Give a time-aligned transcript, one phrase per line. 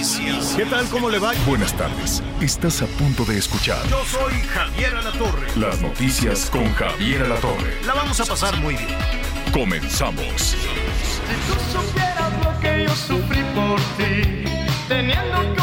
[0.00, 0.54] Noticias.
[0.56, 0.86] ¿Qué tal?
[0.88, 1.32] ¿Cómo le va?
[1.46, 2.22] Buenas tardes.
[2.40, 5.46] Estás a punto de escuchar Yo soy Javier Alatorre.
[5.56, 7.84] las noticias con Javier Alatorre.
[7.84, 8.88] La vamos a pasar muy bien.
[9.52, 10.24] Comenzamos.
[10.40, 10.56] Si
[11.46, 14.44] tú supieras lo que yo sufrí por ti,
[14.88, 15.54] teniendo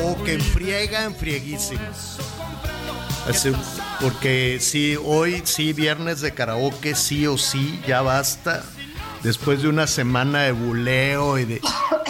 [0.00, 1.80] karaoke en friega, en frieguísimo.
[3.28, 3.52] Así,
[4.00, 8.64] porque sí, hoy sí, viernes de karaoke, sí o sí, ya basta.
[9.22, 11.60] Después de una semana de buleo y de.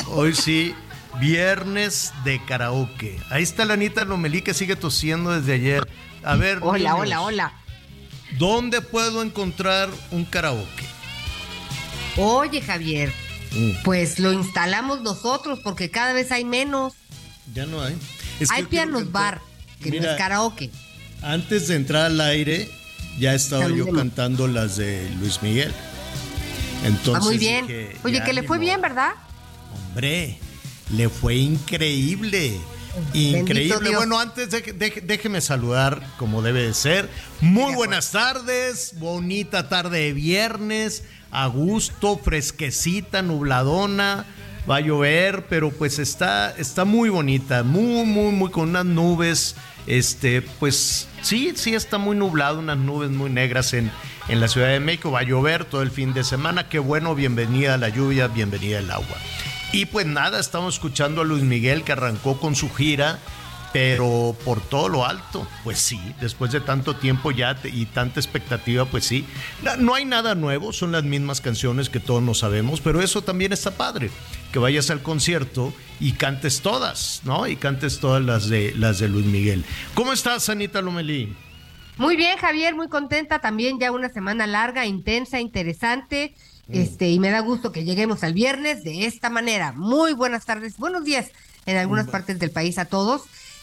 [0.07, 0.75] Hoy sí,
[1.19, 3.19] viernes de karaoke.
[3.29, 5.89] Ahí está la Anita Lomelí que sigue tosiendo desde ayer.
[6.23, 6.61] A ver.
[6.63, 7.53] Hola, niños, hola, hola.
[8.39, 10.85] ¿Dónde puedo encontrar un karaoke?
[12.17, 13.13] Oye, Javier,
[13.53, 16.95] Mm, pues lo instalamos nosotros porque cada vez hay menos.
[17.55, 17.97] Ya no hay.
[18.39, 19.41] Es hay pianos bar,
[19.83, 20.71] que no Mira, es karaoke.
[21.23, 22.71] Antes de entrar al aire,
[23.19, 25.73] ya estaba yo cantando las de Luis Miguel.
[26.85, 27.67] Entonces Ah, muy bien.
[27.67, 29.13] dije, Oye, que le fue bien, ¿verdad?
[29.89, 30.39] Hombre,
[30.95, 32.59] le fue increíble.
[33.13, 33.95] Increíble.
[33.95, 37.09] Bueno, antes de, de- déjeme saludar como debe de ser.
[37.41, 44.25] Muy buenas tardes, bonita tarde de viernes, a gusto, fresquecita, nubladona.
[44.69, 49.57] Va a llover, pero pues está, está muy bonita, muy, muy, muy con unas nubes.
[49.87, 53.91] Este, pues sí, sí está muy nublado, unas nubes muy negras en,
[54.29, 55.11] en la Ciudad de México.
[55.11, 56.69] Va a llover todo el fin de semana.
[56.69, 59.17] Qué bueno, bienvenida la lluvia, bienvenida al agua.
[59.73, 63.21] Y pues nada, estamos escuchando a Luis Miguel que arrancó con su gira,
[63.73, 68.19] pero por todo lo alto, pues sí, después de tanto tiempo ya te- y tanta
[68.21, 69.25] expectativa, pues sí.
[69.63, 73.23] No, no hay nada nuevo, son las mismas canciones que todos nos sabemos, pero eso
[73.23, 74.11] también está padre,
[74.53, 77.47] que vayas al concierto y cantes todas, ¿no?
[77.47, 79.65] Y cantes todas las de, las de Luis Miguel.
[79.95, 81.35] ¿Cómo estás, Anita Lomelí?
[81.97, 83.41] Muy bien, Javier, muy contenta.
[83.41, 86.35] También ya una semana larga, intensa, interesante.
[86.69, 89.73] Este, y me da gusto que lleguemos al viernes de esta manera.
[89.73, 91.31] Muy buenas tardes, buenos días
[91.67, 93.23] en algunas partes del país a todos.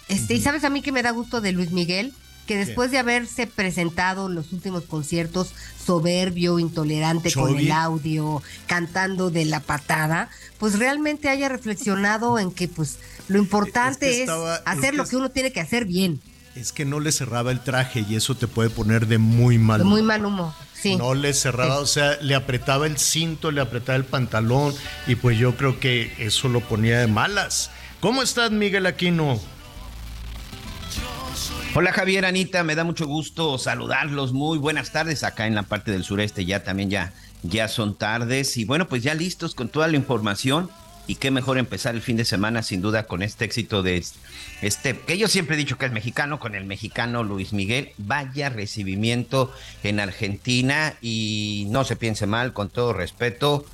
[0.10, 2.14] Este, y sabes a mí que me da gusto de Luis Miguel,
[2.46, 5.50] que después de haberse presentado en los últimos conciertos
[5.86, 12.68] soberbio, intolerante con el audio, cantando de la patada, pues realmente haya reflexionado en que
[12.68, 15.60] pues lo importante Es que es, estaba- es hacer que lo que uno tiene que
[15.60, 16.22] hacer bien.
[16.56, 19.80] Es que no le cerraba el traje y eso te puede poner de muy mal
[19.80, 20.00] De humor.
[20.00, 20.56] muy mal humo.
[20.74, 20.96] Sí.
[20.96, 24.74] No le cerraba, o sea, le apretaba el cinto, le apretaba el pantalón
[25.08, 27.72] y pues yo creo que eso lo ponía de malas.
[28.00, 29.40] ¿Cómo estás, Miguel Aquino?
[31.76, 34.34] Hola Javier, Anita, me da mucho gusto saludarlos.
[34.34, 36.46] Muy buenas tardes acá en la parte del sureste.
[36.46, 37.14] Ya también ya,
[37.44, 40.72] ya son tardes y bueno, pues ya listos con toda la información.
[41.10, 44.04] Y qué mejor empezar el fin de semana sin duda con este éxito de
[44.62, 47.92] este, que yo siempre he dicho que es mexicano, con el mexicano Luis Miguel.
[47.98, 53.66] Vaya recibimiento en Argentina y no se piense mal, con todo respeto.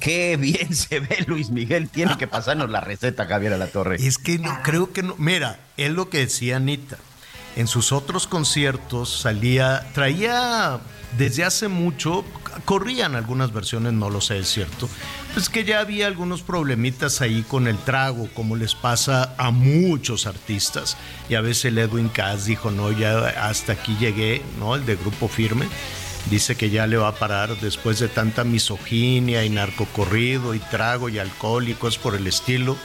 [0.00, 1.88] Qué bien se ve Luis Miguel.
[1.88, 3.96] Tiene que pasarnos la receta, Javier a la Torre.
[4.00, 5.14] Es que no, creo que no.
[5.18, 6.98] Mira, es lo que decía Anita.
[7.56, 10.80] En sus otros conciertos salía, traía
[11.18, 12.24] desde hace mucho,
[12.64, 14.88] corrían algunas versiones, no lo sé, es cierto,
[15.34, 20.26] pues que ya había algunos problemitas ahí con el trago, como les pasa a muchos
[20.26, 20.96] artistas.
[21.28, 24.74] Y a veces el Edwin Cass dijo, no, ya hasta aquí llegué, ¿no?
[24.74, 25.68] El de Grupo Firme.
[26.30, 31.08] Dice que ya le va a parar después de tanta misoginia y narcocorrido y trago
[31.08, 32.76] y alcohólicos por el estilo.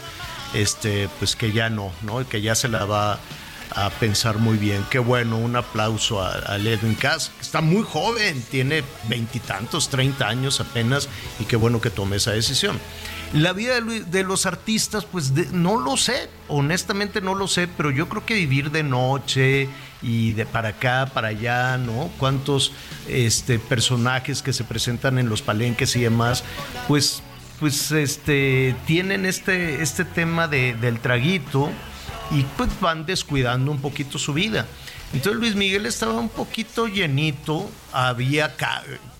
[0.53, 2.27] Este, pues que ya no, ¿no?
[2.27, 3.19] Que ya se la va
[3.75, 4.85] a pensar muy bien.
[4.89, 7.31] Qué bueno, un aplauso a, a Edwin Cass.
[7.39, 11.09] Está muy joven, tiene veintitantos, treinta años apenas,
[11.39, 12.79] y qué bueno que tome esa decisión.
[13.33, 18.07] La vida de, los artistas, pues no lo sé, honestamente no lo sé, pero yo
[18.07, 19.67] creo que vivir de noche
[20.01, 22.09] y de para acá, para allá, ¿no?
[22.19, 22.71] Cuántos
[23.09, 26.45] este, personajes que se presentan en los palenques y demás,
[26.87, 27.21] pues,
[27.59, 31.69] pues este, tienen este, este tema de- del traguito
[32.31, 34.65] y pues van descuidando un poquito su vida.
[35.13, 38.53] Entonces Luis Miguel estaba un poquito llenito, había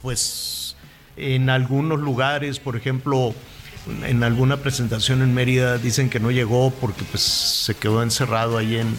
[0.02, 0.76] pues
[1.16, 3.34] en algunos lugares, por ejemplo,
[4.06, 8.78] en alguna presentación en Mérida dicen que no llegó porque pues se quedó encerrado ahí
[8.78, 8.96] en,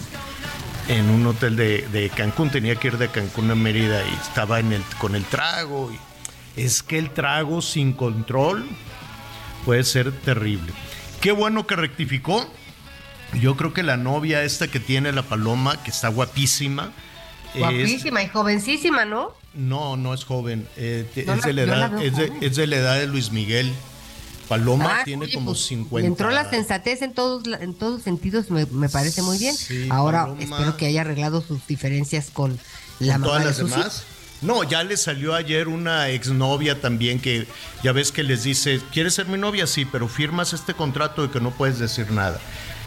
[0.87, 4.59] en un hotel de, de Cancún, tenía que ir de Cancún a Mérida y estaba
[4.59, 5.91] en el, con el trago.
[5.91, 6.09] y
[6.59, 8.65] es que el trago sin control
[9.65, 10.73] puede ser terrible.
[11.21, 12.51] Qué bueno que rectificó.
[13.33, 16.91] Yo creo que la novia esta que tiene la paloma, que está guapísima.
[17.53, 19.33] es- Guapísima y jovencísima, ¿no?
[19.53, 20.67] no, no es joven.
[20.77, 23.31] eh, No es, la- de la edad, es, de, es de la edad de Luis
[23.31, 23.73] Miguel.
[24.47, 26.01] Paloma Ah, tiene oye, como pues, 50.
[26.01, 29.55] le Entró la sensatez en todos, en todos sentidos, me, me parece muy bien.
[29.55, 30.41] Sí, Ahora Paloma.
[30.41, 32.57] espero que haya arreglado sus diferencias con
[32.99, 34.03] la ¿Con mamá todas de las demás?
[34.41, 37.45] No, ya le salió ayer una exnovia también que
[37.83, 39.67] ya ves que les dice, ¿quieres ser mi novia?
[39.67, 42.39] Sí, pero firmas este contrato de que no puedes decir nada.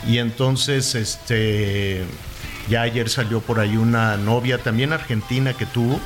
[0.07, 2.05] Y entonces, este,
[2.69, 6.01] ya ayer salió por ahí una novia también argentina que tuvo,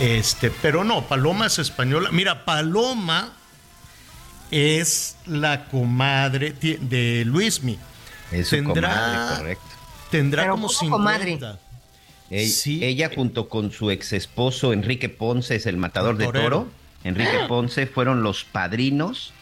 [0.00, 2.08] este, pero no, Paloma es española.
[2.12, 3.32] Mira, Paloma
[4.50, 7.78] es la comadre de Luismi.
[8.32, 9.64] Es su comadre, correcto.
[10.10, 10.96] Tendrá Pero como ¿cómo 50.
[10.96, 11.38] comadre?
[12.30, 12.84] Ey- Sí.
[12.84, 16.68] Ella junto con su ex esposo Enrique Ponce es el matador El de toro.
[17.04, 19.32] Enrique Ponce fueron los padrinos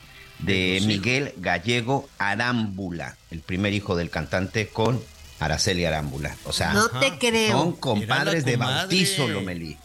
[0.41, 5.01] de Miguel Gallego Arámbula, el primer hijo del cantante con
[5.41, 6.37] Araceli Arámbula.
[6.45, 7.53] O sea, No te creo.
[7.59, 9.77] son compadres de bautizo, Lomelí.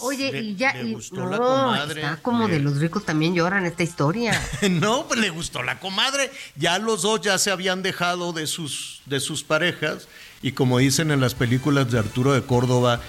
[0.00, 2.00] Oye, Le- y ya, le y- gustó la no, comadre.
[2.02, 4.32] está como Le- de los ricos también lloran esta historia.
[4.70, 6.30] No, pues le gustó la comadre.
[6.56, 10.08] Ya los dos ya se habían dejado de sus, de sus parejas
[10.42, 13.00] y como dicen en las películas de Arturo de Córdoba,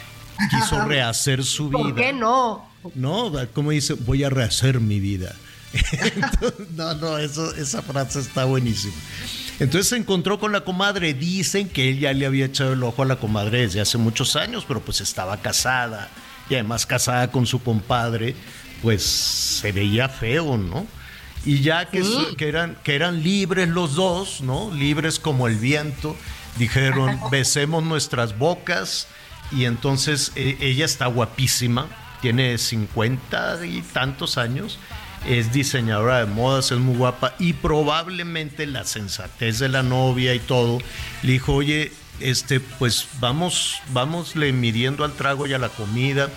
[0.49, 1.79] quiso rehacer su vida.
[1.83, 2.67] ¿Por qué no?
[2.95, 5.35] No, como dice, voy a rehacer mi vida.
[5.73, 8.95] Entonces, no, no, eso, esa frase está buenísima.
[9.59, 11.13] Entonces se encontró con la comadre.
[11.13, 14.35] Dicen que él ya le había echado el ojo a la comadre desde hace muchos
[14.35, 16.09] años, pero pues estaba casada.
[16.49, 18.35] Y además casada con su compadre,
[18.81, 20.85] pues se veía feo, ¿no?
[21.45, 22.03] Y ya que,
[22.39, 24.71] eran, que eran libres los dos, ¿no?
[24.73, 26.15] Libres como el viento,
[26.57, 29.07] dijeron, besemos nuestras bocas.
[29.51, 31.87] Y entonces e- ella está guapísima,
[32.21, 34.77] tiene 50 y tantos años,
[35.25, 40.39] es diseñadora de modas, es muy guapa y probablemente la sensatez de la novia y
[40.39, 40.79] todo
[41.23, 46.29] le dijo, oye, este, pues vamos, vámosle midiendo al trago y a la comida.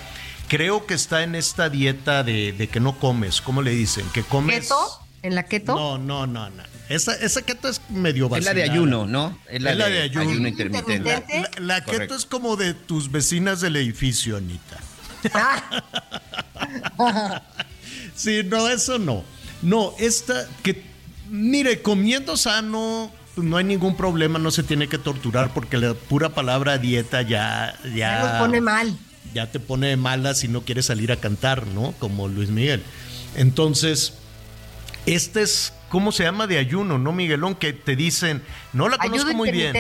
[0.49, 4.05] Creo que está en esta dieta de, de que no comes, ¿cómo le dicen?
[4.13, 4.63] Que comes.
[4.63, 4.77] ¿Keto?
[5.23, 5.75] ¿En la keto?
[5.75, 6.63] No, no, no, no.
[6.89, 8.73] Esa, esa keto es medio Es la de vacilada.
[8.73, 9.39] ayuno, ¿no?
[9.49, 10.31] Es la, Es la de, de ayuno.
[10.31, 10.97] ayuno, intermitente.
[10.97, 11.61] Intermitente.
[11.61, 14.79] La, la keto es como de tus vecinas del edificio, Anita.
[18.21, 19.25] Sí, no, eso no.
[19.63, 20.83] No, esta que,
[21.31, 25.95] mire, comiendo sano, pues, no hay ningún problema, no se tiene que torturar porque la
[25.95, 28.95] pura palabra dieta ya, ya, nos pone mal.
[29.33, 31.95] ya te pone de malas si no quieres salir a cantar, ¿no?
[31.99, 32.83] Como Luis Miguel.
[33.37, 34.13] Entonces,
[35.07, 37.55] este es, ¿cómo se llama de ayuno, no, Miguelón?
[37.55, 38.43] Que te dicen,
[38.75, 39.75] no la conozco muy bien.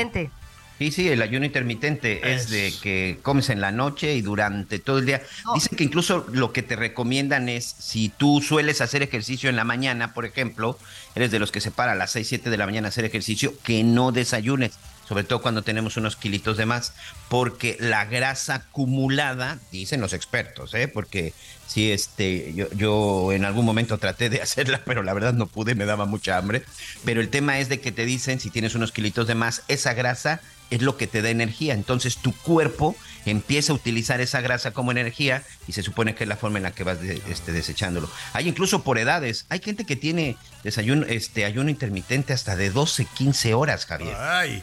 [0.81, 4.79] Sí, sí, el ayuno intermitente es Es- de que comes en la noche y durante
[4.79, 5.21] todo el día.
[5.45, 5.53] No.
[5.53, 9.65] Dicen que incluso lo que te recomiendan es, si tú sueles hacer ejercicio en la
[9.65, 10.79] mañana, por ejemplo,
[11.15, 13.05] eres de los que se para a las 6, 7 de la mañana a hacer
[13.05, 14.73] ejercicio, que no desayunes,
[15.07, 16.95] sobre todo cuando tenemos unos kilitos de más,
[17.29, 20.89] porque la grasa acumulada, dicen los expertos, ¿eh?
[20.89, 21.35] porque
[21.67, 25.75] sí, este, yo, yo en algún momento traté de hacerla, pero la verdad no pude,
[25.75, 26.63] me daba mucha hambre.
[27.05, 29.93] Pero el tema es de que te dicen, si tienes unos kilitos de más, esa
[29.93, 30.41] grasa
[30.71, 31.75] es lo que te da energía.
[31.75, 32.97] Entonces tu cuerpo
[33.27, 36.63] empieza a utilizar esa grasa como energía y se supone que es la forma en
[36.65, 38.09] la que vas de- este, desechándolo.
[38.33, 39.45] Hay incluso por edades.
[39.51, 44.15] Hay gente que tiene desayuno, este, ayuno intermitente hasta de 12, 15 horas, Javier.
[44.19, 44.63] Ay,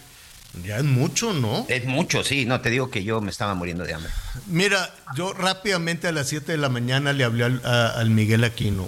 [0.66, 1.66] ya es mucho, ¿no?
[1.70, 2.46] Es mucho, sí.
[2.46, 4.12] No, te digo que yo me estaba muriendo de hambre.
[4.48, 8.44] Mira, yo rápidamente a las 7 de la mañana le hablé al, a- al Miguel
[8.44, 8.88] Aquino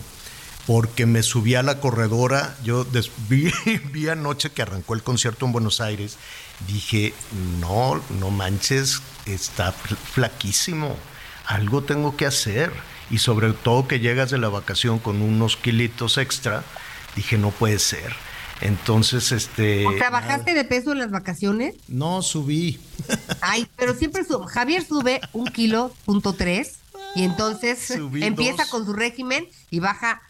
[0.65, 2.55] porque me subí a la corredora.
[2.63, 3.51] Yo des- vi,
[3.91, 6.17] vi anoche que arrancó el concierto en Buenos Aires.
[6.67, 7.13] Dije,
[7.59, 10.95] no, no manches, está fl- flaquísimo.
[11.45, 12.71] Algo tengo que hacer.
[13.09, 16.63] Y sobre todo que llegas de la vacación con unos kilitos extra.
[17.15, 18.13] Dije, no puede ser.
[18.61, 19.87] Entonces, este.
[19.87, 21.75] O sea, ¿bajaste de peso en las vacaciones?
[21.87, 22.79] No, subí.
[23.41, 24.45] Ay, pero siempre sube.
[24.47, 26.79] Javier sube un kilo, punto tres,
[27.15, 28.69] y entonces Subí empieza dos.
[28.71, 30.21] con su régimen y baja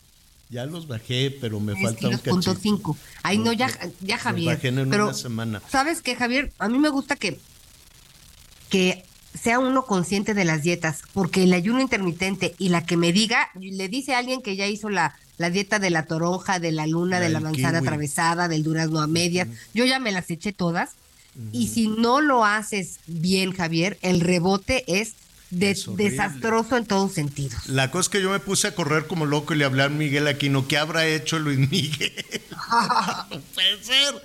[0.50, 2.56] Ya los bajé, pero me falta un cachito.
[2.56, 2.98] cinco.
[3.22, 3.68] Ay, no, ya,
[4.02, 4.56] ya Los Javier.
[4.56, 5.62] bajé en pero, una semana.
[5.70, 6.52] ¿sabes qué, Javier?
[6.58, 7.40] A mí me gusta que,
[8.70, 9.06] que
[9.40, 13.50] sea uno consciente de las dietas, porque el ayuno intermitente y la que me diga,
[13.60, 16.88] le dice a alguien que ya hizo la, la dieta de la toronja, de la
[16.88, 17.88] luna, La de la manzana kiwi.
[17.88, 20.92] atravesada, del durazno a medias, yo ya me las eché todas.
[21.54, 25.14] Y si no lo haces bien, Javier, el rebote es,
[25.50, 27.68] de- desastroso en todos sentidos.
[27.68, 29.90] La cosa es que yo me puse a correr como loco y le hablé a
[29.90, 30.68] Miguel Aquino.
[30.68, 32.14] ¿Qué habrá hecho Luis Miguel?
[33.32, 34.16] no puede ser.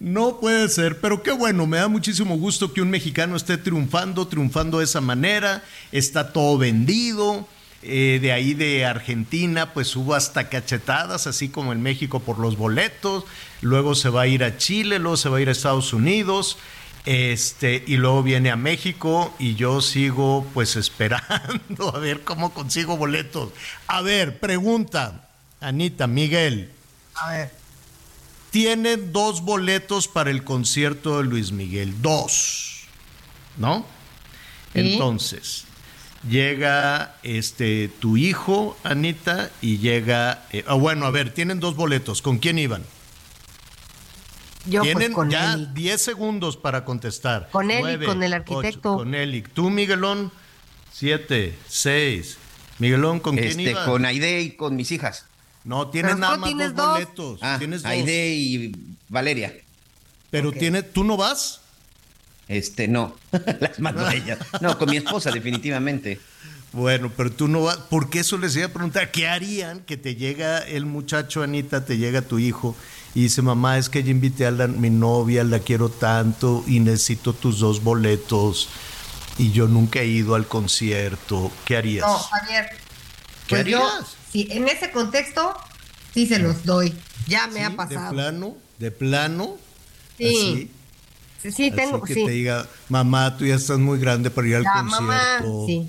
[0.00, 4.26] No puede ser, pero qué bueno, me da muchísimo gusto que un mexicano esté triunfando,
[4.26, 5.62] triunfando de esa manera,
[5.92, 7.46] está todo vendido,
[7.84, 12.56] eh, de ahí de Argentina pues hubo hasta cachetadas, así como en México por los
[12.56, 13.22] boletos,
[13.60, 16.58] luego se va a ir a Chile, luego se va a ir a Estados Unidos,
[17.04, 22.96] este, y luego viene a México y yo sigo pues esperando a ver cómo consigo
[22.96, 23.50] boletos.
[23.86, 25.28] A ver, pregunta,
[25.60, 26.70] Anita, Miguel.
[27.14, 27.62] A ver.
[28.50, 32.82] Tienen dos boletos para el concierto de Luis Miguel, dos,
[33.56, 33.86] ¿no?
[34.74, 34.80] Sí.
[34.80, 35.64] Entonces,
[36.28, 42.20] llega este tu hijo, Anita, y llega, eh, ah, bueno, a ver, tienen dos boletos,
[42.20, 42.84] ¿con quién iban?
[44.66, 45.74] Yo pues Tienen con ya él.
[45.74, 47.48] 10 segundos para contestar.
[47.50, 48.96] Con él y Nueve, con el ocho, arquitecto.
[48.96, 50.30] con él y tú, Miguelón,
[50.92, 52.38] 7, 6.
[52.78, 53.86] Miguelón, ¿con quién Este, ibas?
[53.88, 55.26] con Aide y con mis hijas.
[55.64, 56.92] No, tienes Pero nada más tienes dos dos.
[56.92, 57.38] boletos.
[57.42, 57.90] Ah, tienes dos.
[57.90, 58.72] Aide y
[59.08, 59.54] Valeria.
[60.30, 61.60] Pero tiene, ¿tú no vas?
[62.48, 63.16] Este, no.
[63.60, 64.38] Las mando a ellas.
[64.60, 66.20] No, con mi esposa, definitivamente.
[66.72, 70.16] Bueno, pero tú no vas, porque eso les iba a preguntar, ¿qué harían que te
[70.16, 72.74] llega el muchacho, Anita, te llega tu hijo
[73.14, 76.80] y dice, mamá, es que yo invité a la- mi novia, la quiero tanto y
[76.80, 78.68] necesito tus dos boletos
[79.38, 82.06] y yo nunca he ido al concierto, ¿qué harías?
[82.06, 82.66] No, Javier.
[83.46, 84.06] ¿Qué pues yo, harías?
[84.30, 85.54] sí, en ese contexto,
[86.14, 86.94] sí se los doy.
[87.28, 87.60] Ya me ¿Sí?
[87.60, 88.10] ha ¿De pasado.
[88.12, 88.56] plano?
[88.78, 89.56] ¿De plano?
[90.18, 90.26] Sí.
[90.26, 90.70] Así,
[91.42, 92.24] Sí, sí, tengo, que sí.
[92.24, 95.02] te diga, mamá, tú ya estás muy grande para ir al concierto.
[95.02, 95.88] mamá, sí.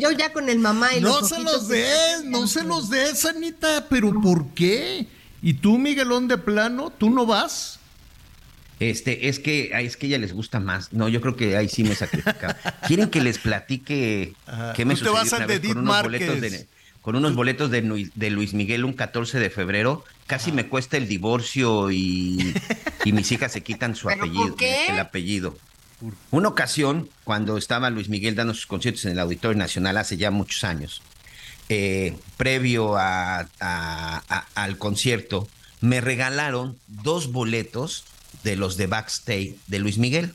[0.00, 3.24] Yo ya con el mamá y No los se los des, no se los des,
[3.24, 5.06] Anita, pero ¿por qué?
[5.42, 7.80] ¿Y tú, Miguelón, de plano, tú no vas?
[8.78, 10.92] Este, es que, es que ella les gusta más.
[10.92, 12.54] No, yo creo que ahí sí me sacrificaba.
[12.86, 14.72] ¿Quieren que les platique Ajá.
[14.72, 16.66] qué me sucedió vas al una de vez con unos boletos de,
[17.00, 20.04] con unos boletos de, Luis Miguel un 14 de febrero?
[20.26, 22.54] Casi me cuesta el divorcio y,
[23.04, 24.86] y mis hijas se quitan su ¿Pero por apellido, qué?
[24.88, 25.56] el apellido.
[26.32, 30.32] Una ocasión, cuando estaba Luis Miguel dando sus conciertos en el Auditorio Nacional hace ya
[30.32, 31.02] muchos años,
[31.72, 35.48] eh, previo a- a- a- al concierto,
[35.80, 38.04] me regalaron dos boletos
[38.44, 40.34] de los de backstage de Luis Miguel.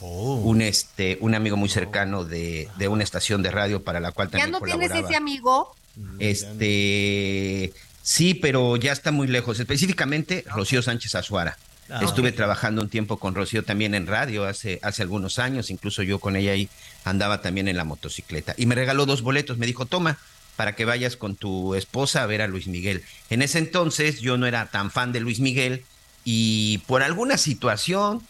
[0.00, 0.36] Oh.
[0.36, 4.28] Un, este, un amigo muy cercano de, de una estación de radio para la cual
[4.28, 5.74] ¿Ya también no tienes ese amigo?
[6.20, 9.58] Este, sí, pero ya está muy lejos.
[9.58, 11.58] Específicamente, Rocío Sánchez Azuara.
[11.90, 16.02] Ah, Estuve trabajando un tiempo con Rocío también en radio hace, hace algunos años, incluso
[16.02, 16.68] yo con ella ahí
[17.04, 18.54] andaba también en la motocicleta.
[18.58, 20.18] Y me regaló dos boletos, me dijo, toma,
[20.58, 23.04] para que vayas con tu esposa a ver a Luis Miguel.
[23.30, 25.84] En ese entonces yo no era tan fan de Luis Miguel
[26.24, 28.22] y por alguna situación,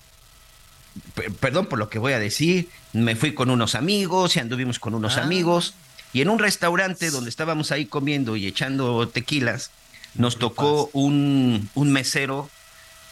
[1.14, 4.78] pe- perdón por lo que voy a decir, me fui con unos amigos y anduvimos
[4.78, 5.22] con unos Ah.
[5.22, 5.72] amigos
[6.12, 9.70] y en un restaurante donde estábamos ahí comiendo y echando tequilas,
[10.14, 12.50] nos tocó un, un mesero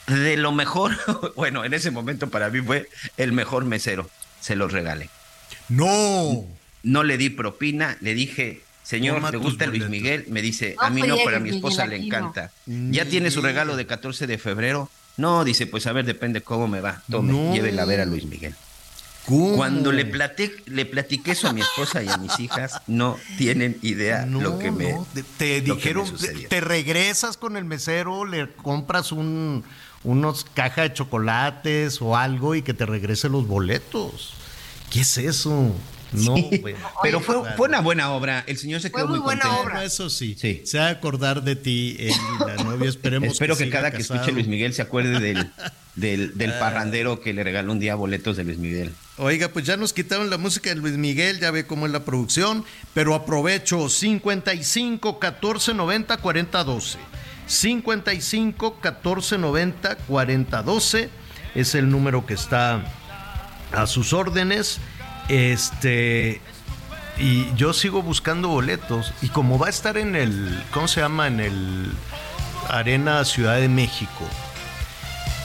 [0.08, 0.92] de lo mejor,
[1.36, 4.10] bueno, en ese momento para mí fue el mejor mesero,
[4.42, 5.08] se los regalé.
[5.70, 6.44] No.
[6.82, 9.90] No le di propina, le dije, señor, Toma ¿le tus gusta Luis boletos.
[9.90, 10.24] Miguel?
[10.28, 12.50] Me dice, No a mí no, pero a mi esposa le encanta.
[12.66, 14.88] ¿Ya tiene su regalo de 14 de febrero?
[15.16, 17.02] No, dice, pues a ver, depende cómo me va.
[17.10, 17.52] Tome, No.
[17.54, 18.54] llévela a ver a Luis Miguel.
[19.24, 19.56] ¿Cómo?
[19.56, 20.04] Cuando le,
[20.66, 24.58] le platiqué eso a mi esposa y a mis hijas, no tienen idea No, lo
[24.60, 24.92] que me...
[24.92, 29.64] no, te, te dijeron, te, te regresas con el mesero, le compras un,
[30.04, 34.34] unos caja de chocolates o algo y que te regrese los boletos.
[34.90, 35.74] ¿Qué es eso?
[36.12, 36.74] No, güey.
[37.02, 38.44] Pero fue, fue una buena obra.
[38.46, 39.62] El señor se Fue quedó muy, buena contento.
[39.62, 39.74] obra.
[39.74, 40.62] Bueno, eso sí, Sí.
[40.64, 42.08] se va a acordar de ti y
[42.46, 42.88] la novia.
[42.88, 44.14] Esperemos Espero que, siga cada que casado.
[44.20, 45.50] escuche Luis Miguel se acuerde del,
[45.96, 46.58] del, del Ah.
[46.60, 48.92] parrandero que le regaló un día boletos de Luis Miguel.
[49.18, 52.04] Oiga, pues ya nos quitaron la música de Luis Miguel, ya ve cómo es la
[52.04, 56.98] producción, pero aprovecho 55 14 90 40 12.
[57.46, 61.10] 55 14 90 40 12
[61.54, 62.82] es el número que está
[63.72, 64.78] a sus órdenes.
[65.28, 66.40] Este
[67.18, 71.26] y yo sigo buscando boletos y como va a estar en el ¿cómo se llama?
[71.26, 71.92] en el
[72.68, 74.24] Arena Ciudad de México.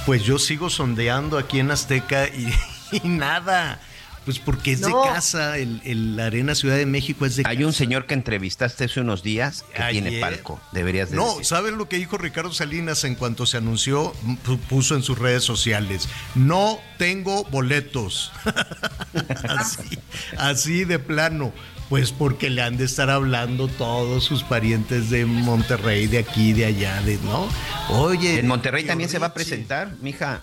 [0.05, 2.53] Pues yo sigo sondeando aquí en Azteca y,
[2.91, 3.79] y nada.
[4.25, 7.73] Pues porque es de casa, el, el Arena Ciudad de México es de Hay un
[7.73, 10.61] señor que entrevistaste hace unos días que tiene palco.
[10.71, 11.45] Deberías de No, decir.
[11.45, 14.13] ¿saben lo que dijo Ricardo Salinas en cuanto se anunció?
[14.45, 18.31] Pu- Puso en sus redes sociales, no tengo boletos.
[19.47, 19.97] así,
[20.37, 21.51] así de plano.
[21.89, 26.63] Pues porque le han de estar hablando todos sus parientes de Monterrey, de aquí, de
[26.63, 27.49] allá, de no.
[27.89, 28.39] Oye.
[28.39, 29.95] En Monterrey también se va a presentar.
[30.01, 30.39] Mi hija,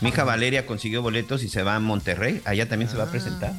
[0.00, 2.40] mi, hija Valeria consiguió boletos y se va a Monterrey.
[2.44, 3.00] Allá también se Ah.
[3.00, 3.52] va a presentar.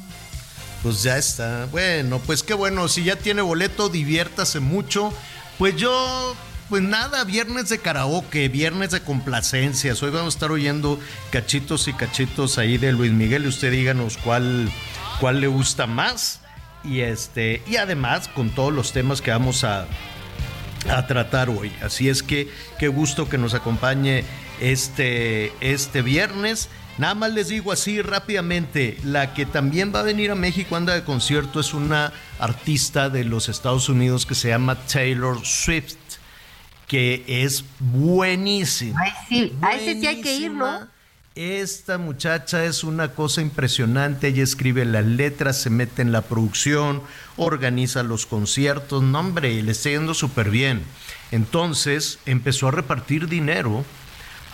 [0.82, 1.66] Pues ya está.
[1.70, 2.88] Bueno, pues qué bueno.
[2.88, 5.12] Si ya tiene boleto, diviértase mucho.
[5.58, 6.34] Pues yo,
[6.70, 10.02] pues nada, viernes de karaoke, viernes de complacencias.
[10.02, 10.98] Hoy vamos a estar oyendo
[11.30, 13.44] cachitos y cachitos ahí de Luis Miguel.
[13.44, 14.70] Y usted díganos cuál,
[15.20, 16.40] cuál le gusta más.
[16.82, 19.84] Y este, y además con todos los temas que vamos a,
[20.88, 21.70] a tratar hoy.
[21.82, 24.24] Así es que qué gusto que nos acompañe
[24.60, 26.68] este, este viernes.
[26.98, 30.94] Nada más les digo así rápidamente, la que también va a venir a México, anda
[30.94, 35.96] de concierto, es una artista de los Estados Unidos que se llama Taylor Swift,
[36.86, 39.00] que es buenísima.
[39.02, 40.88] Ay, sí, a ese sí hay que ir, ¿no?
[41.36, 44.28] Esta muchacha es una cosa impresionante.
[44.28, 47.02] Ella escribe las letras, se mete en la producción,
[47.36, 49.02] organiza los conciertos.
[49.02, 50.82] No, hombre, le está yendo súper bien.
[51.30, 53.84] Entonces empezó a repartir dinero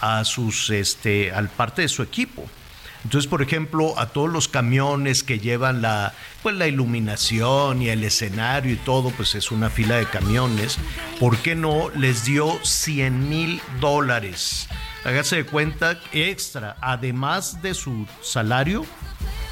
[0.01, 2.49] a sus, este, al parte de su equipo.
[3.07, 6.13] Entonces, por ejemplo, a todos los camiones que llevan la,
[6.43, 10.77] pues, la iluminación y el escenario y todo, pues es una fila de camiones.
[11.21, 14.69] ¿Por qué no les dio 100 mil dólares?
[15.05, 18.85] Hágase de cuenta extra, además de su salario.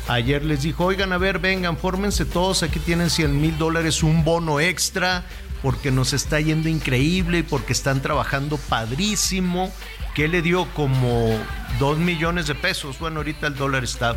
[0.09, 4.25] Ayer les dijo, oigan, a ver, vengan, fórmense todos, aquí tienen 100 mil dólares, un
[4.25, 5.25] bono extra,
[5.63, 9.73] porque nos está yendo increíble y porque están trabajando padrísimo.
[10.15, 10.67] Que le dio?
[10.75, 11.39] Como
[11.79, 12.99] 2 millones de pesos.
[12.99, 14.17] Bueno, ahorita el dólar está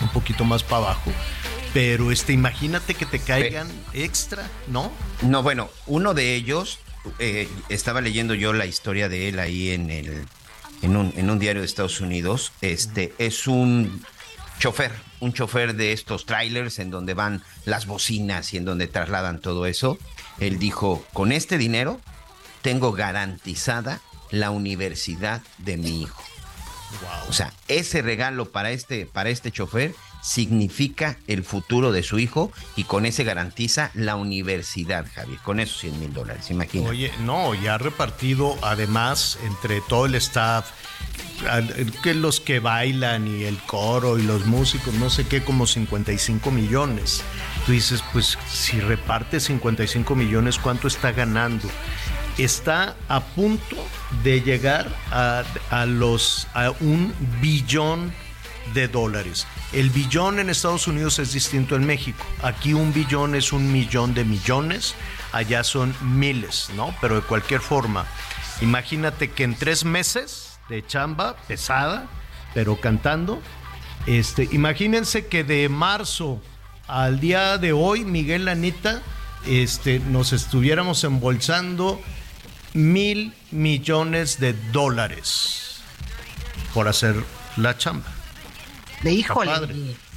[0.00, 1.12] un poquito más para abajo.
[1.74, 4.92] Pero este, imagínate que te caigan extra, ¿no?
[5.22, 6.78] No, bueno, uno de ellos,
[7.18, 10.26] eh, estaba leyendo yo la historia de él ahí en el
[10.82, 12.52] en un, en un diario de Estados Unidos.
[12.60, 14.04] Este es un
[14.58, 19.40] chofer, un chofer de estos trailers en donde van las bocinas y en donde trasladan
[19.40, 19.98] todo eso.
[20.38, 22.00] Él dijo, con este dinero
[22.60, 24.00] tengo garantizada
[24.32, 26.22] la universidad de mi hijo.
[27.28, 32.52] O sea, ese regalo para este, para este chofer significa el futuro de su hijo
[32.76, 36.90] y con ese garantiza la universidad, Javier, con esos 100 mil dólares, imagínate.
[36.90, 40.70] Oye, no, ya ha repartido además entre todo el staff,
[42.04, 46.52] que los que bailan y el coro y los músicos, no sé qué, como 55
[46.52, 47.22] millones.
[47.66, 51.68] Tú dices, pues si reparte 55 millones, ¿cuánto está ganando?
[52.38, 53.76] Está a punto
[54.22, 58.12] de llegar a, a los a un billón
[58.74, 59.46] de dólares.
[59.72, 62.24] El billón en Estados Unidos es distinto en México.
[62.42, 64.94] Aquí un billón es un millón de millones,
[65.32, 66.94] allá son miles, ¿no?
[67.00, 68.06] Pero de cualquier forma,
[68.60, 72.06] imagínate que en tres meses de chamba pesada,
[72.54, 73.40] pero cantando,
[74.06, 76.40] este, imagínense que de marzo
[76.88, 79.02] al día de hoy, Miguel Lanita,
[79.46, 82.00] este, nos estuviéramos embolsando
[82.74, 85.76] mil millones de dólares
[86.74, 87.16] por hacer
[87.56, 88.06] la chamba.
[89.02, 89.50] De híjole.
[89.50, 89.74] padre,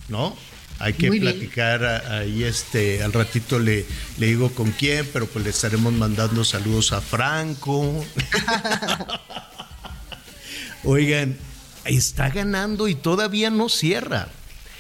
[0.09, 0.35] ¿no?
[0.77, 3.85] Hay que Muy platicar a- ahí, este, al ratito le,
[4.17, 8.05] le digo con quién, pero pues le estaremos mandando saludos a Franco.
[10.83, 11.37] Oigan,
[11.85, 14.27] está ganando y todavía no cierra.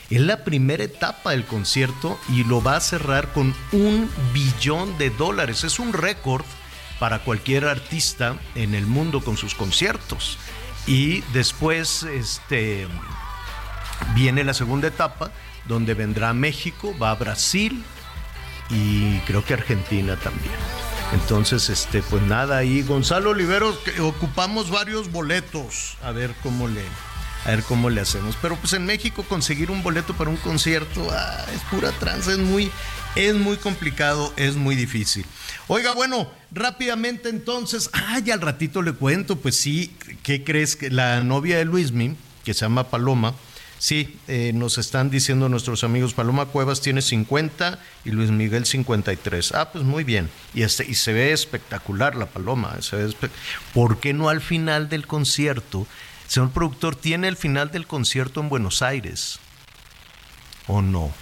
[0.09, 5.09] Es la primera etapa del concierto y lo va a cerrar con un billón de
[5.09, 5.63] dólares.
[5.63, 6.45] Es un récord
[6.99, 10.37] para cualquier artista en el mundo con sus conciertos.
[10.87, 12.87] Y después, este,
[14.13, 15.31] viene la segunda etapa,
[15.67, 17.83] donde vendrá México, va a Brasil
[18.69, 20.53] y creo que Argentina también.
[21.13, 25.97] Entonces, este, pues nada, ahí Gonzalo Oliveros, ocupamos varios boletos.
[26.03, 26.81] A ver cómo le,
[27.45, 28.37] a ver cómo le hacemos.
[28.41, 32.39] Pero pues en México conseguir un boleto para un concierto ah, es pura trance, es
[32.39, 32.71] muy,
[33.15, 35.25] es muy complicado, es muy difícil.
[35.67, 41.21] Oiga, bueno, rápidamente entonces, ay, al ratito le cuento, pues sí, ¿qué crees que la
[41.23, 43.33] novia de Luismi, que se llama Paloma,
[43.77, 49.51] Sí, eh, nos están diciendo nuestros amigos, Paloma Cuevas tiene 50 y Luis Miguel 53.
[49.51, 50.29] Ah, pues muy bien.
[50.53, 52.77] Y, este, y se ve espectacular la Paloma.
[52.81, 53.29] se ve espe-
[53.73, 55.85] ¿Por qué no al final del concierto?
[56.25, 59.39] Señor productor, ¿tiene el final del concierto en Buenos Aires?
[60.67, 61.13] ¿O no?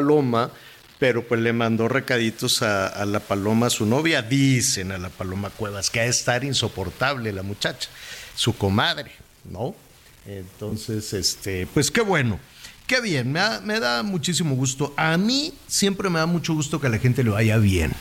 [0.00, 0.50] Paloma,
[0.98, 5.50] pero pues le mandó recaditos a, la Paloma, a su novia, dicen a la Paloma
[5.50, 7.90] Cuevas, que ha de estar insoportable la muchacha,
[8.34, 9.12] su comadre,
[9.44, 9.74] ¿no?
[10.26, 12.40] Entonces, este, pues qué bueno,
[12.86, 14.94] qué bien, me da, me da muchísimo gusto.
[14.96, 17.92] A mí siempre me da mucho gusto que a la gente le vaya bien.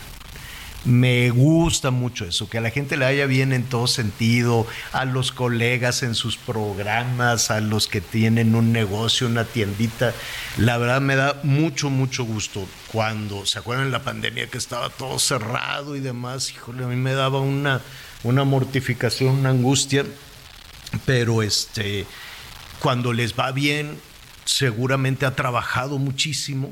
[0.85, 5.03] Me gusta mucho eso, que a la gente le vaya bien en todo sentido, a
[5.03, 10.13] los colegas en sus programas, a los que tienen un negocio, una tiendita.
[10.57, 12.65] La verdad me da mucho, mucho gusto.
[12.93, 16.49] Cuando, ¿se acuerdan la pandemia que estaba todo cerrado y demás?
[16.51, 17.81] Híjole, a mí me daba una,
[18.23, 20.05] una mortificación, una angustia.
[21.05, 22.05] Pero este,
[22.79, 23.99] cuando les va bien,
[24.45, 26.71] seguramente ha trabajado muchísimo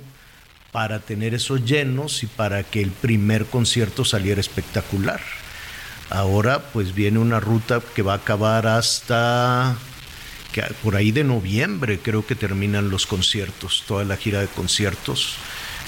[0.71, 5.21] para tener esos llenos y para que el primer concierto saliera espectacular.
[6.09, 9.75] Ahora pues viene una ruta que va a acabar hasta
[10.51, 15.35] que por ahí de noviembre creo que terminan los conciertos, toda la gira de conciertos.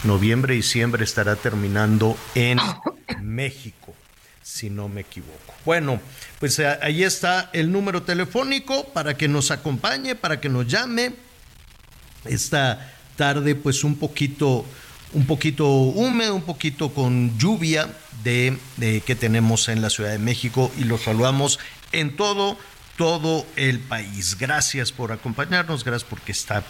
[0.03, 2.59] Noviembre, diciembre estará terminando en
[3.21, 3.93] México,
[4.41, 5.53] si no me equivoco.
[5.65, 6.01] Bueno,
[6.39, 11.13] pues ahí está el número telefónico para que nos acompañe, para que nos llame.
[12.25, 14.65] Esta tarde pues un poquito
[15.11, 17.89] un poquito húmedo, un poquito con lluvia
[18.23, 21.59] de, de, que tenemos en la Ciudad de México y los saludamos
[21.91, 22.57] en todo
[22.95, 24.37] todo el país.
[24.37, 26.63] Gracias por acompañarnos, gracias porque está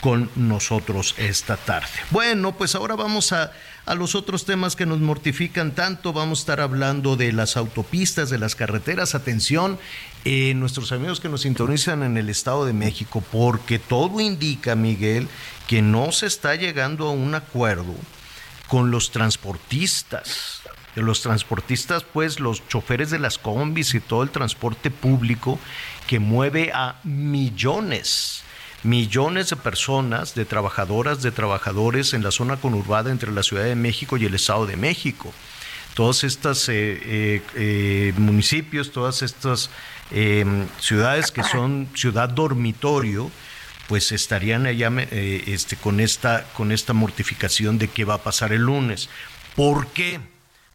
[0.00, 1.88] con nosotros esta tarde.
[2.10, 3.52] Bueno, pues ahora vamos a,
[3.86, 6.12] a, los otros temas que nos mortifican tanto.
[6.12, 9.14] Vamos a estar hablando de las autopistas, de las carreteras.
[9.14, 9.78] Atención,
[10.24, 15.28] eh, nuestros amigos que nos sintonizan en el Estado de México, porque todo indica, Miguel,
[15.66, 17.94] que no se está llegando a un acuerdo
[18.68, 20.62] con los transportistas.
[20.94, 25.58] Los transportistas, pues los choferes de las combis y todo el transporte público
[26.06, 28.42] que mueve a millones,
[28.82, 33.74] millones de personas, de trabajadoras, de trabajadores en la zona conurbada entre la Ciudad de
[33.74, 35.34] México y el Estado de México.
[35.94, 39.70] Todos estos eh, eh, eh, municipios, todas estas
[40.80, 43.28] ciudades que son ciudad dormitorio,
[43.88, 48.62] pues estarían allá este, con, esta, con esta mortificación de qué va a pasar el
[48.62, 49.08] lunes.
[49.54, 50.20] ¿Por qué?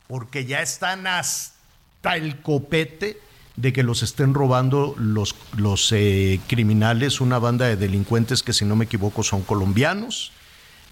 [0.07, 3.19] Porque ya están hasta el copete
[3.55, 8.65] de que los estén robando los, los eh, criminales, una banda de delincuentes que si
[8.65, 10.31] no me equivoco son colombianos,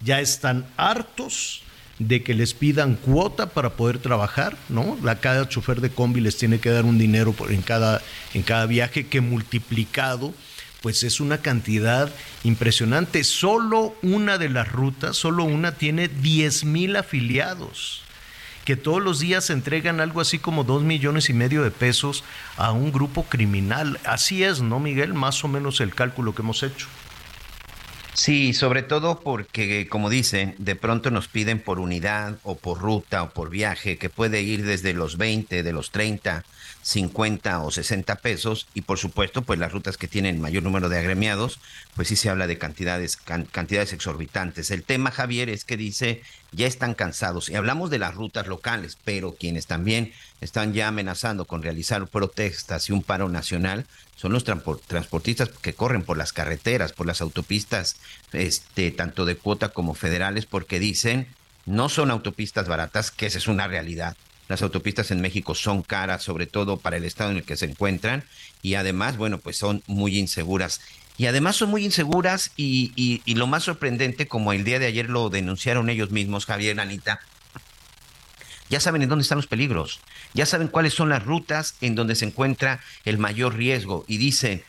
[0.01, 1.63] ya están hartos
[1.99, 4.97] de que les pidan cuota para poder trabajar, ¿no?
[5.03, 8.01] La cada chofer de combi les tiene que dar un dinero en cada,
[8.33, 10.33] en cada viaje que multiplicado
[10.81, 12.11] pues es una cantidad
[12.43, 13.23] impresionante.
[13.23, 18.03] Solo una de las rutas, solo una tiene 10 mil afiliados
[18.69, 22.23] que todos los días entregan algo así como dos millones y medio de pesos
[22.55, 23.99] a un grupo criminal.
[24.03, 25.15] Así es, ¿no, Miguel?
[25.15, 26.85] Más o menos el cálculo que hemos hecho.
[28.19, 33.23] Sí, sobre todo porque, como dicen, de pronto nos piden por unidad o por ruta
[33.23, 36.43] o por viaje, que puede ir desde los 20, de los 30,
[36.81, 40.97] 50 o 60 pesos y por supuesto pues las rutas que tienen mayor número de
[40.97, 41.59] agremiados
[41.95, 44.69] pues sí se habla de cantidades cantidades exorbitantes.
[44.69, 48.97] El tema Javier es que dice ya están cansados y hablamos de las rutas locales
[49.03, 53.85] pero quienes también están ya amenazando con realizar protestas y un paro nacional
[54.15, 57.97] son los transportistas que corren por las carreteras por las autopistas
[58.33, 61.27] este tanto de cuota como federales porque dicen
[61.65, 64.15] no son autopistas baratas que esa es una realidad
[64.49, 67.65] las autopistas en México son caras, sobre todo para el estado en el que se
[67.65, 68.23] encuentran,
[68.63, 70.81] y además, bueno, pues son muy inseguras.
[71.19, 75.09] Y además son muy inseguras y, y, lo más sorprendente, como el día de ayer
[75.09, 77.19] lo denunciaron ellos mismos, Javier, Anita,
[78.69, 79.99] ya saben en dónde están los peligros,
[80.33, 84.05] ya saben cuáles son las rutas en donde se encuentra el mayor riesgo.
[84.07, 84.63] Y dicen,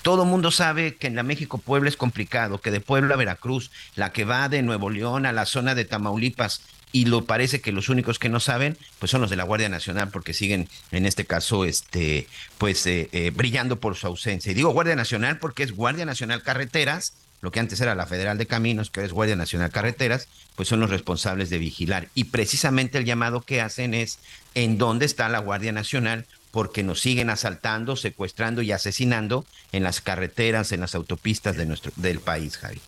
[0.00, 4.12] todo mundo sabe que en la México-Puebla es complicado, que de Puebla a Veracruz, la
[4.12, 7.88] que va de Nuevo León a la zona de Tamaulipas, y lo parece que los
[7.88, 11.24] únicos que no saben pues son los de la Guardia Nacional porque siguen en este
[11.24, 12.26] caso este
[12.58, 14.52] pues eh, eh, brillando por su ausencia.
[14.52, 18.38] Y digo Guardia Nacional porque es Guardia Nacional Carreteras lo que antes era la Federal
[18.38, 22.08] de Caminos que es Guardia Nacional Carreteras pues son los responsables de vigilar.
[22.14, 24.18] Y precisamente el llamado que hacen es
[24.54, 30.00] en dónde está la Guardia Nacional porque nos siguen asaltando, secuestrando y asesinando en las
[30.00, 32.80] carreteras, en las autopistas de nuestro del país, Javi.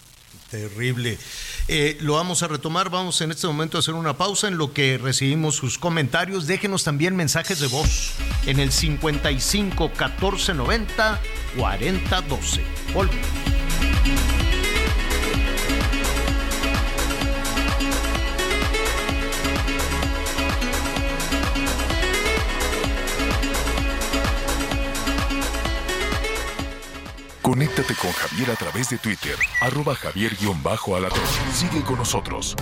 [0.51, 1.19] Terrible.
[1.69, 2.89] Eh, lo vamos a retomar.
[2.89, 6.47] Vamos en este momento a hacer una pausa en lo que recibimos sus comentarios.
[6.47, 8.13] Déjenos también mensajes de voz
[8.47, 11.21] en el 55 14 90
[11.57, 12.63] 40 12.
[12.95, 13.27] Volvemos.
[27.49, 31.19] Conéctate con Javier a través de Twitter, arroba javier-alatón.
[31.51, 32.55] Sigue con nosotros.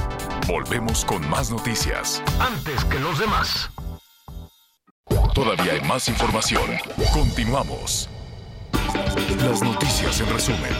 [0.47, 2.23] Volvemos con más noticias.
[2.39, 3.69] Antes que los demás.
[5.35, 6.71] Todavía hay más información.
[7.13, 8.09] Continuamos.
[9.43, 10.71] Las noticias en resumen.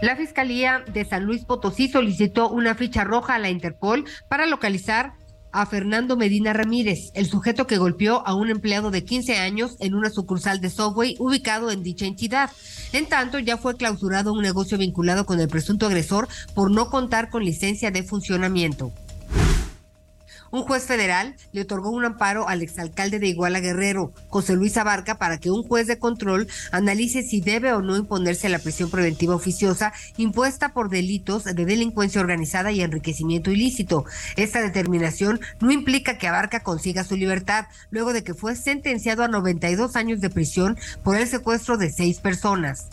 [0.00, 5.12] La Fiscalía de San Luis Potosí solicitó una ficha roja a la Interpol para localizar
[5.54, 9.94] a Fernando Medina Ramírez, el sujeto que golpeó a un empleado de 15 años en
[9.94, 12.50] una sucursal de Subway ubicado en dicha entidad.
[12.92, 17.30] En tanto, ya fue clausurado un negocio vinculado con el presunto agresor por no contar
[17.30, 18.92] con licencia de funcionamiento.
[20.54, 25.18] Un juez federal le otorgó un amparo al exalcalde de Iguala Guerrero, José Luis Abarca,
[25.18, 29.34] para que un juez de control analice si debe o no imponerse la prisión preventiva
[29.34, 34.04] oficiosa impuesta por delitos de delincuencia organizada y enriquecimiento ilícito.
[34.36, 39.28] Esta determinación no implica que Abarca consiga su libertad, luego de que fue sentenciado a
[39.28, 42.90] 92 años de prisión por el secuestro de seis personas.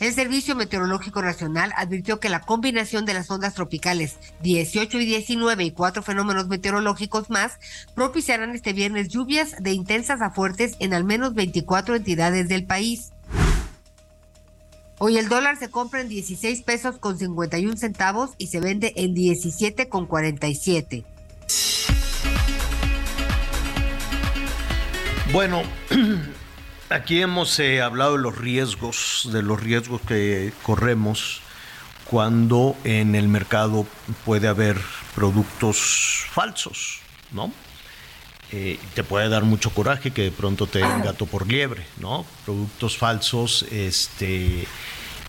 [0.00, 5.64] El Servicio Meteorológico Nacional advirtió que la combinación de las ondas tropicales 18 y 19
[5.64, 7.58] y cuatro fenómenos meteorológicos más
[7.96, 13.10] propiciarán este viernes lluvias de intensas a fuertes en al menos 24 entidades del país.
[15.00, 19.14] Hoy el dólar se compra en 16 pesos con 51 centavos y se vende en
[19.14, 21.04] 17 con 47.
[25.32, 25.62] Bueno,
[26.90, 31.42] Aquí hemos eh, hablado de los riesgos, de los riesgos que corremos
[32.06, 33.86] cuando en el mercado
[34.24, 34.78] puede haber
[35.14, 37.52] productos falsos, ¿no?
[38.52, 42.24] Eh, te puede dar mucho coraje que de pronto te den gato por liebre, ¿no?
[42.46, 44.66] Productos falsos, este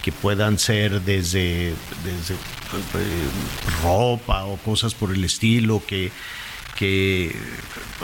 [0.01, 1.73] que puedan ser desde,
[2.05, 3.29] desde eh,
[3.83, 6.13] ropa o cosas por el estilo que
[6.77, 7.35] que,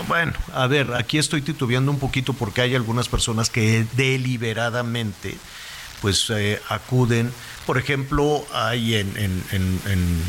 [0.08, 5.36] bueno, a ver, aquí estoy titubeando un poquito porque hay algunas personas que deliberadamente
[6.02, 7.32] pues eh, acuden,
[7.66, 10.22] por ejemplo, hay en, en, en,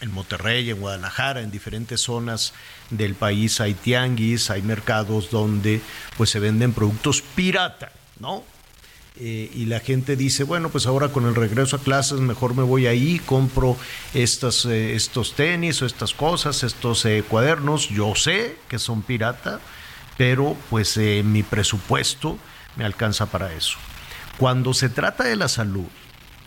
[0.00, 2.52] en, Monterrey, en Guadalajara, en diferentes zonas
[2.90, 5.80] del país hay tianguis, hay mercados donde
[6.16, 8.44] pues se venden productos pirata, ¿no?
[9.16, 12.62] Eh, y la gente dice, bueno, pues ahora con el regreso a clases mejor me
[12.62, 13.76] voy ahí, compro
[14.14, 19.60] estas, eh, estos tenis o estas cosas, estos eh, cuadernos, yo sé que son pirata,
[20.16, 22.38] pero pues mi presupuesto
[22.76, 23.76] me alcanza para eso.
[24.38, 25.86] Cuando se trata de la salud,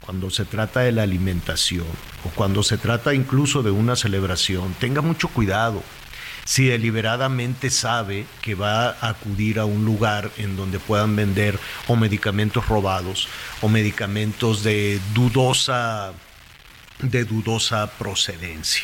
[0.01, 1.87] cuando se trata de la alimentación
[2.25, 5.83] o cuando se trata incluso de una celebración, tenga mucho cuidado
[6.45, 11.95] si deliberadamente sabe que va a acudir a un lugar en donde puedan vender o
[11.95, 13.27] medicamentos robados
[13.61, 16.13] o medicamentos de dudosa
[16.99, 18.83] de dudosa procedencia.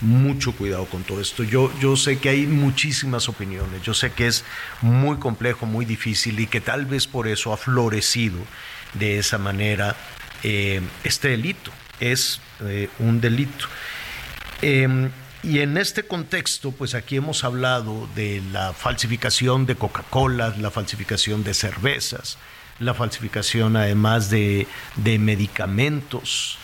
[0.00, 1.42] Mucho cuidado con todo esto.
[1.42, 4.44] Yo, yo sé que hay muchísimas opiniones, yo sé que es
[4.80, 8.38] muy complejo, muy difícil y que tal vez por eso ha florecido
[8.94, 9.96] de esa manera
[10.42, 11.70] eh, este delito.
[11.98, 13.66] Es eh, un delito.
[14.62, 15.10] Em,
[15.42, 21.44] y en este contexto, pues aquí hemos hablado de la falsificación de Coca-Cola, la falsificación
[21.44, 22.36] de cervezas,
[22.78, 26.58] la falsificación además de, medicamentos.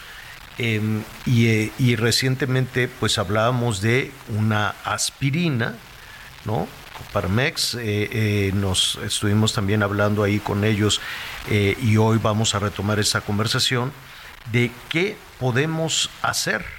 [0.59, 5.75] Em, eh, y, recientemente pues hablábamos de una aspirina,
[6.45, 6.69] ¿no?
[6.99, 11.01] Coparmex, eh, eh, nos estuvimos también hablando ahí con ellos
[11.49, 13.93] y hoy vamos a retomar esa conversación
[14.51, 16.76] de qué podemos hacer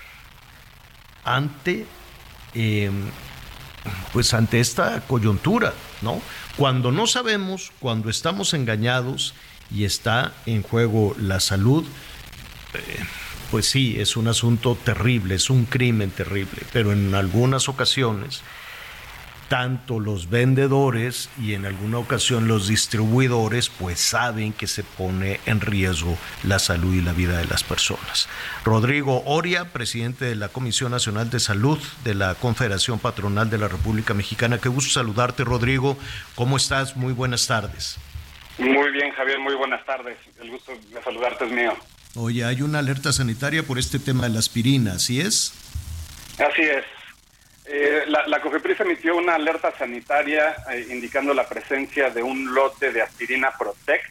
[1.35, 1.85] ante,
[2.53, 3.09] em,
[4.13, 6.21] pues ante esta coyuntura, ¿no?
[6.57, 9.33] Cuando no sabemos, cuando estamos engañados
[9.71, 11.85] y está en juego la salud,
[12.73, 13.05] eh,
[13.51, 18.41] pues sí, es un asunto terrible, es un crimen terrible, pero en algunas ocasiones
[19.47, 25.61] tanto los vendedores y en alguna ocasión los distribuidores pues saben que se pone en
[25.61, 28.27] riesgo la salud y la vida de las personas.
[28.65, 33.67] Rodrigo Oria, presidente de la Comisión Nacional de Salud de la Confederación Patronal de la
[33.67, 34.59] República Mexicana.
[34.59, 35.97] Qué gusto saludarte, Rodrigo.
[36.35, 36.95] ¿Cómo estás?
[36.97, 37.97] Muy buenas tardes.
[38.57, 40.17] Muy bien, Javier, muy buenas tardes.
[40.41, 41.73] El gusto de saludarte es mío.
[42.15, 45.53] Oye, hay una alerta sanitaria por este tema de la aspirina, ¿así es?
[46.39, 46.96] Así es.
[47.69, 52.93] Eh, la, la, COFEPRIS emitió una alerta sanitaria eh, indicando la presencia de un lote
[52.93, 54.05] de aspirina Protect.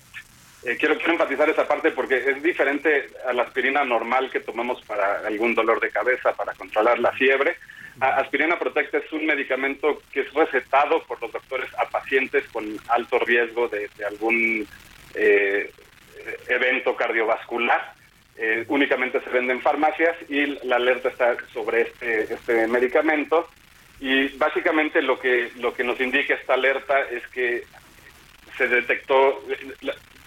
[0.62, 5.26] Eh, quiero, enfatizar esa parte porque es diferente a la aspirina normal que tomamos para
[5.26, 7.56] algún dolor de cabeza, para controlar la fiebre.
[7.98, 13.18] aspirina Protect es un medicamento que es recetado por los doctores a pacientes con alto
[13.20, 14.68] riesgo de, de algún
[16.48, 17.95] evento cardiovascular.
[18.38, 23.48] Eh, únicamente se vende en farmacias y la alerta está sobre este, este medicamento.
[23.98, 27.64] Y básicamente lo que, lo que nos indica esta alerta es que
[28.58, 29.42] se detectó,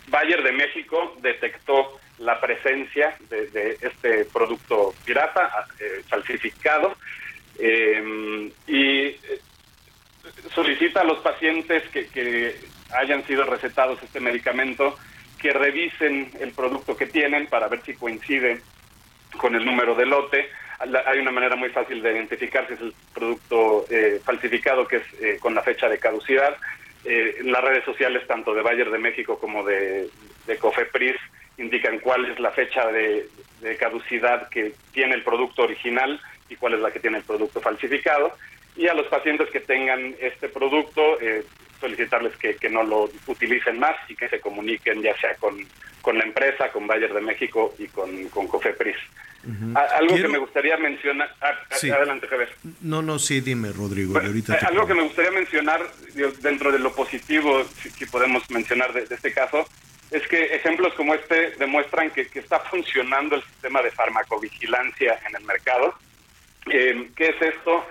[0.07, 6.95] Bayer de México detectó la presencia de, este producto pirata, eh, falsificado,
[7.59, 9.15] eh, y
[10.53, 12.55] solicita a los pacientes que, que
[12.91, 14.97] hayan sido recetados este medicamento
[15.41, 18.61] que revisen el producto que tienen para ver si coincide
[19.37, 20.49] con el número de lote.
[21.05, 25.03] Hay una manera muy fácil de identificar si es el producto eh, falsificado, que es
[25.21, 26.55] eh, con la fecha de caducidad.
[27.05, 30.09] Eh, las redes sociales, tanto de Bayer de México como de,
[30.59, 31.15] Cofepris,
[31.57, 33.27] indican cuál es la fecha de,
[33.61, 37.61] de, caducidad que tiene el producto original y cuál es la que tiene el producto
[37.61, 38.33] falsificado.
[38.75, 41.45] Y a los pacientes que tengan este producto, eh,
[41.79, 45.55] solicitarles que, que, no lo utilicen más y que se comuniquen ya sea con,
[46.01, 48.97] con la empresa, con Bayer de México y con, con Cofepris.
[49.75, 51.33] Algo que me gustaría mencionar.
[51.41, 52.49] Ah, adelante, Javier.
[52.81, 54.17] No, no, sí, dime, Rodrigo.
[54.17, 55.81] ahorita eh, algo que me gustaría mencionar
[56.41, 59.65] dentro de lo positivo, si, podemos mencionar de, este caso,
[60.11, 65.35] es que ejemplos como este demuestran que, que está funcionando el sistema de farmacovigilancia en
[65.35, 65.95] el mercado.
[66.69, 67.85] Eh, ¿Qué es esto?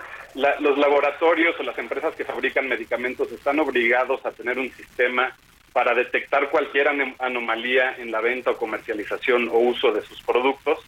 [0.59, 5.35] Los laboratorios o las empresas que fabrican medicamentos están obligados a tener un sistema
[5.73, 6.87] para detectar cualquier
[7.19, 10.79] anomalía en la venta o comercialización o uso de sus productos.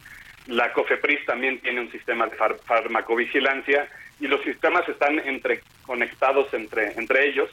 [0.47, 3.87] La COFEPRIS también tiene un sistema de farmacovigilancia
[4.19, 7.49] y los sistemas están entre, conectados entre, entre ellos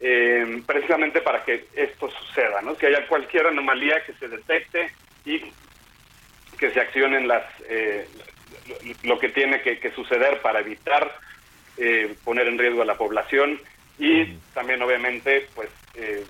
[0.00, 2.76] eh, precisamente para que esto suceda, ¿no?
[2.76, 4.90] Que haya cualquier anomalía que se detecte
[5.24, 5.40] y
[6.58, 8.06] que se accionen las, eh,
[9.04, 11.10] lo que tiene que, suceder para evitar
[11.78, 13.58] eh, poner en riesgo a la población
[13.98, 16.24] y también obviamente pues eh,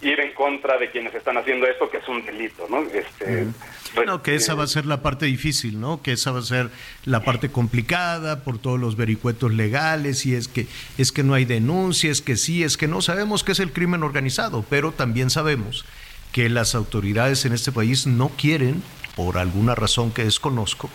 [0.00, 3.46] ir en contra de quienes están haciendo esto que es un delito no este
[3.94, 6.70] bueno, que esa va a ser la parte difícil no que esa va a ser
[7.04, 10.66] la parte complicada por todos los vericuetos legales y es que
[10.98, 13.00] es que no hay denuncia es que sí es que no.
[13.02, 15.84] Sabemos qué es el crimen organizado pero también sabemos
[16.32, 18.82] que las autoridades en este país no quieren
[19.16, 20.90] por alguna razón que desconozco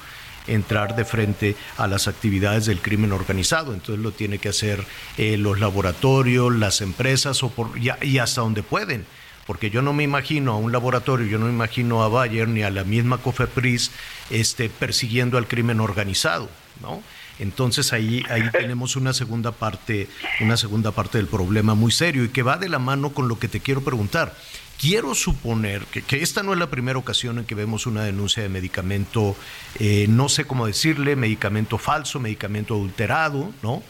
[0.48, 3.74] entrar de frente a las actividades del crimen organizado.
[3.74, 4.84] Entonces lo tiene que hacer
[5.18, 9.06] eh, los laboratorios, las empresas o por, y, hasta donde pueden.
[9.46, 12.64] Porque yo no me imagino a un laboratorio, yo no me imagino a Bayer ni
[12.64, 13.92] a la misma COFEPRIS
[14.30, 16.50] este, persiguiendo al crimen organizado,
[16.82, 17.04] ¿no?
[17.40, 20.08] Entonces ahí, ahí tenemos una segunda parte,
[20.40, 23.38] una segunda parte del problema muy serio y que va de la mano con lo
[23.38, 24.34] que te quiero preguntar.
[24.80, 28.50] Quiero suponer que, esta no es la primera ocasión en que vemos una denuncia de
[28.50, 29.36] medicamento,
[29.80, 33.82] eh, no sé cómo decirle, medicamento falso, medicamento adulterado, ¿no?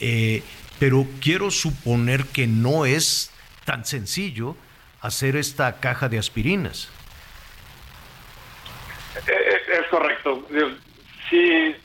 [0.00, 0.42] Eh,
[0.78, 3.30] pero quiero suponer que no es
[3.64, 4.56] tan sencillo
[5.00, 6.88] hacer esta caja de aspirinas.
[9.26, 10.48] Eh, es correcto.
[11.30, 11.76] Sí,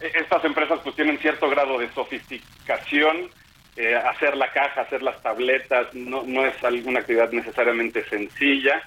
[0.00, 3.30] estas empresas pues tienen cierto grado de sofisticación
[3.76, 8.82] eh, hacer la caja, hacer las tabletas, no, no es alguna actividad necesariamente sencilla.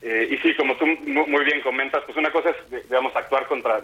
[0.00, 3.80] Eh, y sí, como tú muy bien comentas, pues una cosa es, digamos, actuar contra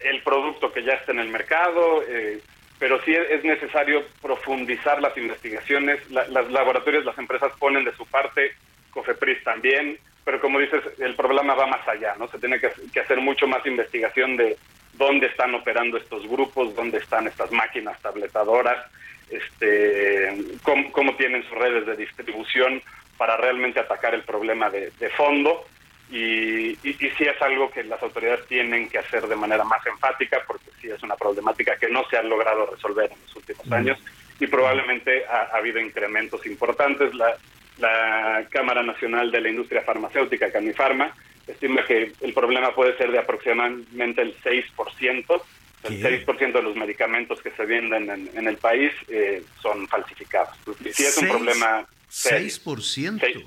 [0.00, 2.40] el producto que ya está en el mercado, eh,
[2.78, 6.10] pero sí es necesario profundizar las investigaciones.
[6.10, 8.52] las laboratorios, las empresas ponen de su parte,
[8.90, 12.28] COFEPRIS también, pero como dices, el problema va más allá, ¿no?
[12.28, 14.56] Se tiene que, que hacer mucho más investigación de
[14.94, 18.84] dónde están operando estos grupos, dónde están estas máquinas tabletadoras,
[19.30, 20.58] este,
[20.92, 22.82] cómo, tienen sus redes de distribución
[23.16, 25.64] para realmente atacar el problema de, fondo.
[26.10, 30.42] Y, y, sí es algo que las autoridades tienen que hacer de manera más enfática
[30.46, 33.98] porque sí es una problemática que no se ha logrado resolver en los últimos años
[34.38, 37.14] y probablemente ha, habido incrementos importantes.
[37.14, 37.36] La,
[37.78, 41.12] la Cámara Nacional de la Industria Farmacéutica, Canifarma,
[41.46, 45.42] estima que el problema puede ser de aproximadamente el 6%
[45.84, 50.56] el 6% de los medicamentos que se venden en, el país eh, son falsificados.
[50.92, 51.86] Sí es un problema.
[52.08, 52.48] Serio.
[52.48, 53.44] 6%.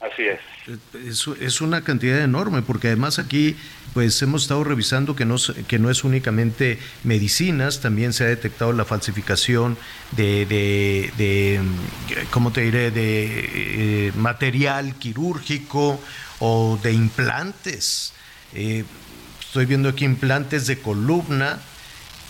[0.00, 0.40] Así es.
[0.94, 1.26] es.
[1.40, 1.60] es.
[1.62, 3.56] una cantidad enorme, porque además aquí
[3.94, 5.36] pues hemos estado revisando que no,
[5.68, 9.78] que no es únicamente medicinas, también se ha detectado la falsificación
[10.12, 11.60] de, de, de
[12.30, 15.98] ¿cómo te diré?, de eh, material quirúrgico
[16.40, 18.12] o de implantes.
[18.54, 18.84] Eh,
[19.56, 21.58] Estoy viendo aquí implantes de columna,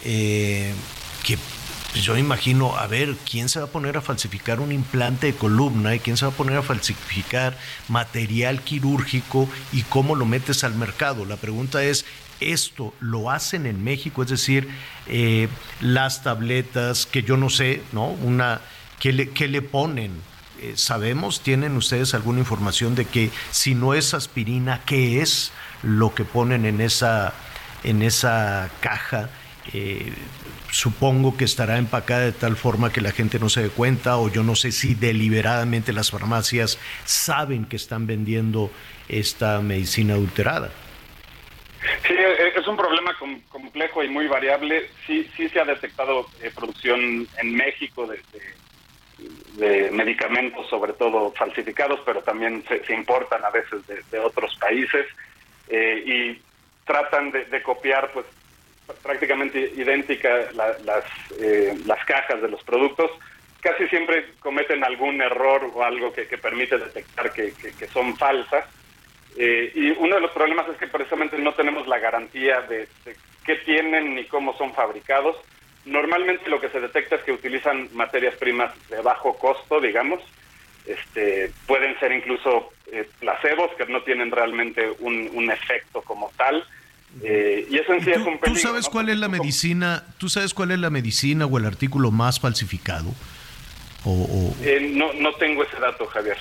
[0.05, 0.73] eh,
[1.25, 1.37] que
[2.01, 5.97] yo imagino, a ver, ¿quién se va a poner a falsificar un implante de columna
[5.97, 7.59] y quién se va a poner a falsificar
[7.89, 11.25] material quirúrgico y cómo lo metes al mercado?
[11.25, 12.05] La pregunta es,
[12.39, 14.23] ¿esto lo hacen en México?
[14.23, 14.69] Es decir,
[15.09, 15.49] eh,
[15.81, 18.07] las tabletas, que yo no sé, ¿no?
[18.07, 18.61] Una,
[19.01, 20.13] ¿qué le, ponen?
[20.61, 21.41] Eh, ¿Sabemos?
[21.41, 25.51] ¿Tienen ustedes alguna información de que si no es aspirina, qué es?
[25.83, 27.33] Lo que ponen en esa,
[27.85, 29.31] en esa caja
[29.73, 30.13] eh,
[30.71, 34.31] supongo que estará empacada de tal forma que la gente no se dé cuenta o
[34.31, 38.71] yo no sé si deliberadamente las farmacias saben que están vendiendo
[39.09, 40.71] esta medicina adulterada.
[42.07, 43.17] Sí, e, es un problema
[43.49, 44.91] complejo y muy variable.
[45.07, 48.21] Sí, sí se ha detectado eh, producción en México de,
[49.91, 55.07] medicamentos, sobre todo falsificados, pero también se, importan a veces de, otros países
[55.69, 56.43] eh, y
[56.85, 58.27] tratan de, copiar, pues
[59.03, 61.05] prácticamente idéntica las,
[61.41, 63.11] eh, las cajas de los productos.
[63.61, 68.65] Casi siempre cometen algún error o algo que, permite detectar que, que son falsas
[69.37, 72.89] eh, y uno de los problemas es que precisamente no tenemos la garantía de,
[73.45, 75.37] qué tienen ni cómo son fabricados.
[75.85, 80.23] Normalmente lo que se detecta es que utilizan materias primas de bajo costo, digamos.
[80.87, 86.65] Este, pueden ser incluso eh, placebos que no tienen realmente un, efecto como tal.
[87.23, 88.53] Eh, y eso en sí es un peligro.
[88.53, 90.05] ¿Tú sabes cuál es la medicina?
[90.19, 93.13] ¿Tú sabes cuál es la medicina o el artículo más falsificado?
[94.05, 94.55] O,
[94.93, 96.39] no, no tengo ese dato, Javier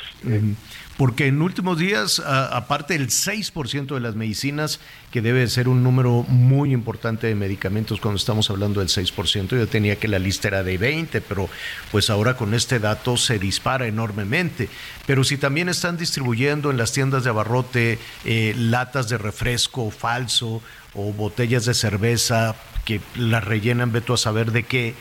[0.97, 4.79] porque en últimos días, aparte del 6% de las medicinas,
[5.11, 9.67] que debe ser un número muy importante de medicamentos cuando estamos hablando del 6%, yo
[9.67, 11.49] tenía que la lista era de 20, pero
[11.91, 14.69] pues ahora con este dato se dispara enormemente.
[15.05, 20.61] Pero si también están distribuyendo en las tiendas de abarrote eh, latas de refresco falso
[20.93, 24.95] o botellas de cerveza que las rellenan, veto a saber de qué,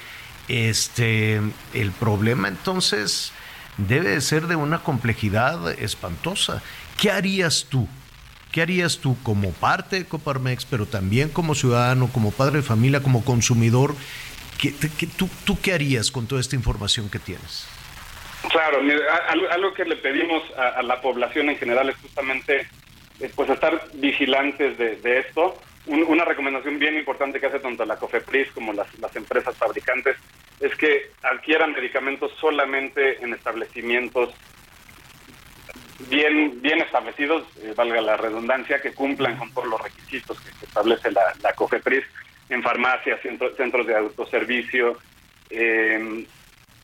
[0.49, 1.41] este,
[1.73, 3.33] el problema entonces
[3.77, 6.63] debe de ser de una complejidad espantosa.
[7.01, 7.89] ¿Qué harías tú?
[8.53, 13.03] ¿Qué harías tú como parte de Coparmex, pero también como ciudadano, como padre de familia,
[13.03, 13.95] como consumidor?
[14.61, 14.73] ¿Qué,
[15.17, 17.67] tú, qué harías con toda esta información que tienes?
[18.51, 18.79] Claro,
[19.51, 22.69] algo que le pedimos a, la población en general es justamente
[23.21, 25.59] eh, pues estar vigilantes de, esto.
[25.87, 30.17] una recomendación bien importante que hace tanto la COFEPRIS como las, las empresas fabricantes
[30.61, 34.35] es que adquieran medicamentos solamente en establecimientos
[36.09, 41.11] bien bien establecidos, eh, valga la redundancia, que cumplan con todos los requisitos que, establece
[41.11, 42.05] la, la, COFEPRIS
[42.49, 44.99] en farmacias, centros de autoservicio,
[45.51, 46.27] eh,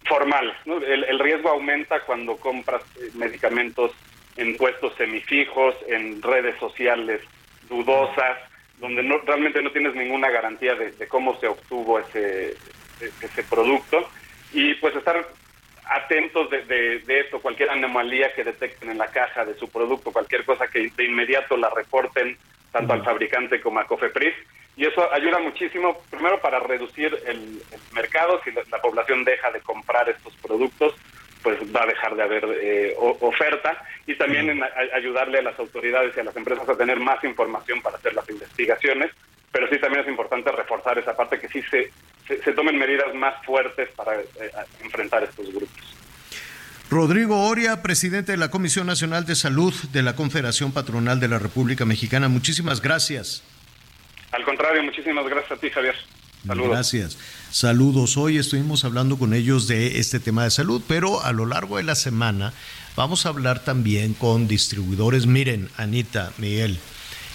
[0.04, 0.56] formal.
[0.64, 3.92] El, riesgo aumenta cuando compras eh, medicamentos
[4.36, 7.20] en puestos semifijos, en redes sociales
[7.68, 8.38] dudosas,
[8.78, 12.56] donde no, realmente no tienes ninguna garantía de cómo se obtuvo ese,
[13.00, 14.08] ese producto
[14.52, 15.26] y pues estar
[15.90, 16.62] atentos de,
[17.00, 20.88] de, esto, cualquier anomalía que detecten en la caja de su producto, cualquier cosa que
[20.96, 22.36] de inmediato la reporten
[22.70, 24.34] tanto al fabricante como a Cofepris.
[24.76, 27.60] Y eso ayuda muchísimo, primero para reducir el,
[27.92, 30.94] mercado, si la, población deja de comprar estos productos,
[31.42, 34.62] pues va a dejar de haber eh, oferta, y también en
[34.94, 38.28] ayudarle a las autoridades y a las empresas a tener más información para hacer las
[38.30, 39.10] investigaciones,
[39.50, 41.90] pero sí también es importante reforzar esa parte que sí se
[42.26, 44.24] se, tomen medidas más fuertes para eh,
[44.82, 45.96] enfrentar estos grupos.
[46.90, 51.38] Rodrigo Oria, presidente de la Comisión Nacional de Salud de la Confederación Patronal de la
[51.38, 53.44] República Mexicana, muchísimas gracias.
[54.32, 55.94] Al contrario, muchísimas gracias a ti, Javier.
[56.46, 56.70] Saludos.
[56.70, 57.18] Gracias.
[57.50, 58.16] Saludos.
[58.16, 61.82] Hoy estuvimos hablando con ellos de este tema de salud, pero a lo largo de
[61.82, 62.52] la semana
[62.96, 65.26] vamos a hablar también con distribuidores.
[65.26, 66.78] Miren, Anita, Miguel,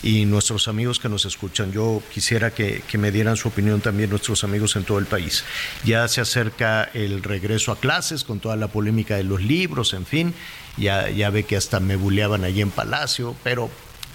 [0.06, 1.72] y nuestros amigos que nos escuchan.
[1.72, 5.44] Yo quisiera que, me dieran su opinión también nuestros amigos en todo el país.
[5.84, 10.06] Ya se acerca el regreso a clases con toda la polémica de los libros, en
[10.06, 10.36] fin.
[10.78, 13.72] Ya, ya ve que hasta me buleaban allí en Palacio, pero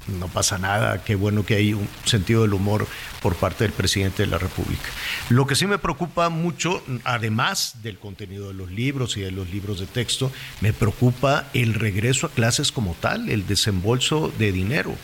[0.07, 2.87] no pasa nada, qué bueno que hay un sentido del humor
[3.21, 4.89] por parte del presidente de la República.
[5.29, 9.51] Lo que sí me preocupa mucho, además del contenido de los libros y de los
[9.51, 10.31] libros de texto,
[10.61, 14.95] me preocupa el regreso a clases como tal, el desembolso de dinero.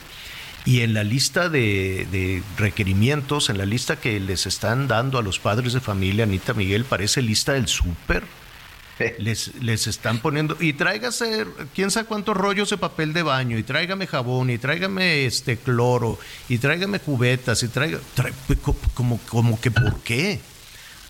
[0.66, 5.38] Y en la lista de, requerimientos, en la lista que les están dando a los
[5.38, 8.24] padres de familia, Anita Miguel, parece lista del súper.
[9.18, 13.62] Les, les están poniendo, y tráigase, quién sabe cuántos rollos de papel de baño, y
[13.62, 17.98] tráigame jabón, y tráigame este cloro, y tráigame cubetas, y traiga,
[18.94, 20.40] como, como que por qué.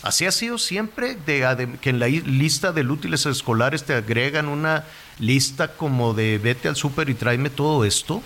[0.03, 4.85] Así ha sido siempre, de, que en la lista de útiles escolares te agregan una
[5.21, 8.21] lista como de vete al súper y tráeme todo esto.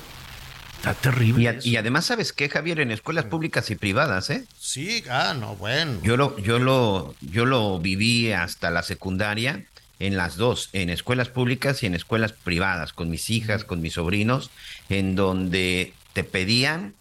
[0.81, 1.59] Está terrible.
[1.62, 2.81] Y, además, ¿sabes qué, Javier?
[2.81, 4.47] En escuelas públicas y privadas, ¿eh?
[4.59, 6.01] Sí, ah, no, bueno.
[6.03, 9.66] Yo lo, yo lo, yo lo viví hasta la secundaria
[9.99, 13.93] en las dos, en escuelas públicas y en escuelas privadas, con mis hijas, con mis
[13.93, 14.51] sobrinos,
[14.89, 16.95] en donde te pedían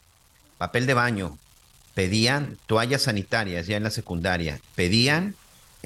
[0.58, 1.38] papel de baño,
[1.94, 5.36] pedían toallas sanitarias ya en la secundaria, pedían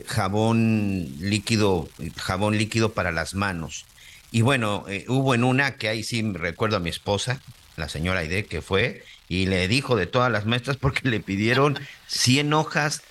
[0.08, 1.88] jabón líquido,
[2.18, 3.86] jabón líquido para las manos.
[4.32, 7.40] Y bueno, eh, hubo en una que ahí sí recuerdo a mi esposa,
[7.76, 11.80] la señora Aide, que fue y le dijo de todas las maestras porque le pidieron
[12.08, 13.02] 100 hojas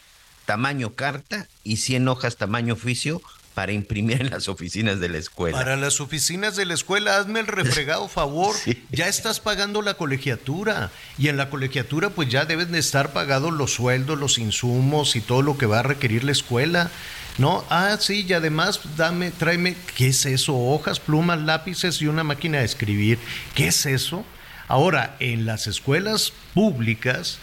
[0.44, 3.22] tamaño carta y 100 hojas tamaño oficio
[3.54, 5.58] para imprimir en las oficinas de la escuela.
[5.58, 8.56] Para las oficinas de la escuela, hazme el refregado favor.
[8.90, 10.90] Ya estás pagando la colegiatura.
[11.18, 15.20] Y en la colegiatura, pues ya deben de estar pagados los sueldos, los insumos y
[15.20, 16.90] todo lo que va a requerir la escuela.
[17.38, 17.64] ¿No?
[17.70, 20.54] Ah, sí, y además, dame, tráeme, ¿qué es eso?
[20.54, 23.18] Hojas, plumas, lápices y una máquina de escribir.
[23.54, 24.24] ¿Qué es eso?
[24.72, 27.38] Ahora, en las escuelas públicas,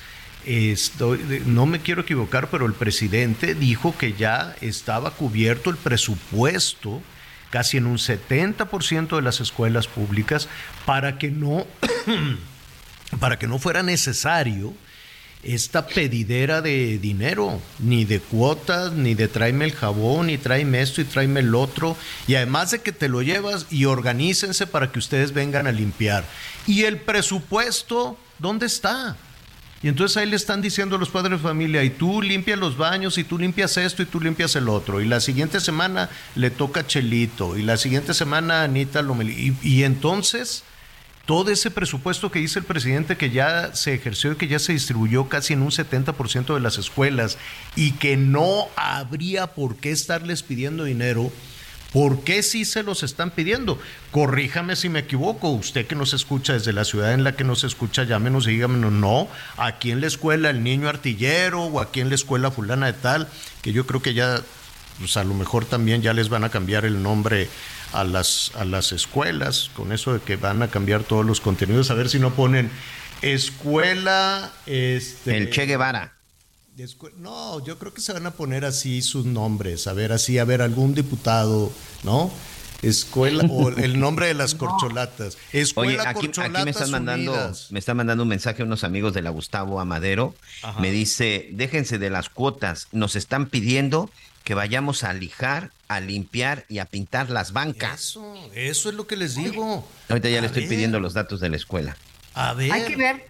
[1.46, 7.04] no me quiero equivocar, pero el presidente dijo que ya estaba cubierto el presupuesto
[7.52, 10.50] casi en un 70% de las escuelas públicas
[10.88, 11.68] para que no
[13.20, 14.74] para que no fuera necesario
[15.44, 21.02] esta pedidera de dinero, ni de cuotas, ni de tráeme el jabón, ni tráeme esto
[21.02, 21.96] y tráeme el otro,
[22.28, 26.26] y además de que te lo llevas y organícense para que ustedes vengan a limpiar.
[26.68, 29.16] ¿Y el presupuesto dónde está?
[29.82, 32.76] Y entonces ahí le están diciendo a los padres de familia, y tú limpias los
[32.76, 35.00] baños, y tú limpias esto, y tú limpias el otro.
[35.00, 39.02] Y la siguiente semana le toca Chelito, y la siguiente semana Anita
[39.64, 40.64] y entonces,
[41.30, 44.74] todo ese presupuesto que dice el presidente que ya se ejerció y que ya se
[44.74, 47.38] distribuyó casi en un 70% de las escuelas,
[47.76, 51.32] y que no habría por qué estarles pidiendo dinero,
[51.94, 53.80] ¿Por qué sí se los están pidiendo?
[54.12, 55.50] Corríjame si me equivoco.
[55.50, 58.92] Usted que nos escucha desde la ciudad en la que nos escucha, llámenos y díganos,
[58.92, 59.28] no,
[59.58, 63.28] aquí en la escuela el niño artillero o aquí en la escuela fulana de tal,
[63.64, 64.40] que yo creo que ya,
[65.00, 67.50] pues a lo mejor también ya les van a cambiar el nombre
[67.94, 71.92] a las, a las escuelas, con eso de que van a cambiar todos los contenidos,
[71.92, 72.70] a ver si no ponen
[73.22, 74.52] escuela...
[74.66, 76.14] Este, el Che Guevara.
[77.18, 80.46] No, yo creo que se van a poner así sus nombres, a ver, así, a
[80.46, 81.72] ver, algún diputado,
[82.04, 82.32] ¿no?
[82.82, 85.38] Escuela, o el nombre de las corcholatas.
[85.52, 87.72] Escuela Oye, aquí, Corcholatas aquí me están mandando, Unidas.
[87.72, 90.36] me están mandando un mensaje a unos amigos de la Gustavo Amadero.
[90.64, 90.80] Ajá.
[90.80, 94.10] Me dice, déjense de las cuotas, nos están pidiendo
[94.44, 98.02] que vayamos a lijar, a limpiar y a pintar las bancas.
[98.02, 99.88] Eso, eso es lo que les digo.
[100.10, 101.98] Ahorita ya A le estoy ver, pidiendo los datos de la escuela.
[102.34, 102.72] A ver.
[102.72, 103.28] Hay que ver.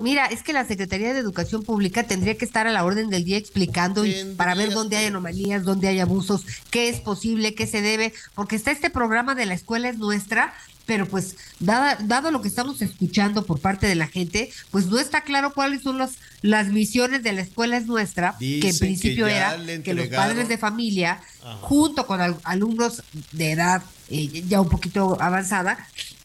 [0.00, 3.24] mira, es que la Secretaría de Educación Pública tendría que estar a la orden del
[3.24, 7.66] día explicando y para ver dónde hay anomalías, dónde hay abusos, qué es posible, qué
[7.66, 10.54] se debe, porque está este programa de la escuela es nuestra,
[10.86, 14.98] pero pues dada- dado lo que estamos escuchando por parte de la gente, pues no
[14.98, 16.12] está claro cuáles son las,
[16.42, 19.50] las misiones de la escuela es nuestra, que en que principio era
[19.82, 21.20] que los padres de familia,
[21.60, 25.76] junto con al- alumnos de edad eh, ya un poquito avanzada,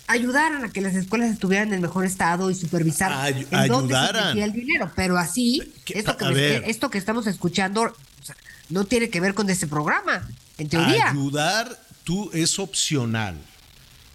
[0.08, 3.94] ayudaran a que las escuelas estuvieran en mejor estado y supervisar Ay- en dónde
[4.34, 4.92] se el dinero.
[4.96, 6.26] Pero así, esto que,
[6.62, 8.36] me- esto que estamos escuchando o sea,
[8.70, 10.28] no tiene que ver con este programa,
[10.60, 11.10] en teoría.
[11.10, 13.38] Ayudar tú es opcional,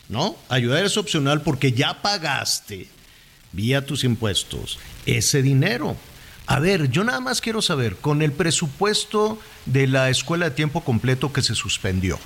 [0.08, 0.36] ¿no?
[0.48, 2.88] Ayudar es opcional porque ya pagaste
[3.52, 5.96] vía tus impuestos ese dinero.
[6.46, 10.82] A ver, yo nada más quiero saber, con el presupuesto de la escuela de tiempo
[10.82, 12.20] completo que se suspendió,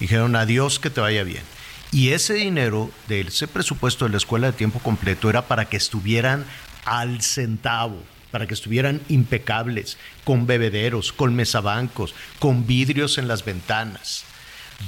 [0.00, 1.42] dijeron adiós, que te vaya bien.
[1.90, 5.76] Y ese dinero de ese presupuesto de la escuela de tiempo completo era para que
[5.78, 6.44] estuvieran
[6.84, 14.24] al centavo, para que estuvieran impecables, con bebederos, con mesabancos, con vidrios en las ventanas.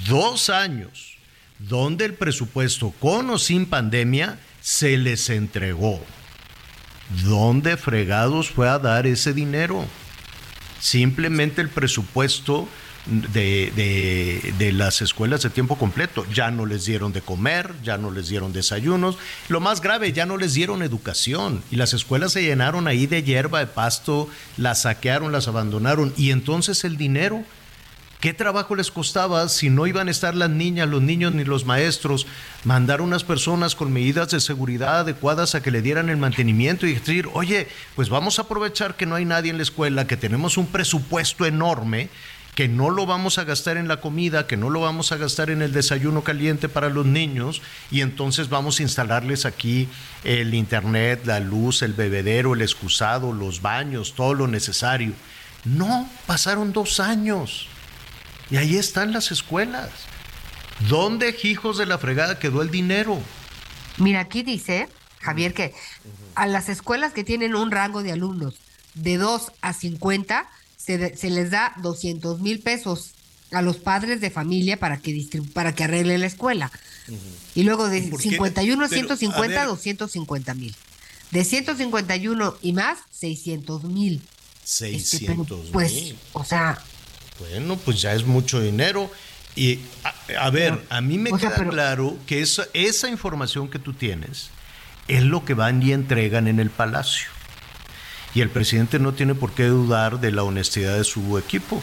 [0.06, 1.15] Dos años
[1.58, 6.00] donde el presupuesto, con o sin pandemia, se les entregó.
[7.24, 9.84] ¿Dónde fregados fue a dar ese dinero?
[10.80, 12.68] Simplemente el presupuesto
[13.06, 16.26] de, de- de las escuelas de tiempo completo.
[16.34, 19.16] Ya no les dieron de comer, ya no les dieron desayunos.
[19.48, 21.62] Lo más grave, ya no les dieron educación.
[21.70, 26.12] Y las escuelas se llenaron ahí de hierba, de pasto, las saquearon, las abandonaron.
[26.16, 27.44] Y entonces el dinero,
[28.20, 31.66] ¿Qué trabajo les costaba si no iban a estar las niñas, los niños ni los
[31.66, 32.26] maestros?
[32.64, 36.94] Mandar unas personas con medidas de seguridad adecuadas a que le dieran el mantenimiento y
[36.94, 40.56] decir, oye, pues vamos a aprovechar que no hay nadie en la escuela, que tenemos
[40.56, 42.08] un presupuesto enorme,
[42.54, 45.50] que no lo vamos a gastar en la comida, que no lo vamos a gastar
[45.50, 47.60] en el desayuno caliente para los niños,
[47.90, 49.90] y entonces vamos a instalarles aquí
[50.24, 55.12] el internet, la luz, el bebedero, el excusado, los baños, todo lo necesario.
[55.66, 57.68] No, pasaron dos años.
[58.50, 59.90] Y ahí están las escuelas.
[60.88, 63.18] ¿Dónde, hijos de la fregada, quedó el dinero?
[63.98, 64.88] Mira, aquí dice,
[65.20, 65.74] Javier, que
[66.34, 68.56] a las escuelas que tienen un rango de alumnos
[68.94, 73.12] de 2 a 50, se, les da 200 mil pesos
[73.52, 76.70] a los padres de familia para que, para que arreglen la escuela.
[77.54, 78.30] Y luego de ¿Por qué?
[78.30, 79.66] 51 a Pero, 150, a ver.
[79.68, 80.74] 250 mil.
[81.30, 84.22] De 151 y más, 600 mil.
[84.62, 86.18] Este, pero, 600 Pues, mil.
[86.32, 86.78] o sea,
[87.38, 89.10] Bueno, pues ya es mucho dinero.
[89.54, 93.08] Y a, a ver, a mí me O sea, queda pero- claro que esa, esa
[93.08, 94.50] información que tú tienes
[95.08, 97.28] es lo que van y entregan en el palacio.
[98.34, 101.82] Y el presidente no tiene por qué dudar de la honestidad de su equipo.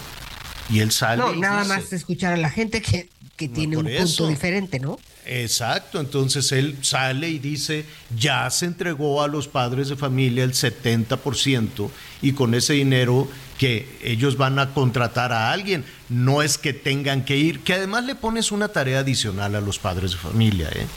[0.69, 1.21] Y él sale.
[1.21, 4.79] No, y nada dice- más escuchar a la gente que, que tiene un punto diferente,
[4.79, 4.99] ¿no?
[5.25, 7.85] Exacto, entonces él sale y dice,
[8.17, 11.89] ya se entregó a los padres de familia el 70%
[12.21, 17.23] y con ese dinero que ellos van a contratar a alguien, no es que tengan
[17.23, 20.87] que ir, que además le pones una tarea adicional a los padres de familia, ¿eh?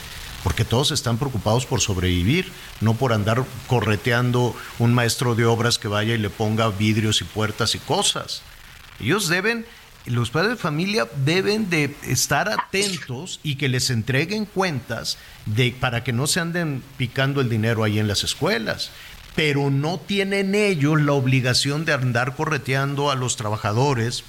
[0.43, 2.51] porque todos están preocupados por sobrevivir,
[2.81, 7.25] no por andar correteando un maestro de obras que vaya y le ponga vidrios y
[7.25, 8.41] puertas y cosas.
[8.99, 9.65] Ellos deben,
[10.07, 16.03] los padres de familia deben de estar atentos y que les entreguen cuentas de, para
[16.03, 18.91] que no se anden picando el dinero ahí en las escuelas.
[19.35, 24.23] Pero no tienen ellos la obligación de andar correteando a los trabajadores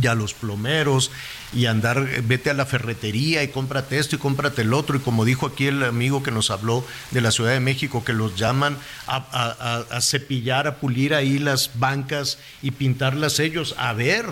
[0.00, 1.10] y a los plomeros
[1.52, 4.96] y andar, eh, vete a la ferretería y cómprate esto y cómprate el otro.
[4.96, 8.12] Y como dijo aquí el amigo que nos habló de la Ciudad de México, que
[8.12, 13.74] los llaman a, a- cepillar, a pulir ahí las bancas y pintarlas ellos.
[13.78, 14.26] A ver.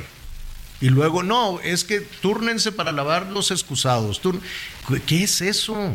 [0.84, 4.20] Y luego, no, es que túrnense para lavar los excusados.
[5.06, 5.94] ¿Qué es eso?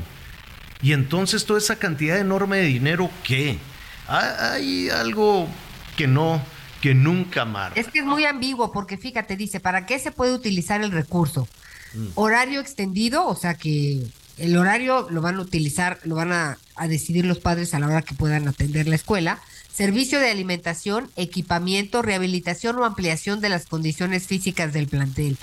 [0.81, 3.59] Y entonces toda esa cantidad enorme de dinero, ¿qué?
[4.07, 5.47] Ha- Hay algo
[5.95, 6.41] que no,
[6.81, 7.79] que nunca marca.
[7.79, 11.47] Es que es muy ambiguo porque fíjate, dice, ¿para qué se puede utilizar el recurso?
[11.93, 12.07] Mm.
[12.15, 14.07] Horario extendido, o sea que
[14.39, 17.85] el horario lo van a utilizar, lo van a, a decidir los padres a la
[17.85, 19.39] hora que puedan atender la escuela.
[19.79, 25.37] Servicio de alimentación, equipamiento, rehabilitación o ampliación de las condiciones físicas del plantel.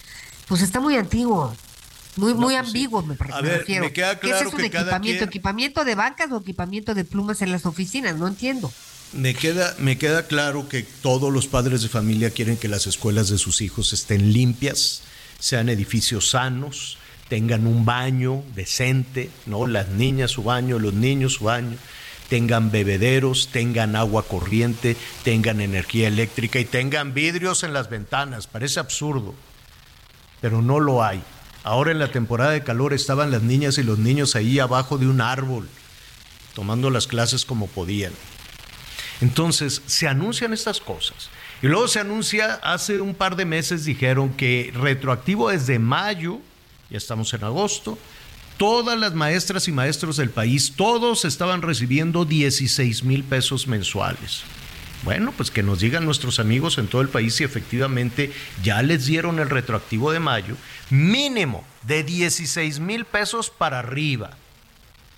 [0.46, 1.56] Pues está muy antiguo,
[2.16, 2.68] muy, muy pues sí.
[2.68, 3.84] ambiguo, me, A me ver, refiero.
[3.86, 5.18] me queda ¿Qué claro es eso que de cada equipamiento?
[5.20, 8.16] quien- ¿Equipamiento de bancas o equipamiento de plumas en las oficinas?
[8.16, 8.70] No entiendo.
[9.14, 13.30] Me queda, me queda claro que todos los padres de familia quieren que las escuelas
[13.30, 15.00] de sus hijos estén limpias,
[15.38, 16.98] sean edificios sanos,
[17.30, 19.66] tengan un baño decente, ¿no?
[19.66, 21.76] Las niñas su baño, los niños su baño,
[22.28, 28.46] tengan bebederos, tengan agua corriente, tengan energía eléctrica y tengan vidrios en las ventanas.
[28.46, 29.34] Parece absurdo,
[30.40, 31.22] pero no lo hay.
[31.62, 35.08] Ahora en la temporada de calor estaban las niñas y los niños ahí abajo de
[35.08, 35.68] un árbol,
[36.54, 38.12] tomando las clases como podían.
[39.20, 41.30] Entonces, se anuncian estas cosas.
[41.62, 46.38] Y luego se anuncia, hace un par de meses dijeron que retroactivo desde mayo,
[46.90, 47.98] ya estamos en agosto,
[48.56, 54.42] todas las maestras y maestros del país, todos estaban recibiendo 16 mil pesos mensuales.
[55.02, 58.32] Bueno, pues que nos digan nuestros amigos en todo el país si efectivamente
[58.62, 60.56] ya les dieron el retroactivo de mayo,
[60.90, 64.30] mínimo de 16 mil pesos para arriba,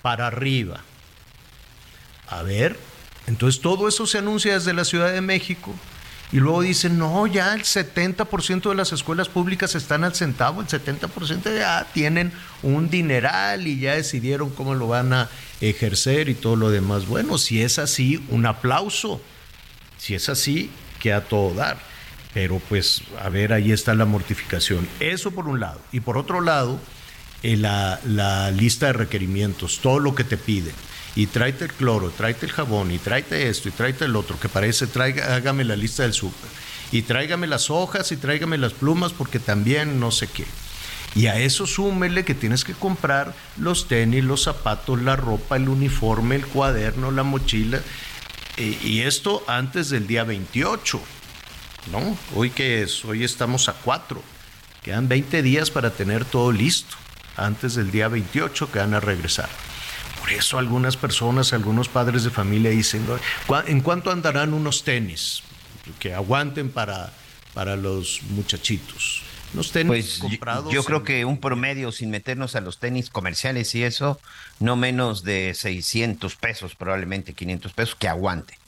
[0.03, 0.83] para arriba.
[2.29, 2.79] A ver,
[3.27, 5.75] entonces todo eso se anuncia desde la Ciudad de México
[6.31, 10.67] y luego dicen, no, ya el 70% de las escuelas públicas están al centavo, el
[10.67, 15.31] 70% ya tienen un dineral y ya decidieron cómo lo van a
[15.63, 17.07] ejercer y todo lo demás.
[17.07, 19.23] Bueno, si es así, un aplauso.
[19.97, 20.71] Si es así,
[21.01, 21.79] que a todo dar.
[22.35, 24.87] Pero pues, a ver, ahí está la mortificación.
[25.01, 25.81] Eso por un lado.
[25.93, 26.79] Y por otro lado,
[27.43, 30.75] eh, la, la lista de requerimientos, todo lo que te piden.
[31.19, 34.49] Y tráete el cloro, tráete el jabón, y tráete esto, y tráete el otro, que
[34.49, 36.49] parece, traiga, hágame la lista del súper.
[36.93, 40.47] Y tráigame las hojas y tráigame las plumas, porque también no sé qué.
[41.17, 45.69] Y a eso súmele que tienes que comprar los tenis, los zapatos, la ropa, el
[45.69, 47.81] uniforme, el cuaderno, la mochila.
[48.57, 51.01] Y esto antes del día 28,
[51.91, 52.17] ¿no?
[52.37, 54.23] Hoy que es, hoy estamos a 4.
[54.85, 56.95] Quedan 20 días para tener todo listo,
[57.37, 59.49] antes del día 28 que van a regresar.
[60.21, 63.07] Por eso algunas personas, algunos padres de familia dicen,
[63.47, 65.43] "¿Cuá- ¿en cuánto andarán unos tenis?
[65.99, 67.13] Que aguanten para,
[67.55, 69.23] para los muchachitos.
[69.55, 70.73] Unos tenis Pues comprados.
[70.73, 74.21] yo creo en- que un promedio, sin meternos a los tenis comerciales y eso,
[74.61, 78.59] no menos de 600 pesos, probablemente 500 pesos, que aguante.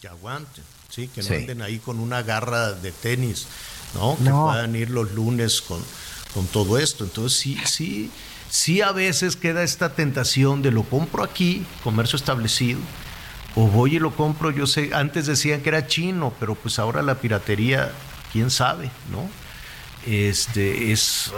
[0.00, 1.34] Que aguanten, sí, que no Sí.
[1.34, 3.46] anden ahí con una garra de tenis,
[3.94, 4.16] ¿no?
[4.16, 5.84] Que puedan ir los lunes con,
[6.32, 7.04] con todo esto.
[7.04, 8.10] Entonces sí, sí,
[8.50, 12.80] sí a veces queda esta tentación de lo compro aquí, comercio establecido,
[13.56, 17.00] o voy y lo compro, yo sé, antes decían que era chino, pero pues ahora
[17.02, 17.90] la piratería,
[18.32, 19.28] quién sabe, ¿no?
[20.06, 21.30] Este es,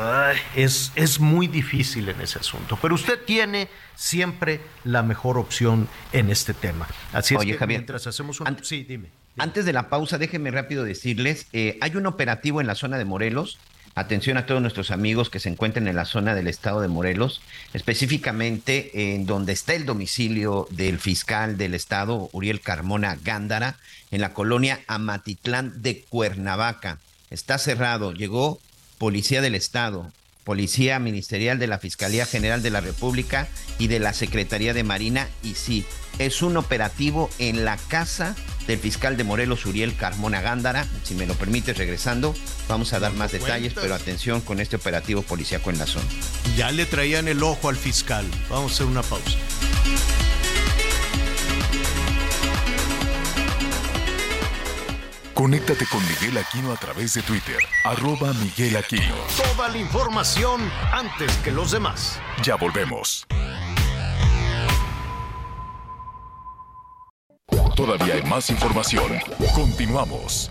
[0.54, 2.78] es, es muy difícil en ese asunto.
[2.80, 6.86] Pero usted tiene siempre la mejor opción en este tema.
[7.12, 8.46] Así Oye, es que Javier, mientras hacemos un...
[8.46, 9.08] an- Sí, dime.
[9.38, 13.04] Antes de la pausa, déjenme rápido decirles, eh, hay un operativo en la zona de
[13.04, 13.58] Morelos.
[13.94, 17.42] Atención a todos nuestros amigos que se encuentren en la zona del estado de Morelos,
[17.74, 23.76] específicamente en donde está el domicilio del fiscal del estado, Uriel Carmona Gándara,
[24.10, 26.98] en la colonia Amatitlán de Cuernavaca.
[27.28, 28.60] Está cerrado, llegó
[28.96, 30.10] policía del estado,
[30.44, 35.28] Policía Ministerial de la Fiscalía General de la República y de la Secretaría de Marina.
[35.42, 35.84] Y sí,
[36.18, 38.34] es un operativo en la casa
[38.66, 40.86] del fiscal de Morelos, Uriel Carmona Gándara.
[41.04, 42.34] Si me lo permite, regresando,
[42.68, 46.06] vamos a dar más detalles, pero atención con este operativo policíaco en la zona.
[46.56, 48.26] Ya le traían el ojo al fiscal.
[48.48, 49.38] Vamos a hacer una pausa.
[55.42, 59.16] Conéctate con Miguel Aquino a través de Twitter, arroba Miguel Aquino.
[59.36, 60.60] Toda la información
[60.92, 62.20] antes que los demás.
[62.44, 63.26] Ya volvemos.
[67.74, 69.18] Todavía hay más información.
[69.52, 70.48] Continuamos.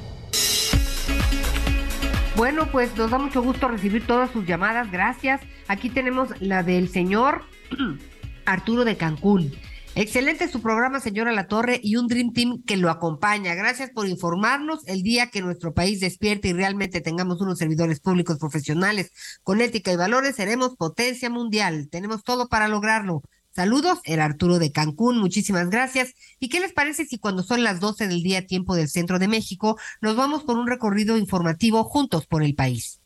[2.35, 4.91] Bueno, pues nos da mucho gusto recibir todas sus llamadas.
[4.91, 5.39] Gracias.
[5.69, 7.45] Aquí tenemos la del señor
[8.45, 9.55] Arturo de Cancún.
[9.93, 13.55] Excelente su programa, señora La Torre, y un Dream Team que lo acompaña.
[13.55, 18.37] Gracias por informarnos el día que nuestro país despierte y realmente tengamos unos servidores públicos
[18.37, 19.11] profesionales
[19.43, 21.89] con ética y valores, seremos potencia mundial.
[21.91, 23.21] Tenemos todo para lograrlo.
[23.53, 26.13] Saludos, el Arturo de Cancún, muchísimas gracias.
[26.39, 29.27] ¿Y qué les parece si cuando son las 12 del día tiempo del centro de
[29.27, 33.01] México nos vamos por un recorrido informativo juntos por el país?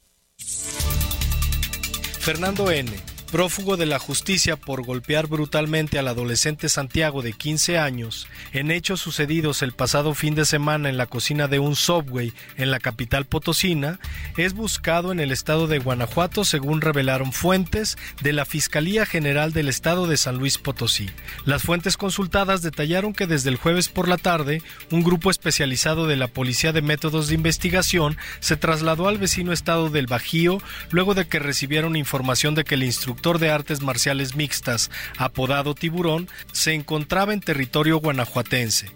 [2.20, 8.30] Fernando N prófugo de la justicia por golpear brutalmente al adolescente Santiago de 15 años,
[8.54, 12.72] en hechos sucedidos el pasado fin de semana en la cocina de un subway en
[12.72, 14.00] la capital potosina,
[14.38, 19.68] es buscado en el estado de Guanajuato según revelaron fuentes de la Fiscalía General del
[19.68, 21.10] Estado de San Luis Potosí.
[21.44, 24.62] Las fuentes consultadas detallaron que desde el jueves por la tarde,
[24.92, 29.90] un grupo especializado de la Policía de Métodos de Investigación se trasladó al vecino estado
[29.90, 30.60] del Bajío
[30.90, 36.30] luego de que recibieron información de que el instructor de artes marciales mixtas, apodado Tiburón,
[36.52, 38.92] se encontraba en territorio guanajuatense.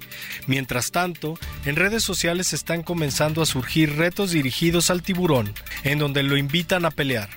[0.46, 5.54] Mientras tanto, en redes sociales están comenzando a surgir retos dirigidos al tiburón,
[5.84, 7.30] en donde lo invitan a pelear.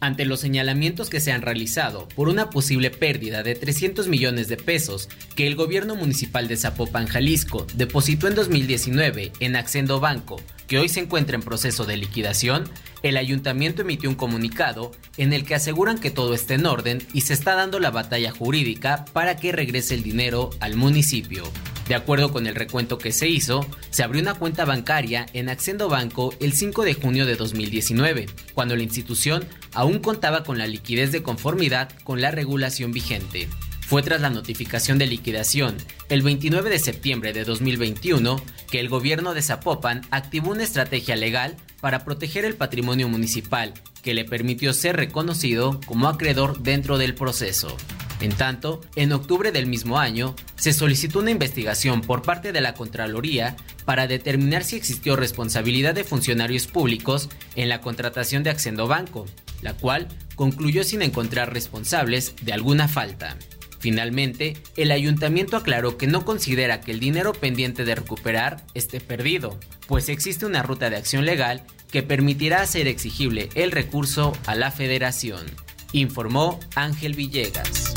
[0.00, 4.56] Ante los señalamientos que se han realizado por una posible pérdida de 300 millones de
[4.56, 10.78] pesos que el gobierno municipal de Zapopan, Jalisco, depositó en 2019 en Accendo Banco, que
[10.78, 12.70] hoy se encuentra en proceso de liquidación,
[13.02, 17.22] el ayuntamiento emitió un comunicado en el que aseguran que todo está en orden y
[17.22, 21.44] se está dando la batalla jurídica para que regrese el dinero al municipio.
[21.88, 25.88] De acuerdo con el recuento que se hizo, se abrió una cuenta bancaria en Accendo
[25.88, 31.12] Banco el 5 de junio de 2019, cuando la institución aún contaba con la liquidez
[31.12, 33.48] de conformidad con la regulación vigente.
[33.88, 35.74] Fue tras la notificación de liquidación
[36.10, 38.38] el 29 de septiembre de 2021
[38.70, 43.72] que el gobierno de Zapopan activó una estrategia legal para proteger el patrimonio municipal
[44.02, 47.74] que le permitió ser reconocido como acreedor dentro del proceso.
[48.20, 52.74] En tanto, en octubre del mismo año, se solicitó una investigación por parte de la
[52.74, 59.24] Contraloría para determinar si existió responsabilidad de funcionarios públicos en la contratación de Accendo Banco,
[59.62, 63.38] la cual concluyó sin encontrar responsables de alguna falta.
[63.78, 69.58] Finalmente, el ayuntamiento aclaró que no considera que el dinero pendiente de recuperar esté perdido,
[69.86, 74.70] pues existe una ruta de acción legal que permitirá hacer exigible el recurso a la
[74.70, 75.46] federación,
[75.92, 77.94] informó Ángel Villegas.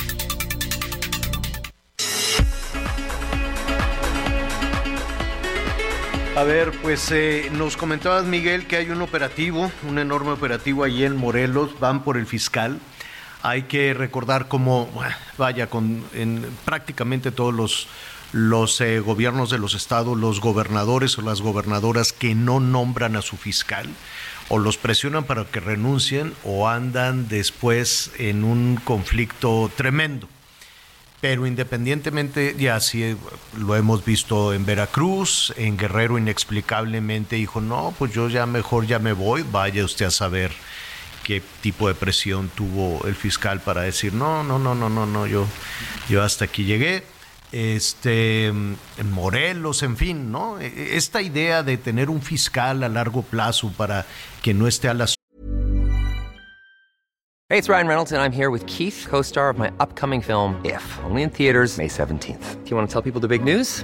[6.36, 11.04] A ver, pues eh, nos comentabas, Miguel, que hay un operativo, un enorme operativo allí
[11.04, 12.80] en Morelos, van por el fiscal.
[13.44, 14.90] Hay que recordar cómo,
[15.38, 17.88] vaya, con en prácticamente todos los,
[18.34, 23.22] los eh, gobiernos de los estados, los gobernadores o las gobernadoras que no nombran a
[23.22, 23.90] su fiscal,
[24.50, 30.28] o los presionan para que renuncien o andan después en un conflicto tremendo.
[31.22, 33.16] Pero independientemente, ya sí
[33.56, 38.98] lo hemos visto en Veracruz, en Guerrero inexplicablemente dijo, no, pues yo ya mejor ya
[38.98, 40.52] me voy, vaya usted a saber
[41.24, 45.28] qué tipo de presión tuvo el fiscal para decir, no, no, no, no, no, no,
[45.28, 45.46] yo,
[46.10, 47.04] yo hasta aquí llegué.
[47.52, 48.78] Este, en
[49.12, 50.58] Morelos, en fin, ¿no?
[50.60, 54.06] Esta idea de tener un fiscal a largo plazo para
[54.42, 55.16] que no esté a las
[57.52, 60.56] Hey, it's Ryan Reynolds, and I'm here with Keith, co star of my upcoming film,
[60.64, 62.64] If, only in theaters, May 17th.
[62.64, 63.84] Do you want to tell people the big news?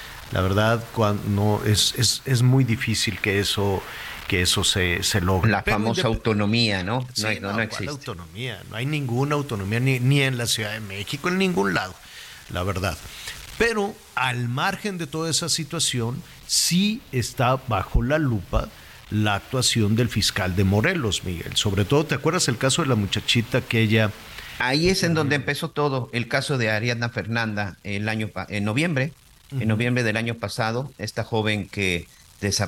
[0.31, 3.83] La verdad, cuando es, es, es muy difícil que eso,
[4.27, 5.51] que eso se, se logre.
[5.51, 7.05] La famosa autonomía, ¿no?
[7.13, 7.89] Sí, no, hay- no, no existe.
[7.89, 8.61] autonomía?
[8.69, 11.93] No hay ninguna autonomía ni, ni en la Ciudad de México, en ningún lado,
[12.49, 12.97] la verdad.
[13.57, 18.69] Pero al margen de toda esa situación, sí está bajo la lupa
[19.11, 21.57] la actuación del fiscal de Morelos, Miguel.
[21.57, 24.09] Sobre todo, ¿te acuerdas el caso de la muchachita que ella...
[24.57, 29.11] Ahí es en donde empezó todo, el caso de Ariadna Fernanda el año en noviembre,
[29.51, 32.07] en noviembre del año pasado, esta joven que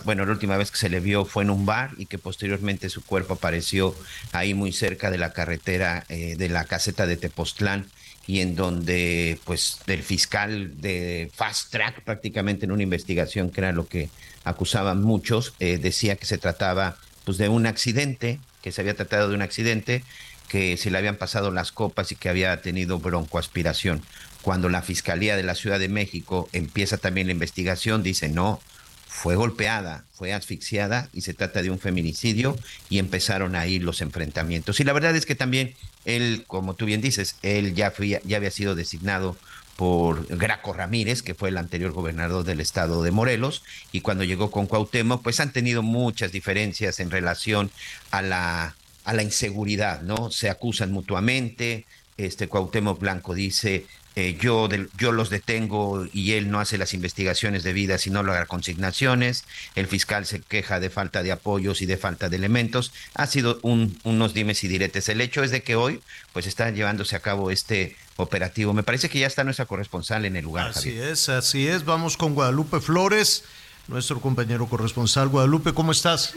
[0.03, 2.89] bueno, la última vez que se le vio fue en un bar y que posteriormente
[2.89, 3.95] su cuerpo apareció
[4.31, 7.87] ahí muy cerca de la carretera eh, de la caseta de Tepoztlán
[8.27, 13.71] y en donde pues del fiscal de fast track prácticamente en una investigación que era
[13.71, 14.09] lo que
[14.43, 19.29] acusaban muchos eh, decía que se trataba pues de un accidente que se había tratado
[19.29, 20.03] de un accidente
[20.47, 24.03] que se le habían pasado las copas y que había tenido broncoaspiración.
[24.43, 28.61] Cuando la Fiscalía de la Ciudad de México empieza también la investigación, dice no,
[29.07, 32.57] fue golpeada, fue asfixiada y se trata de un feminicidio
[32.89, 34.79] y empezaron ahí los enfrentamientos.
[34.79, 35.73] Y la verdad es que también
[36.05, 39.37] él, como tú bien dices, él ya, fui- ya había sido designado
[39.77, 44.51] por Graco Ramírez, que fue el anterior gobernador del estado de Morelos, y cuando llegó
[44.51, 47.71] con Cuauhtémoc, pues han tenido muchas diferencias en relación
[48.11, 48.75] a la,
[49.05, 50.29] a la inseguridad, ¿no?
[50.31, 51.85] Se acusan mutuamente,
[52.17, 53.85] este Cuauhtémoc Blanco dice,
[54.15, 58.45] eh, yo, del- yo los detengo y él no hace las investigaciones debidas, sino logra
[58.45, 59.45] consignaciones,
[59.75, 63.59] el fiscal se queja de falta de apoyos y de falta de elementos, ha sido
[63.63, 65.09] un- unos dimes y diretes.
[65.09, 66.01] El hecho es de que hoy
[66.31, 68.73] pues está llevándose a cabo este operativo.
[68.73, 70.67] Me parece que ya está nuestra corresponsal en el lugar.
[70.69, 71.09] Así Javier.
[71.09, 71.83] es, así es.
[71.85, 73.43] Vamos con Guadalupe Flores,
[73.87, 75.29] nuestro compañero corresponsal.
[75.29, 76.33] Guadalupe, ¿cómo estás?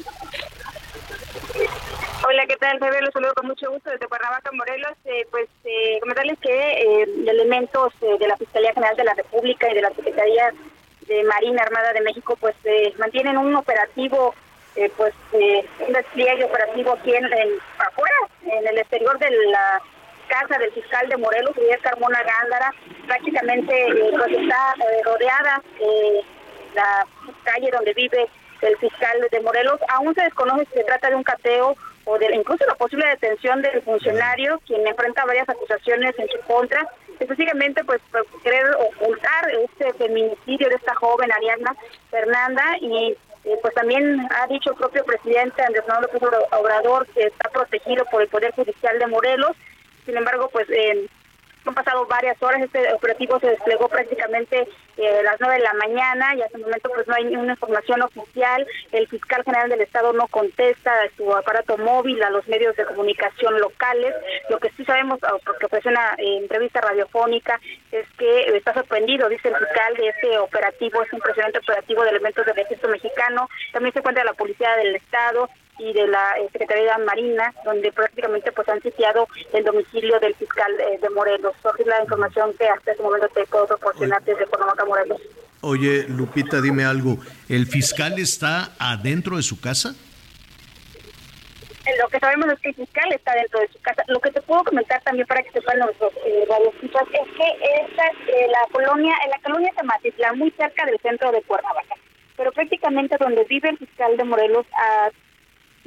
[2.36, 2.78] Hola, ¿qué tal?
[2.78, 4.92] Javier, los saludo con mucho gusto desde Cuernavaca, Morelos.
[5.06, 9.70] Eh, pues eh, comentarles que eh, elementos eh, de la Fiscalía General de la República
[9.70, 10.52] y de la Secretaría
[11.06, 14.34] de Marina Armada de México pues eh, mantienen un operativo,
[14.74, 19.80] eh, pues un despliegue operativo aquí en, afuera, en el exterior de la
[20.28, 22.70] casa del fiscal de Morelos, Javier Carmona Gándara.
[23.06, 24.74] Prácticamente pues está
[25.06, 25.62] rodeada
[26.74, 27.06] la
[27.44, 28.26] calle donde vive
[28.60, 29.80] el fiscal de Morelos.
[29.88, 31.74] Aún se desconoce si se trata de un cateo
[32.06, 36.88] o de incluso la posible detención del funcionario, quien enfrenta varias acusaciones en su contra,
[37.18, 41.74] específicamente pues por querer ocultar este feminicidio de esta joven Ariadna
[42.10, 47.24] Fernanda y eh, pues también ha dicho el propio presidente Andrés Manuel López Obrador que
[47.24, 49.56] está protegido por el Poder Judicial de Morelos.
[50.04, 51.08] Sin embargo, pues eh,
[51.64, 56.34] han pasado varias horas, este operativo se desplegó prácticamente eh, las 9 de la mañana
[56.34, 58.66] y hasta el momento pues no hay ninguna información oficial.
[58.92, 63.58] El fiscal general del estado no contesta su aparato móvil a los medios de comunicación
[63.60, 64.14] locales.
[64.48, 67.60] Lo que sí sabemos, porque ofreció una eh, entrevista radiofónica,
[67.92, 72.46] es que está sorprendido, dice el fiscal, de este operativo, este impresionante operativo de elementos
[72.46, 73.48] del ejército mexicano.
[73.72, 75.48] También se encuentra la policía del estado
[75.78, 80.72] y de la eh, Secretaría Marina, donde prácticamente pues han sitiado el domicilio del fiscal
[80.80, 81.54] eh, de Morelos.
[81.78, 85.20] Es la información que hasta este momento te puedo proporcionar desde Cuernavaca, Morelos.
[85.62, 87.18] Oye, Lupita, dime algo.
[87.48, 89.94] ¿El fiscal está adentro de su casa?
[91.86, 94.02] Eh, Lo que sabemos es que el fiscal está dentro de su casa.
[94.08, 97.48] Lo que te puedo comentar también para que sepan nuestros eh, radioescuchas es que
[97.86, 101.94] esta es eh, la colonia, en la colonia Tamatitlán, muy cerca del centro de Cuernavaca,
[102.36, 105.10] pero prácticamente donde vive el fiscal de Morelos a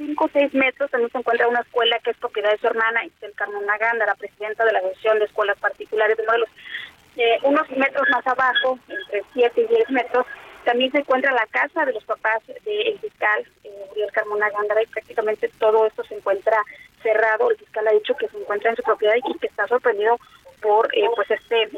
[0.00, 3.04] cinco o seis metros también se encuentra una escuela que es propiedad de su hermana,
[3.04, 6.24] Isabel Carmen Naganda, la presidenta de la Asociación de Escuelas Particulares de.
[7.16, 10.26] Eh, unos metros más abajo, entre 7 y 10 metros,
[10.64, 15.50] también se encuentra la casa de los papás del fiscal, eh, Carmona Gándara, y prácticamente
[15.58, 16.56] todo esto se encuentra
[17.02, 17.50] cerrado.
[17.50, 20.18] El fiscal ha dicho que se encuentra en su propiedad y que está sorprendido
[20.62, 21.68] por eh, pues este eh,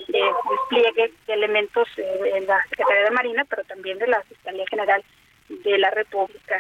[0.50, 5.02] despliegue de elementos eh, en la Secretaría de Marina, pero también de la Fiscalía General
[5.48, 6.58] de la República.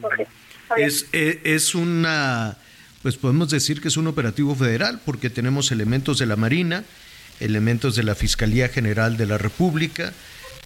[0.00, 0.26] Jorge.
[0.76, 2.56] Es, es una,
[3.02, 6.84] pues podemos decir que es un operativo federal porque tenemos elementos de la Marina,
[7.40, 10.12] elementos de la Fiscalía General de la República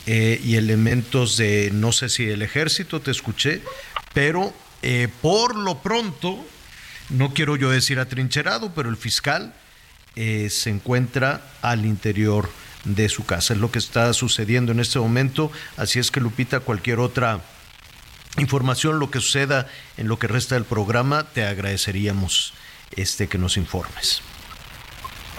[0.07, 3.61] eh, y elementos de, no sé si el ejército, te escuché,
[4.15, 6.47] pero eh, por lo pronto,
[7.11, 9.53] no quiero yo decir atrincherado, pero el fiscal
[10.15, 12.49] eh, se encuentra al interior
[12.85, 13.55] de su casa.
[13.55, 15.51] Es lo que está sucediendo en este momento.
[15.77, 17.41] Así es que Lupita, cualquier otra
[18.39, 19.67] información, lo que suceda
[19.97, 22.55] en lo que resta del programa, te agradeceríamos
[22.97, 24.23] este que nos informes.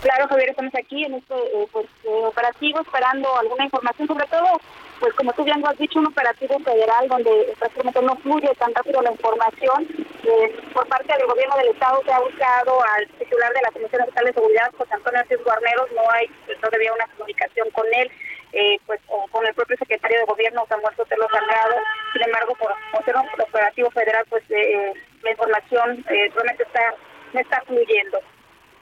[0.02, 4.62] Claro, Javier, estamos aquí en este eh, pues, eh, operativo esperando alguna información, sobre todo,
[5.00, 8.74] pues como tú bien lo has dicho, un operativo federal donde prácticamente no fluye tan
[8.76, 9.88] rápido la información.
[10.24, 14.02] Eh, por parte del gobierno del Estado se ha buscado al titular de la Comisión
[14.02, 18.12] Estatal de Seguridad, José Antonio Ortiz Guarneros, no hay pues, todavía una comunicación con él.
[18.54, 19.00] Eh, pues
[19.32, 21.76] con el propio secretario de gobierno Samuel Sotelo Salgado.
[22.14, 24.94] Sin embargo, por, ser un operativo federal, pues eh,
[25.24, 26.96] la información realmente está,
[27.34, 28.20] no está fluyendo.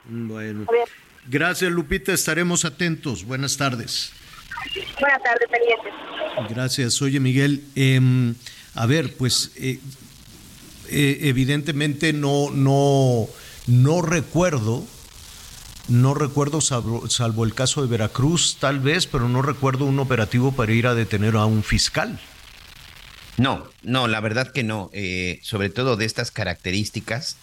[0.05, 0.65] Bueno.
[1.27, 2.13] Gracias, Lupita.
[2.13, 3.25] Estaremos atentos.
[3.25, 4.13] Buenas tardes.
[4.99, 5.93] Buenas tardes, pendientes.
[6.49, 7.01] Gracias.
[7.01, 8.35] Oye, Miguel, em,
[8.75, 9.79] a ver, pues eh,
[10.89, 13.27] eh, evidentemente no, no,
[13.67, 14.83] no recuerdo,
[15.87, 20.51] no recuerdo salvo, salvo, el caso de Veracruz, tal vez, pero no recuerdo un operativo
[20.51, 22.19] para ir a detener a un fiscal.
[23.37, 24.89] No, no, la verdad que no.
[24.93, 27.37] Eh, sobre todo de estas características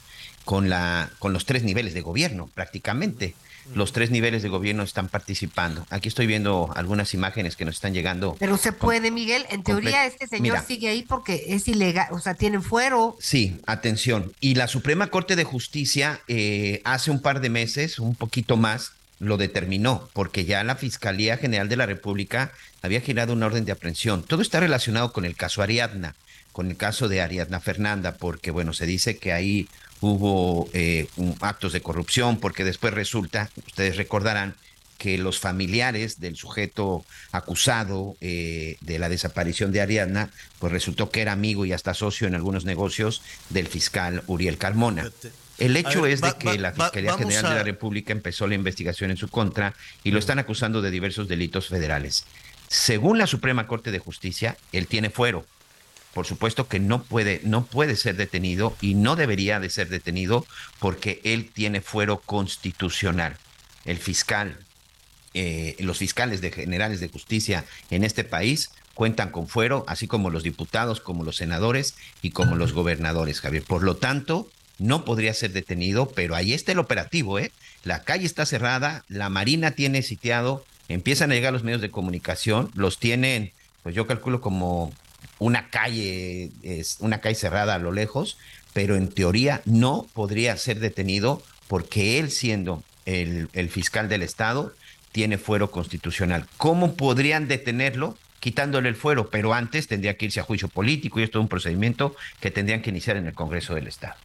[0.44, 3.34] con la, con los tres niveles de gobierno, prácticamente
[3.74, 5.86] los tres niveles de gobierno están participando.
[5.90, 8.36] Aquí estoy viendo algunas imágenes que nos están llegando.
[8.38, 9.46] Pero se puede, Miguel.
[9.50, 13.16] En teoría, este señor sigue ahí porque es ilegal, o sea, tiene fuero.
[13.20, 14.32] Sí, atención.
[14.40, 18.92] Y la Suprema Corte de Justicia eh, hace un par de meses, un poquito más,
[19.18, 22.52] lo determinó, porque ya la Fiscalía General de la República
[22.82, 24.24] había girado una orden de aprehensión.
[24.24, 26.16] Todo está relacionado con el caso Ariadna,
[26.50, 29.68] con el caso de Ariadna Fernanda, porque, bueno, se dice que ahí
[30.02, 31.06] hubo eh,
[31.40, 34.54] actos de corrupción, porque después resulta, ustedes recordarán,
[34.98, 40.30] que los familiares del sujeto acusado eh, de la desaparición de Ariadna,
[40.60, 45.10] pues resultó que era amigo y hasta socio en algunos negocios del fiscal Uriel Carmona.
[45.58, 49.16] El hecho es de que la Fiscalía General de la República empezó la investigación en
[49.16, 49.74] su contra
[50.04, 52.24] y lo están acusando de diversos delitos federales.
[52.68, 55.44] Según la Suprema Corte de Justicia, él tiene fuero
[56.14, 60.46] por supuesto que no puede, no puede ser detenido y no debería de ser detenido
[60.78, 63.36] porque él tiene fuero constitucional.
[63.84, 64.58] El fiscal,
[65.34, 70.30] eh, los fiscales de generales de justicia en este país cuentan con fuero, así como
[70.30, 73.62] los diputados, como los senadores y como los gobernadores, Javier.
[73.62, 77.52] Por lo tanto, no podría ser detenido, pero ahí está el operativo, ¿eh?
[77.84, 82.70] La calle está cerrada, la Marina tiene sitiado, empiezan a llegar los medios de comunicación,
[82.74, 83.52] los tienen,
[83.82, 84.92] pues yo calculo como
[85.38, 88.38] una calle, es una calle cerrada a lo lejos,
[88.72, 94.74] pero en teoría no podría ser detenido porque él siendo el, fiscal del Estado
[95.10, 96.46] tiene fuero constitucional.
[96.56, 98.16] ¿Cómo podrían detenerlo?
[98.40, 101.48] quitándole el fuero, pero antes tendría que irse a juicio político y esto es un
[101.48, 104.16] procedimiento que tendrían que iniciar en el Congreso del Estado.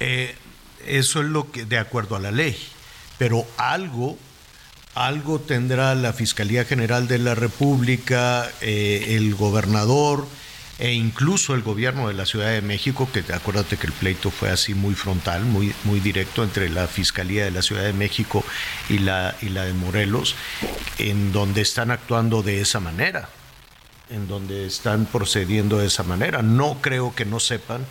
[0.00, 0.34] Eh,
[0.86, 2.56] eso es lo que, de acuerdo a la ley,
[3.18, 4.16] pero algo
[4.96, 10.26] algo tendrá la Fiscalía General de la República, eh, el gobernador
[10.78, 14.50] e incluso el gobierno de la Ciudad de México, que acuérdate que el pleito fue
[14.50, 18.42] así muy frontal, muy, muy directo entre la Fiscalía de la Ciudad de México
[18.88, 20.34] y la, y la de Morelos,
[20.98, 23.28] en donde están actuando de esa manera,
[24.08, 26.40] en donde están procediendo de esa manera.
[26.40, 27.84] No creo que no sepan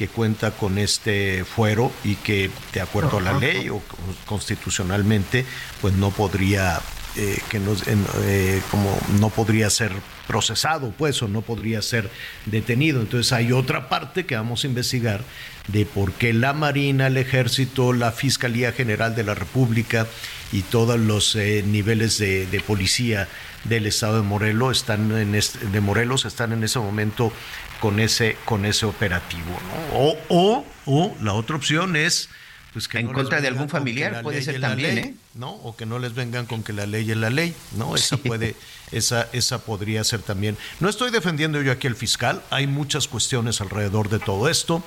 [0.00, 3.82] que cuenta con este fuero y que de acuerdo a la ley o
[4.24, 5.44] constitucionalmente
[5.82, 6.80] pues no podría
[7.16, 7.74] eh, que no,
[8.22, 9.92] eh, como no podría ser
[10.26, 12.08] procesado pues o no podría ser
[12.46, 13.02] detenido.
[13.02, 15.22] Entonces hay otra parte que vamos a investigar
[15.68, 20.06] de por qué la Marina, el Ejército, la Fiscalía General de la República
[20.50, 23.28] y todos los eh, niveles de, de, policía
[23.64, 27.32] del estado de Morelos están en este, de Morelos están en ese momento
[27.80, 29.58] con ese, con ese operativo.
[29.92, 32.28] O, o, o la otra opción es
[32.72, 35.14] pues que en contra de algún familiar puede ser también, ¿eh?
[35.34, 35.50] ¿no?
[35.50, 37.94] O que no les vengan con que la ley es la ley, ¿no?
[37.96, 38.54] Esa puede,
[38.92, 40.56] esa, esa podría ser también.
[40.78, 44.84] No estoy defendiendo yo aquí al fiscal, hay muchas cuestiones alrededor de todo esto.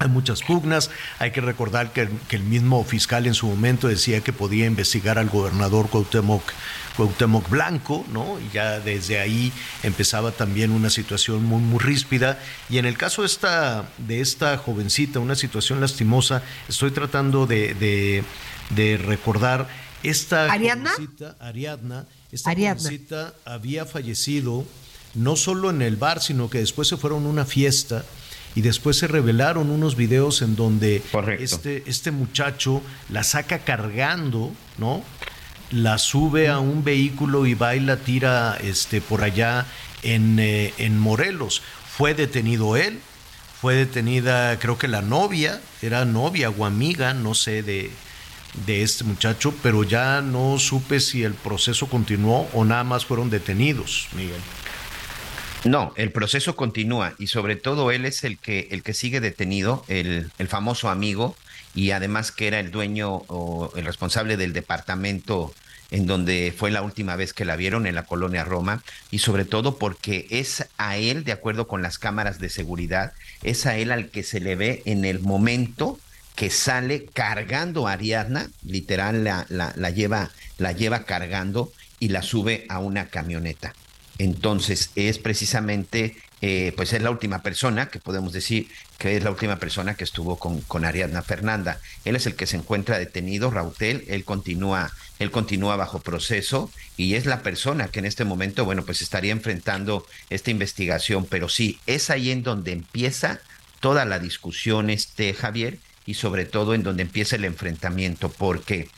[0.00, 0.90] Hay muchas pugnas.
[1.18, 5.28] Hay que recordar que, el mismo fiscal en su momento decía que podía investigar al
[5.28, 6.42] gobernador Cuauhtémoc,
[6.98, 8.40] Cuauhtémoc Blanco, ¿no?
[8.40, 9.52] Y ya desde ahí
[9.84, 12.40] empezaba también una situación muy, muy ríspida.
[12.68, 18.24] Y en el caso de esta, de esta jovencita, una situación lastimosa, estoy tratando de,
[19.04, 19.68] recordar
[20.02, 20.90] esta ¿Ariadna?
[20.90, 24.66] jovencita, Ariadna, esta jovencita había fallecido
[25.14, 28.04] no solo en el bar, sino que después se fueron a una fiesta
[28.56, 31.00] y después se revelaron unos videos en donde
[31.38, 35.04] este, este muchacho la saca cargando, ¿no?
[35.70, 39.66] La sube a un vehículo y va y la tira este, por allá
[40.02, 41.62] en, eh, en Morelos.
[41.86, 43.00] Fue detenido él,
[43.60, 47.90] fue detenida creo que la novia, era novia o amiga, no sé, de,
[48.66, 53.30] de este muchacho, pero ya no supe si el proceso continuó o nada más fueron
[53.30, 54.40] detenidos, Miguel.
[55.64, 59.84] No, el proceso continúa y sobre todo él es el que, el que sigue detenido,
[59.88, 61.36] el, el famoso amigo
[61.78, 65.54] y además que era el dueño o el responsable del departamento
[65.92, 69.44] en donde fue la última vez que la vieron en la colonia Roma y sobre
[69.44, 73.12] todo porque es a él, de acuerdo con las cámaras de seguridad,
[73.44, 76.00] es a él al que se le ve en el momento
[76.34, 82.22] que sale cargando a Ariadna, literal la, la, la lleva, la lleva cargando y la
[82.22, 83.72] sube a una camioneta.
[84.18, 89.30] Entonces es precisamente, eh, pues es la última persona que podemos decir que es la
[89.30, 91.80] última persona que estuvo con, Ariadna Fernanda.
[92.04, 97.14] Él es el que se encuentra detenido, Rautel, él continúa, él continúa bajo proceso y
[97.14, 101.26] es la persona que en este momento, bueno, pues estaría enfrentando esta investigación.
[101.26, 103.40] Pero sí, es ahí en donde empieza
[103.80, 108.88] toda la discusión, este Javier, y sobre todo en donde empieza el enfrentamiento, porque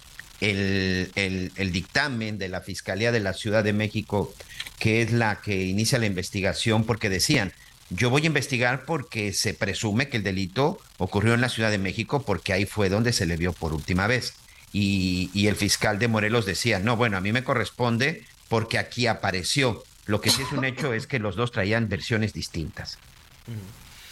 [0.40, 4.32] el, el, el, dictamen de la Fiscalía de la Ciudad de México,
[4.78, 7.52] que es la que inicia la investigación, porque decían,
[7.90, 11.78] yo voy a investigar porque se presume que el delito ocurrió en la Ciudad de
[11.78, 14.34] México porque ahí fue donde se le vio por última vez.
[14.72, 19.08] Y, y el fiscal de Morelos decía, no, bueno, a mí me corresponde porque aquí
[19.08, 19.82] apareció.
[20.06, 22.98] Lo que sí es un hecho es que los dos traían versiones distintas.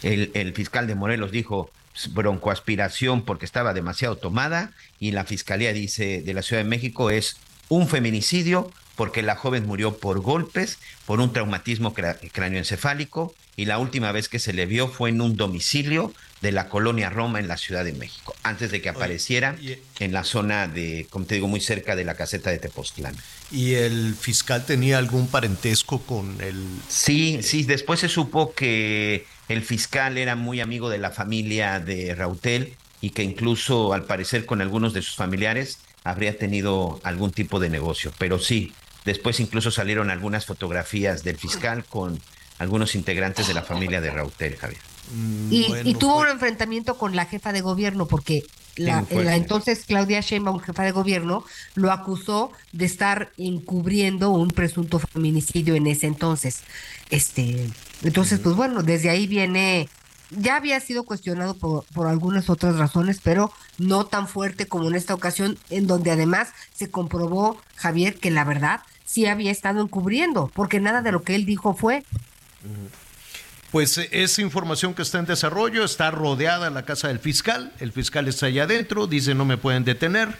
[0.03, 1.71] El, el fiscal de Morelos dijo,
[2.07, 7.37] broncoaspiración porque estaba demasiado tomada y la fiscalía dice de la Ciudad de México es
[7.67, 14.11] un feminicidio porque la joven murió por golpes, por un traumatismo cráneoencefálico y la última
[14.11, 17.57] vez que se le vio fue en un domicilio de la colonia Roma en la
[17.57, 19.55] Ciudad de México, antes de que apareciera
[19.99, 23.15] en la zona de, como te digo, muy cerca de la caseta de Tepoztlán.
[23.51, 26.63] ¿Y el fiscal tenía algún parentesco con el...?
[26.87, 32.15] Sí, sí, después se supo que el fiscal era muy amigo de la familia de
[32.15, 37.59] Rautel y que incluso al parecer con algunos de sus familiares habría tenido algún tipo
[37.59, 38.13] de negocio.
[38.17, 38.73] Pero sí,
[39.05, 42.19] después incluso salieron algunas fotografías del fiscal con
[42.59, 44.81] algunos integrantes de la familia de Rautel, Javier.
[45.49, 46.27] Y, bueno, y tuvo pues...
[46.27, 48.43] un enfrentamiento con la jefa de gobierno porque
[48.75, 51.43] la, la, entonces Claudia Sheinbaum, jefa de gobierno,
[51.75, 56.61] lo acusó de estar encubriendo un presunto feminicidio en ese entonces.
[57.09, 57.69] Este,
[58.03, 59.89] entonces, pues bueno, desde ahí viene,
[60.29, 64.95] ya había sido cuestionado por, por algunas otras razones, pero no tan fuerte como en
[64.95, 70.51] esta ocasión, en donde además se comprobó, Javier, que la verdad sí había estado encubriendo,
[70.53, 72.05] porque nada de lo que él dijo fue.
[73.71, 78.27] Pues es información que está en desarrollo, está rodeada la casa del fiscal, el fiscal
[78.27, 80.35] está allá adentro, dice no me pueden detener,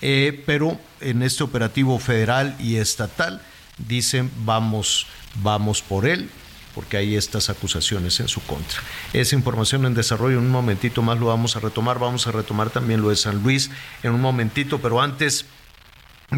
[0.00, 3.40] eh, pero en este operativo federal y estatal
[3.78, 5.06] dicen vamos,
[5.42, 6.28] vamos por él,
[6.74, 8.80] porque hay estas acusaciones en su contra.
[9.12, 12.70] Esa información en desarrollo, en un momentito más lo vamos a retomar, vamos a retomar
[12.70, 13.70] también lo de San Luis
[14.02, 15.46] en un momentito, pero antes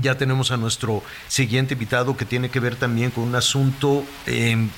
[0.02, 4.68] ya tenemos a nuestro siguiente invitado que tiene que ver también con un asunto eh,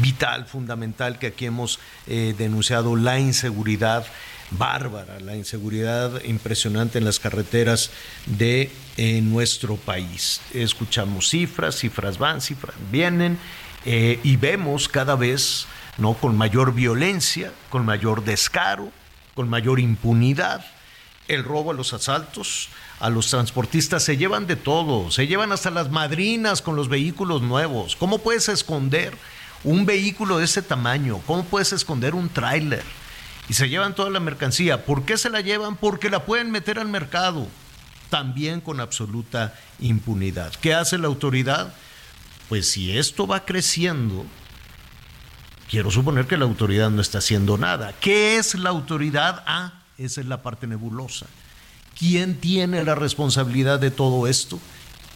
[0.00, 4.06] vital, fundamental que aquí hemos eh, denunciado, la inseguridad
[4.50, 7.90] bárbara, la inseguridad impresionante en las carreteras
[8.26, 10.40] de eh, nuestro país.
[10.52, 13.38] Escuchamos cifras, cifras van, cifras vienen
[13.84, 15.66] eh, y vemos cada vez
[15.98, 18.90] no con mayor violencia, con mayor descaro,
[19.34, 20.64] con mayor impunidad
[21.28, 22.68] el robo a los asaltos,
[22.98, 27.40] a los transportistas, se llevan de todo, se llevan hasta las madrinas con los vehículos
[27.40, 27.94] nuevos.
[27.94, 29.16] ¿Cómo puedes esconder
[29.64, 31.20] un vehículo de ese tamaño?
[31.26, 32.84] ¿Cómo puedes esconder un tráiler?
[33.48, 34.84] Y se llevan toda la mercancía.
[34.84, 35.76] ¿Por qué se la llevan?
[35.76, 37.48] Porque la pueden meter al mercado,
[38.08, 40.52] también con absoluta impunidad.
[40.60, 41.72] ¿Qué hace la autoridad?
[42.48, 44.24] Pues si esto va creciendo,
[45.68, 47.94] quiero suponer que la autoridad no está haciendo nada.
[48.00, 49.42] ¿Qué es la autoridad?
[49.46, 51.26] Ah, esa es la parte nebulosa.
[51.98, 54.58] ¿Quién tiene la responsabilidad de todo esto?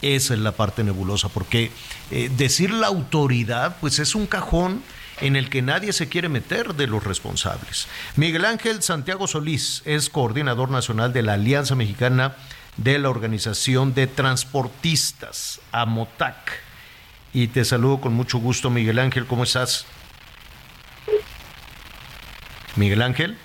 [0.01, 1.71] Esa es la parte nebulosa, porque
[2.11, 4.83] eh, decir la autoridad, pues es un cajón
[5.21, 7.87] en el que nadie se quiere meter de los responsables.
[8.15, 12.35] Miguel Ángel Santiago Solís es coordinador nacional de la Alianza Mexicana
[12.77, 16.59] de la Organización de Transportistas, AMOTAC.
[17.33, 19.85] Y te saludo con mucho gusto, Miguel Ángel, ¿cómo estás?
[22.75, 23.37] Miguel Ángel.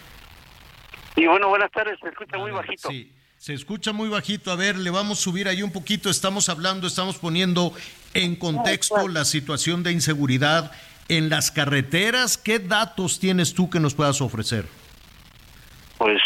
[1.16, 2.88] Y bueno, buenas tardes, se escucha muy bajito.
[2.88, 4.50] Sí, se escucha muy bajito.
[4.52, 6.10] A ver, le vamos a subir ahí un poquito.
[6.10, 7.72] Estamos hablando, estamos poniendo
[8.12, 10.72] en contexto la situación de inseguridad
[11.08, 12.36] en las carreteras.
[12.36, 14.66] ¿Qué datos tienes tú que nos puedas ofrecer?
[15.96, 16.20] Pues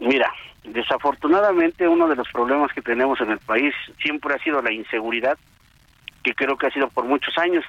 [0.00, 0.28] mira,
[0.64, 3.72] desafortunadamente uno de los problemas que tenemos en el país
[4.02, 5.38] siempre ha sido la inseguridad,
[6.24, 7.64] que creo que ha sido por muchos años.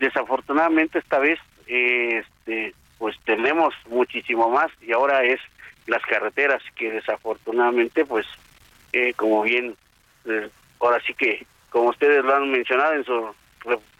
[0.00, 5.40] Desafortunadamente esta vez, eh, este, pues tenemos muchísimo más y ahora es
[5.88, 8.26] las carreteras que desafortunadamente pues
[8.92, 9.74] eh, como bien
[10.26, 10.48] eh,
[10.78, 13.34] ahora sí que como ustedes lo han mencionado en su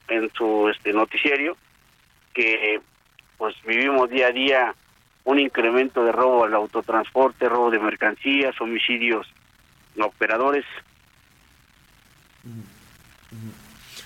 [0.09, 1.56] en su este noticiario
[2.32, 2.81] que
[3.36, 4.74] pues vivimos día a día
[5.24, 9.27] un incremento de robo al autotransporte, robo de mercancías, homicidios
[10.01, 10.65] a operadores.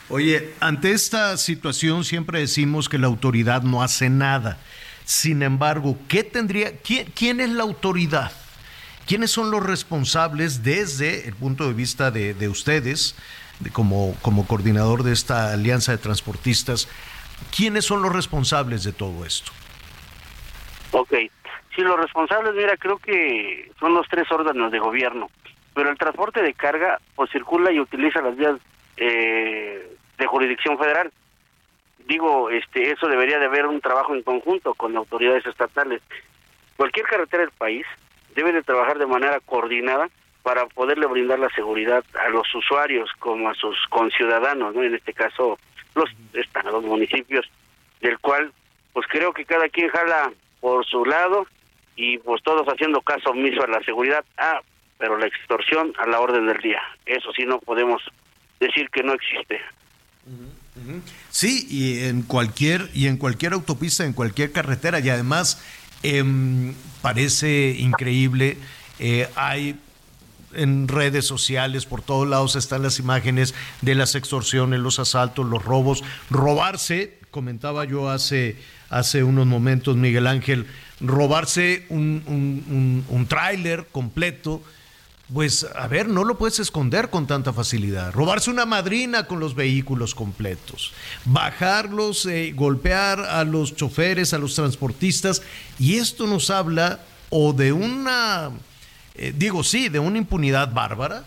[0.08, 4.58] Oye, ante esta situación siempre decimos que la autoridad no hace nada.
[5.04, 8.32] Sin embargo, ¿qué tendría, quién, quién, es la autoridad?
[9.06, 13.16] ¿Quiénes son los responsables desde el punto de vista de, de ustedes
[13.70, 16.88] como, como coordinador de esta alianza de transportistas,
[17.54, 19.52] ¿quiénes son los responsables de todo esto?
[20.92, 21.14] Ok,
[21.74, 25.30] sí, los responsables, mira, creo que son los tres órganos de gobierno,
[25.74, 28.56] pero el transporte de carga pues circula y utiliza las vías
[28.96, 31.12] eh, de jurisdicción federal.
[32.06, 36.02] Digo, este, eso debería de haber un trabajo en conjunto con autoridades estatales.
[36.76, 37.86] Cualquier carretera del país
[38.34, 40.08] debe de trabajar de manera coordinada
[40.42, 44.82] para poderle brindar la seguridad a los usuarios como a sus conciudadanos, ¿no?
[44.82, 45.58] En este caso,
[45.94, 47.48] los municipios,
[48.00, 48.52] del cual,
[48.92, 51.46] pues creo que cada quien jala por su lado
[51.94, 54.24] y pues todos haciendo caso omiso a la seguridad.
[54.36, 54.60] Ah,
[54.98, 56.80] pero la extorsión a la orden del día.
[57.06, 58.02] Eso sí no podemos
[58.60, 59.60] decir que no existe.
[61.30, 65.60] Sí, y en cualquier y en cualquier autopista, en cualquier carretera y además
[66.02, 68.56] em, parece increíble.
[68.98, 69.78] Eh, hay
[70.54, 75.64] en redes sociales, por todos lados están las imágenes de las extorsiones, los asaltos, los
[75.64, 76.02] robos.
[76.30, 78.56] Robarse, comentaba yo hace,
[78.90, 80.66] hace unos momentos, Miguel Ángel,
[81.00, 84.62] robarse un, un, un, tráiler completo,
[85.32, 88.12] pues a ver, no lo puedes esconder con tanta facilidad.
[88.12, 90.92] Robarse una madrina con los vehículos completos,
[91.24, 95.42] bajarlos, eh, golpear a los choferes, a los transportistas,
[95.78, 97.00] y esto nos habla
[97.30, 98.50] o de una
[99.14, 101.24] eh, digo, sí, de una impunidad bárbara,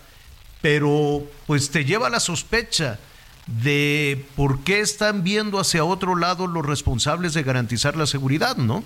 [0.62, 3.00] pero pues te lleva a la sospecha
[3.46, 8.84] de por qué están viendo hacia otro lado los responsables de garantizar la seguridad, ¿no?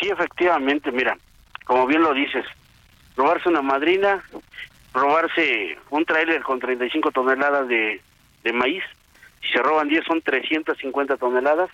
[0.00, 1.18] Sí, efectivamente, mira,
[1.64, 2.46] como bien lo dices,
[3.20, 4.24] robarse una madrina,
[4.94, 8.00] robarse un tráiler con 35 toneladas de,
[8.42, 8.82] de maíz,
[9.42, 11.68] si se roban 10 son 350 toneladas,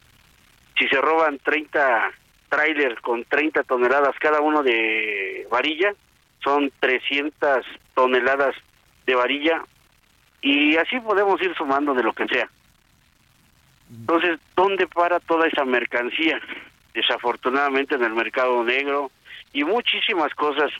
[0.76, 2.10] si se roban 30
[2.48, 5.94] tráiler con 30 toneladas cada uno de varilla,
[6.42, 7.64] son 300
[7.94, 8.56] toneladas
[9.06, 9.62] de varilla
[10.42, 12.48] y así podemos ir sumando de lo que sea.
[13.88, 16.40] Entonces, ¿dónde para toda esa mercancía?
[16.92, 19.12] Desafortunadamente en el mercado negro
[19.52, 20.72] y muchísimas cosas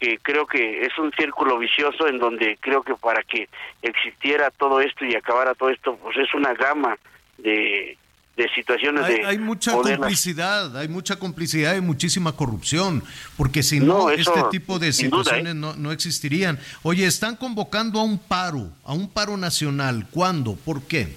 [0.00, 3.48] que creo que es un círculo vicioso en donde creo que para que
[3.82, 6.96] existiera todo esto y acabara todo esto, pues es una gama
[7.38, 7.96] de
[8.36, 13.02] de situaciones hay, de hay mucha complicidad, hay mucha complicidad y muchísima corrupción,
[13.36, 16.58] porque si no, este tipo de situaciones no, no existirían.
[16.82, 20.06] Oye, están convocando a un paro, a un paro nacional.
[20.10, 20.54] ¿Cuándo?
[20.54, 21.08] ¿Por qué?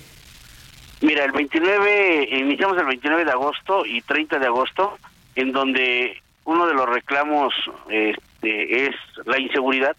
[1.02, 4.98] Mira, el 29, iniciamos el 29 de agosto y 30 de agosto,
[5.36, 7.54] en donde uno de los reclamos
[7.90, 8.96] este, es
[9.26, 9.96] la inseguridad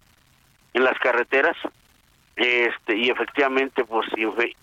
[0.74, 1.56] en las carreteras,
[2.36, 4.08] este y efectivamente pues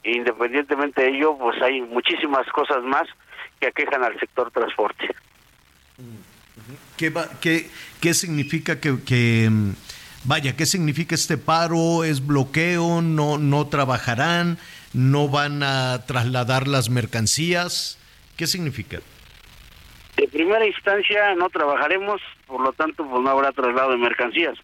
[0.04, 3.08] independientemente de ello pues hay muchísimas cosas más
[3.60, 5.08] que aquejan al sector transporte.
[6.98, 7.70] ¿Qué, qué,
[8.02, 9.50] qué significa que, que,
[10.24, 14.58] vaya qué significa este paro es bloqueo no no trabajarán
[14.94, 17.98] no van a trasladar las mercancías
[18.36, 19.00] qué significa
[20.22, 24.56] de primera instancia no trabajaremos por lo tanto pues no habrá traslado de mercancías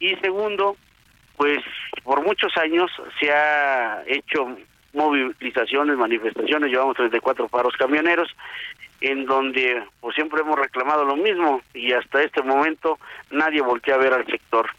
[0.00, 0.76] y segundo
[1.36, 1.58] pues
[2.02, 4.56] por muchos años se ha hecho
[4.94, 8.34] movilizaciones, manifestaciones, llevamos 34 paros camioneros,
[9.00, 12.98] en donde pues siempre hemos reclamado lo mismo y hasta este momento
[13.30, 14.70] nadie voltea a ver al sector.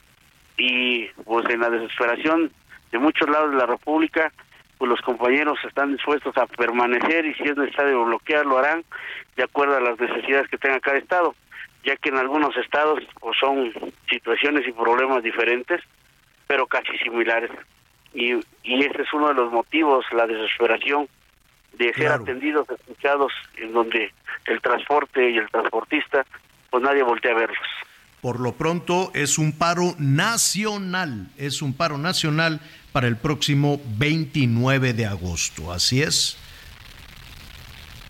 [0.57, 2.51] Y pues en la desesperación
[2.91, 4.33] de muchos lados de la República,
[4.77, 8.83] pues los compañeros están dispuestos a permanecer y si es necesario bloquear lo harán
[9.35, 11.35] de acuerdo a las necesidades que tenga cada estado,
[11.83, 13.71] ya que en algunos estados pues son
[14.09, 15.81] situaciones y problemas diferentes
[16.47, 17.51] pero casi similares.
[18.13, 18.33] Y,
[18.63, 21.07] y ese es uno de los motivos, la desesperación
[21.77, 24.11] de ser atendidos, escuchados, en donde
[24.45, 26.25] el transporte y el transportista,
[26.71, 27.67] pues nadie voltea a verlos.
[28.21, 32.59] Por lo pronto es un paro nacional, es un paro nacional
[32.98, 36.36] para el próximo 29 de agosto, ¿así es?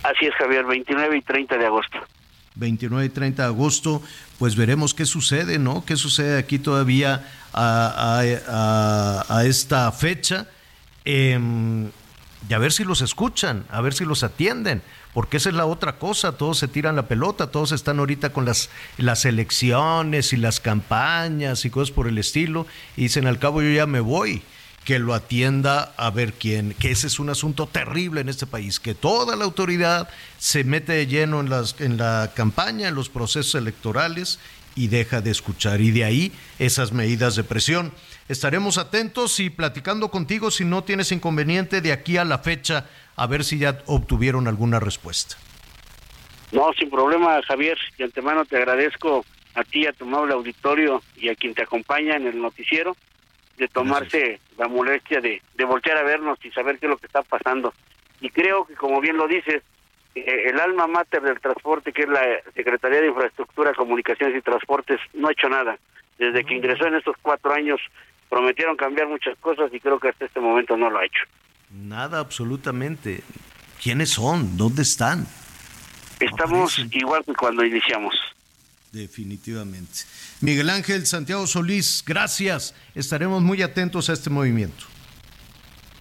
[0.02, 1.98] Así es, Javier, 29 y 30 de agosto.
[2.56, 4.02] 29 y 30 de agosto,
[4.40, 5.84] pues veremos qué sucede, ¿no?
[5.84, 8.24] ¿Qué sucede aquí todavía a,
[9.44, 10.48] esta fecha?
[11.04, 11.90] Em,
[12.48, 14.82] y a ver si los escuchan, a ver si los atienden,
[15.14, 18.46] porque esa es la otra cosa, todos se tiran la pelota, todos están ahorita con
[18.46, 22.66] las, las elecciones y las campañas y cosas por el estilo,
[22.96, 24.44] y dicen al cabo yo ya me voy
[24.88, 28.80] que lo atienda a ver quién, que ese es un asunto terrible en este país,
[28.80, 30.08] que toda la autoridad
[30.38, 34.40] se mete de lleno en, las, en la campaña, en los procesos electorales
[34.78, 35.82] y deja de escuchar.
[35.82, 37.92] Y de ahí esas medidas de presión.
[38.30, 42.86] Estaremos atentos y platicando contigo si no tienes inconveniente de aquí a la fecha,
[43.18, 45.36] a ver si ya obtuvieron alguna respuesta.
[46.54, 47.78] No, sin problema, Javier.
[47.98, 52.16] De antemano te agradezco a ti, a tu amable auditorio y a quien te acompaña
[52.16, 52.96] en el noticiero
[53.58, 57.08] de tomarse la molestia de, de voltear a vernos y saber qué es lo que
[57.08, 57.74] está pasando.
[58.22, 59.64] Y creo que, como bien lo dices,
[60.16, 62.24] eh, el alma mater del transporte, que es la
[62.56, 65.78] Secretaría de Infraestructura, Comunicaciones y Transportes, no ha hecho nada.
[66.18, 67.80] Desde que ingresó en estos cuatro años,
[68.30, 71.24] prometieron cambiar muchas cosas y creo que hasta este momento no lo ha hecho.
[71.70, 73.22] Nada, absolutamente.
[73.82, 74.58] ¿Quiénes son?
[74.58, 75.26] ¿Dónde están?
[76.20, 78.16] Estamos igual que cuando iniciamos.
[78.98, 80.00] Definitivamente.
[80.42, 82.74] Miguel Ángel Santiago Solís, gracias.
[82.96, 84.86] Estaremos muy atentos a este movimiento.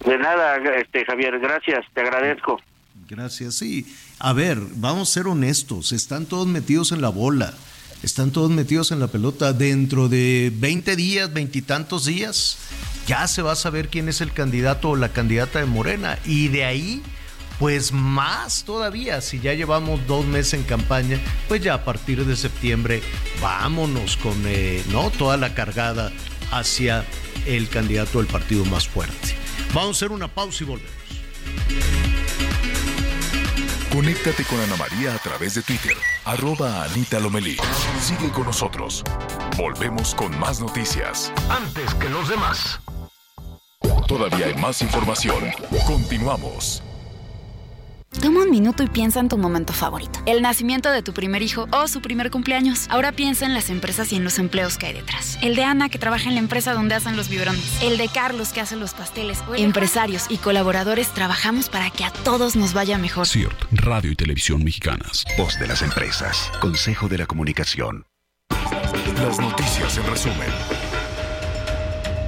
[0.03, 2.59] De nada, este Javier, gracias, te agradezco.
[3.07, 3.85] Gracias, sí.
[4.17, 7.53] A ver, vamos a ser honestos, están todos metidos en la bola,
[8.01, 9.53] están todos metidos en la pelota.
[9.53, 12.57] Dentro de 20 días, veintitantos días,
[13.05, 16.17] ya se va a saber quién es el candidato o la candidata de Morena.
[16.25, 17.03] Y de ahí
[17.59, 22.35] pues más todavía, si ya llevamos dos meses en campaña, pues ya a partir de
[22.35, 23.01] septiembre
[23.41, 25.09] vámonos con eh, ¿no?
[25.09, 26.11] toda la cargada
[26.51, 27.05] hacia
[27.45, 29.35] el candidato del partido más fuerte.
[29.73, 30.97] Vamos a hacer una pausa y volvemos.
[33.91, 37.57] Conéctate con Ana María a través de Twitter, arroba Anita Lomelí.
[37.99, 39.03] Sigue con nosotros.
[39.57, 41.31] Volvemos con más noticias.
[41.49, 42.79] Antes que los demás.
[44.07, 45.51] Todavía hay más información.
[45.87, 46.83] Continuamos.
[48.21, 50.19] Toma un minuto y piensa en tu momento favorito.
[50.25, 52.87] El nacimiento de tu primer hijo o su primer cumpleaños.
[52.89, 55.37] Ahora piensa en las empresas y en los empleos que hay detrás.
[55.41, 57.81] El de Ana, que trabaja en la empresa donde hacen los biberones.
[57.81, 59.43] El de Carlos, que hace los pasteles.
[59.55, 63.27] Empresarios y colaboradores trabajamos para que a todos nos vaya mejor.
[63.27, 65.23] CIRT, Radio y Televisión Mexicanas.
[65.37, 66.51] Voz de las empresas.
[66.59, 68.05] Consejo de la Comunicación.
[69.21, 70.76] Las noticias en resumen.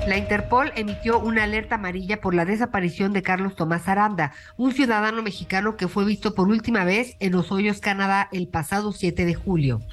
[0.09, 5.21] La Interpol emitió una alerta amarilla por la desaparición de Carlos Tomás Aranda, un ciudadano
[5.21, 9.83] mexicano que fue visto por última vez en Los Canadá, el pasado 7 de julio.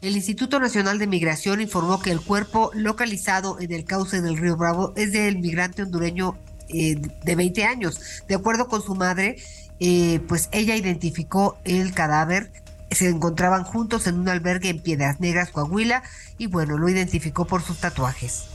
[0.00, 4.56] El Instituto Nacional de Migración informó que el cuerpo localizado en el cauce del río
[4.56, 6.36] Bravo es del migrante hondureño
[6.68, 8.24] eh, de 20 años.
[8.26, 9.36] De acuerdo con su madre,
[9.78, 12.50] eh, pues ella identificó el cadáver
[12.90, 16.02] se encontraban juntos en un albergue en Piedras Negras, Coahuila,
[16.36, 18.51] y bueno, lo identificó por sus tatuajes.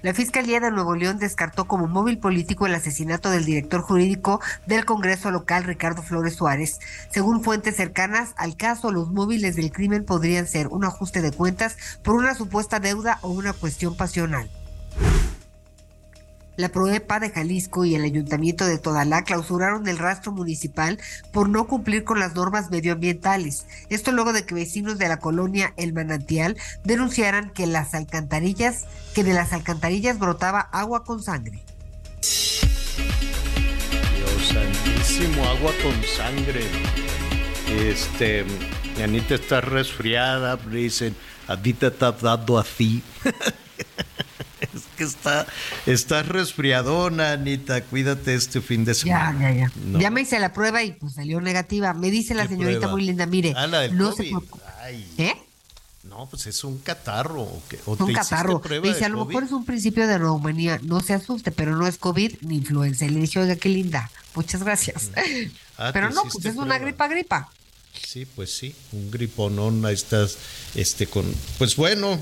[0.00, 4.84] La Fiscalía de Nuevo León descartó como móvil político el asesinato del director jurídico del
[4.84, 6.78] Congreso local, Ricardo Flores Suárez.
[7.10, 11.76] Según fuentes cercanas al caso, los móviles del crimen podrían ser un ajuste de cuentas
[12.04, 14.48] por una supuesta deuda o una cuestión pasional.
[16.58, 20.98] La Proepa de Jalisco y el Ayuntamiento de Todalá clausuraron el rastro municipal
[21.32, 23.64] por no cumplir con las normas medioambientales.
[23.90, 29.22] Esto luego de que vecinos de la colonia El Manantial denunciaran que las alcantarillas, que
[29.22, 31.62] de las alcantarillas brotaba agua con sangre.
[34.16, 36.64] Dios santísimo, agua con sangre.
[37.68, 38.44] Este,
[39.00, 41.14] Anita está resfriada, dicen,
[41.46, 43.04] Anita está dando así.
[44.74, 45.46] es que está,
[45.86, 47.82] está resfriadona, Anita.
[47.84, 49.32] Cuídate este fin de semana.
[49.40, 49.72] Ya, ya, ya.
[49.84, 50.00] No.
[50.00, 51.94] Ya me hice la prueba y pues salió negativa.
[51.94, 52.92] Me dice la señorita prueba?
[52.92, 54.34] muy linda, mire, Ah, la del no COVID.
[55.16, 55.22] se.
[55.22, 55.34] ¿Eh?
[56.04, 57.42] No, pues es un catarro.
[57.42, 57.78] ¿o qué?
[57.86, 58.62] ¿O un te catarro.
[58.68, 59.28] Me dice, a lo COVID?
[59.28, 60.80] mejor es un principio de neumonía.
[60.82, 63.04] No se asuste, pero no es COVID ni influenza.
[63.04, 64.10] Y le dije, oiga, qué linda.
[64.34, 65.10] Muchas gracias.
[65.80, 67.48] Ah, pero no, pues es una gripa, gripa.
[68.04, 70.36] Sí, pues sí, un griponón, ahí estás,
[70.74, 71.24] este, con,
[71.56, 72.20] pues bueno,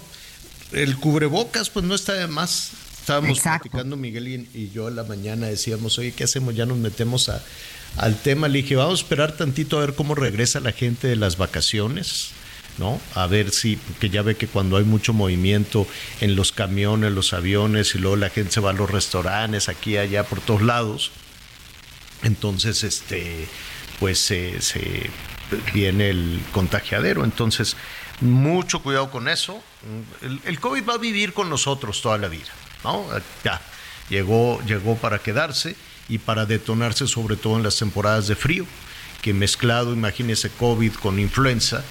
[0.73, 2.71] el cubrebocas, pues no está de más.
[3.01, 3.69] Estábamos Exacto.
[3.71, 6.57] platicando Miguel y, y yo a la mañana, decíamos, oye, ¿qué hacemos?
[6.57, 7.41] Ya nos metemos a,
[7.97, 8.49] al tema.
[8.49, 12.31] Le dije, vamos a esperar tantito a ver cómo regresa la gente de las vacaciones,
[12.79, 13.01] ¿no?
[13.15, 15.87] A ver si, porque ya ve que cuando hay mucho movimiento
[16.21, 19.97] en los camiones, los aviones, y luego la gente se va a los restaurantes, aquí,
[19.97, 21.13] allá, por todos lados.
[22.23, 23.47] Entonces, este,
[24.01, 25.11] pues se, se
[25.73, 27.25] viene el contagiadero.
[27.25, 27.77] Entonces,
[28.21, 29.63] mucho cuidado con eso.
[30.45, 32.49] El, COVID va a vivir con nosotros toda la vida,
[32.85, 33.05] ¿no?
[33.45, 33.61] Ya,
[34.09, 35.77] llegó, llegó para quedarse
[36.09, 38.65] y para detonarse sobre todo en las temporadas de frío,
[39.23, 41.85] que mezclado, imagínese COVID con influenza,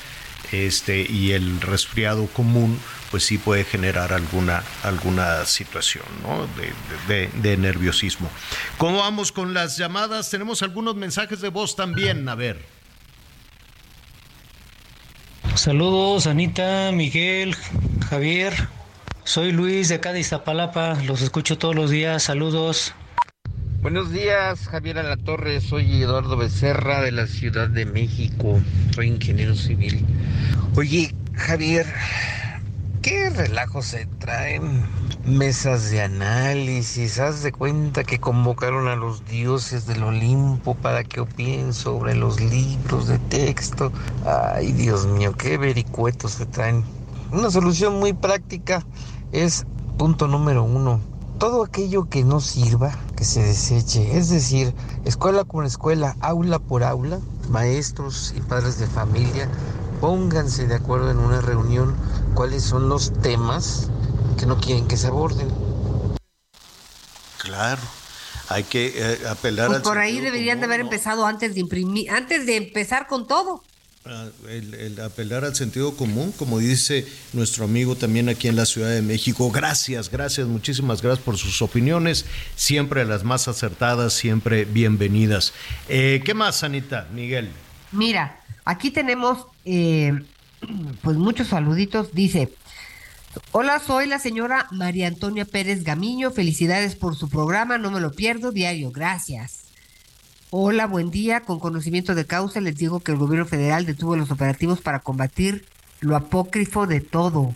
[0.51, 2.79] este, y el resfriado común,
[3.11, 6.47] pues sí puede generar alguna, alguna situación ¿no?
[6.55, 6.73] de,
[7.13, 8.29] de- de nerviosismo.
[8.77, 10.29] ¿Cómo vamos con las llamadas?
[10.29, 12.74] Tenemos algunos mensajes de voz también, a ver.
[15.55, 17.55] Saludos, Anita, Miguel,
[18.09, 18.53] Javier.
[19.23, 20.95] Soy Luis de acá de Iztapalapa.
[21.05, 22.23] Los escucho todos los días.
[22.23, 22.93] Saludos.
[23.81, 25.61] Buenos días, Javier Alatorre.
[25.61, 28.59] Soy Eduardo Becerra de la Ciudad de México.
[28.93, 30.05] Soy ingeniero civil.
[30.75, 31.85] Oye, Javier,
[33.01, 34.83] ¿qué relajo se traen?
[35.25, 37.19] Mesas de análisis.
[37.19, 42.39] Haz de cuenta que convocaron a los dioses del Olimpo para que opinen sobre los
[42.39, 43.91] libros de texto.
[44.23, 46.83] Ay, Dios mío, qué vericuetos se traen.
[47.31, 48.85] Una solución muy práctica
[49.31, 49.65] es
[49.97, 51.01] punto número uno.
[51.39, 54.15] Todo aquello que no sirva, que se deseche.
[54.15, 54.75] Es decir,
[55.05, 57.19] escuela con escuela, aula por aula,
[57.49, 59.49] maestros y padres de familia,
[60.01, 61.95] pónganse de acuerdo en una reunión
[62.35, 63.89] cuáles son los temas
[64.35, 65.47] que no quieren que se aborden.
[67.37, 67.81] Claro.
[68.49, 70.85] Hay que eh, apelar Pues al por ahí deberían de haber ¿no?
[70.85, 73.63] empezado antes de imprimir, antes de empezar con todo.
[74.05, 78.67] Ah, El, el apelar al sentido común, como dice nuestro amigo también aquí en la
[78.67, 79.49] Ciudad de México.
[79.49, 82.25] Gracias, gracias, muchísimas gracias por sus opiniones,
[82.55, 85.53] siempre las más acertadas, siempre bienvenidas.
[85.89, 87.07] Eh, ¿Qué más, Anita?
[87.11, 87.49] Miguel.
[87.91, 90.13] Mira, aquí tenemos eh,
[91.01, 92.13] pues muchos saluditos.
[92.13, 92.53] Dice,
[93.51, 96.31] hola, soy la señora María Antonia Pérez Gamiño.
[96.31, 98.91] Felicidades por su programa, no me lo pierdo diario.
[98.91, 99.65] Gracias.
[100.49, 101.41] Hola, buen día.
[101.41, 105.65] Con conocimiento de causa les digo que el gobierno federal detuvo los operativos para combatir
[105.99, 107.53] lo apócrifo de todo.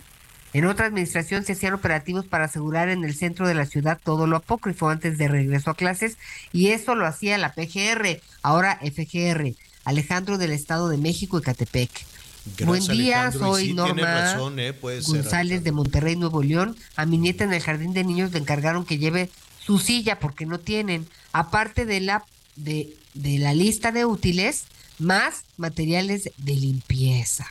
[0.52, 4.26] En otra administración se hacían operativos para asegurar en el centro de la ciudad todo
[4.26, 6.18] lo apócrifo antes de regreso a clases
[6.52, 9.54] y eso lo hacía la PGR, ahora FGR,
[9.84, 12.09] Alejandro del Estado de México y Catepec.
[12.56, 13.48] Gracias, Buen día, Alejandro.
[13.52, 16.76] Soy sí, Norma razón, eh, puede ser, González de Monterrey, Nuevo León.
[16.96, 20.46] A mi nieta en el jardín de niños le encargaron que lleve su silla porque
[20.46, 22.24] no tienen, aparte de la
[22.56, 24.64] de, de la lista de útiles,
[24.98, 27.46] más materiales de limpieza.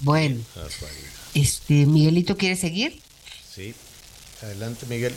[0.00, 0.40] Bueno,
[1.34, 3.00] este Miguelito quiere seguir.
[3.54, 3.74] Sí,
[4.42, 5.14] adelante, Miguel.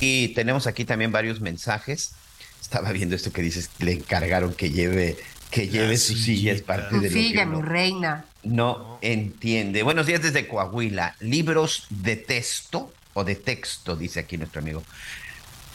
[0.00, 2.12] Y tenemos aquí también varios mensajes.
[2.60, 5.16] Estaba viendo esto que dices, le encargaron que lleve,
[5.56, 8.26] que lleve su silla, es parte de lo que silla, no- mi reina.
[8.44, 9.82] no entiende.
[9.82, 11.16] Buenos días desde Coahuila.
[11.20, 14.82] Libros de texto o de texto, dice aquí nuestro amigo.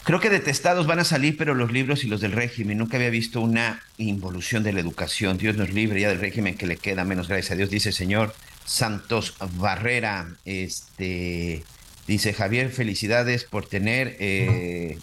[0.04, 2.78] Creo que detestados van a salir, pero los libros y los del régimen.
[2.78, 5.36] Nunca había visto una involución de la educación.
[5.36, 7.94] Dios nos libre ya del régimen que le queda menos, gracias a Dios, dice el
[7.96, 8.34] señor
[8.64, 10.28] Santos Barrera.
[10.44, 11.64] Este
[12.06, 14.96] dice Javier, felicidades por tener eh,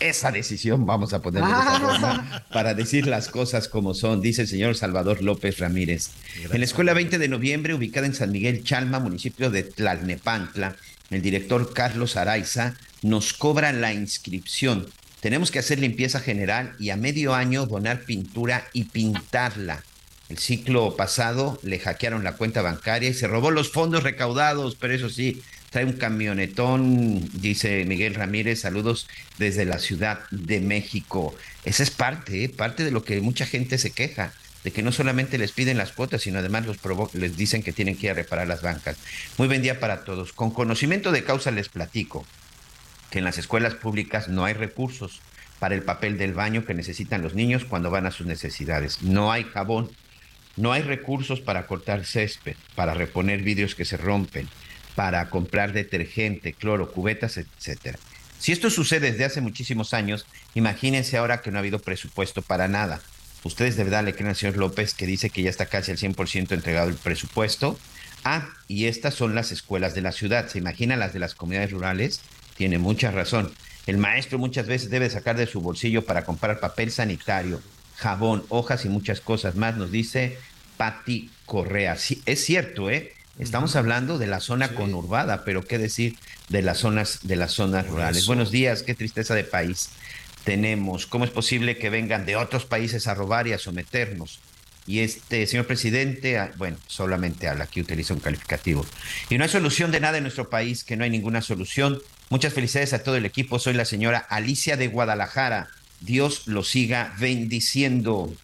[0.00, 4.76] esa decisión, vamos a esa forma, para decir las cosas como son, dice el señor
[4.76, 6.10] Salvador López Ramírez.
[6.50, 10.76] En la escuela 20 de noviembre, ubicada en San Miguel Chalma, municipio de Tlalnepantla,
[11.10, 14.86] el director Carlos Araiza nos cobra la inscripción.
[15.20, 19.82] Tenemos que hacer limpieza general y a medio año donar pintura y pintarla.
[20.28, 24.94] El ciclo pasado le hackearon la cuenta bancaria y se robó los fondos recaudados, pero
[24.94, 29.08] eso sí, trae un camionetón, dice Miguel Ramírez, saludos
[29.38, 31.34] desde la Ciudad de México.
[31.64, 32.48] Esa es parte, ¿eh?
[32.48, 34.32] parte de lo que mucha gente se queja,
[34.64, 36.78] de que no solamente les piden las cuotas, sino además los
[37.14, 38.96] les dicen que tienen que ir a reparar las bancas.
[39.36, 40.32] Muy buen día para todos.
[40.32, 42.26] Con conocimiento de causa les platico
[43.10, 45.20] que en las escuelas públicas no hay recursos
[45.58, 49.02] para el papel del baño que necesitan los niños cuando van a sus necesidades.
[49.02, 49.90] No hay jabón,
[50.56, 54.48] no hay recursos para cortar césped, para reponer vidrios que se rompen,
[54.98, 58.00] para comprar detergente, cloro, cubetas, etcétera.
[58.40, 60.26] Si esto sucede desde hace muchísimos años,
[60.56, 63.00] imagínense ahora que no ha habido presupuesto para nada.
[63.44, 65.98] Ustedes de verdad le creen al señor López que dice que ya está casi al
[65.98, 67.78] 100% entregado el presupuesto.
[68.24, 70.48] Ah, y estas son las escuelas de la ciudad.
[70.48, 72.20] ¿Se imaginan las de las comunidades rurales?
[72.56, 73.52] Tiene mucha razón.
[73.86, 77.62] El maestro muchas veces debe sacar de su bolsillo para comprar papel sanitario,
[77.94, 80.38] jabón, hojas y muchas cosas más, nos dice
[80.76, 81.96] Patti Correa.
[81.96, 83.12] Sí, es cierto, ¿eh?
[83.38, 86.16] Estamos hablando de la zona conurbada, pero qué decir
[86.48, 88.18] de las zonas de las zonas rurales.
[88.18, 88.26] eso.
[88.26, 89.90] Buenos días, qué tristeza de país
[90.42, 91.06] tenemos.
[91.06, 94.40] ¿Cómo es posible que vengan de otros países a robar y a someternos?
[94.88, 98.84] Y este señor presidente, bueno, solamente habla, aquí utiliza un calificativo.
[99.30, 102.00] Y no hay solución de nada en nuestro país, que no hay ninguna solución.
[102.30, 103.60] Muchas felicidades a todo el equipo.
[103.60, 105.68] Soy la señora Alicia de Guadalajara.
[106.00, 108.34] Dios lo siga bendiciendo.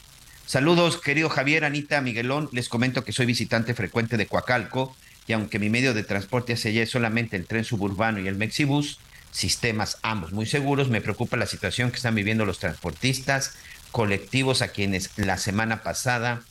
[0.47, 2.51] Saludos, querido Javier, Anita, Miguelón.
[2.53, 4.95] Les comento que soy visitante frecuente de Coacalco
[5.27, 8.37] y aunque mi medio de transporte hacia allá es solamente el tren suburbano y el
[8.37, 8.99] Mexibus,
[9.33, 13.55] sistemas ambos muy seguros, me preocupa la situación que están viviendo los transportistas
[13.91, 16.43] colectivos a quienes la semana pasada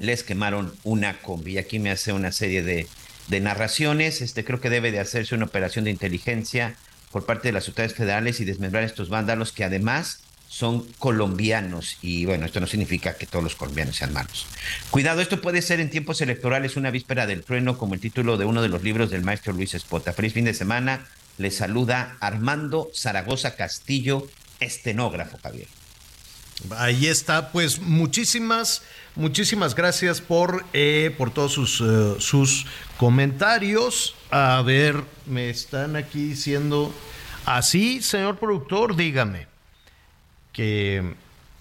[0.00, 1.58] les quemaron una combi.
[1.58, 2.88] Aquí me hace una serie de,
[3.28, 4.22] de narraciones.
[4.22, 6.74] Este, creo que debe de hacerse una operación de inteligencia
[7.12, 10.20] por parte de las autoridades federales y desmembrar estos vándalos que además
[10.50, 11.96] son colombianos.
[12.02, 14.46] Y bueno, esto no significa que todos los colombianos sean malos.
[14.90, 18.46] Cuidado, esto puede ser en tiempos electorales una víspera del trueno, como el título de
[18.46, 20.12] uno de los libros del maestro Luis Espota.
[20.12, 21.06] Feliz fin de semana.
[21.38, 24.26] Les saluda Armando Zaragoza Castillo,
[24.58, 25.68] estenógrafo, Javier.
[26.76, 28.82] Ahí está, pues muchísimas,
[29.14, 32.66] muchísimas gracias por, eh, por todos sus, eh, sus
[32.98, 34.16] comentarios.
[34.30, 36.92] A ver, me están aquí diciendo,
[37.46, 39.49] así, señor productor, dígame,
[40.60, 41.14] que,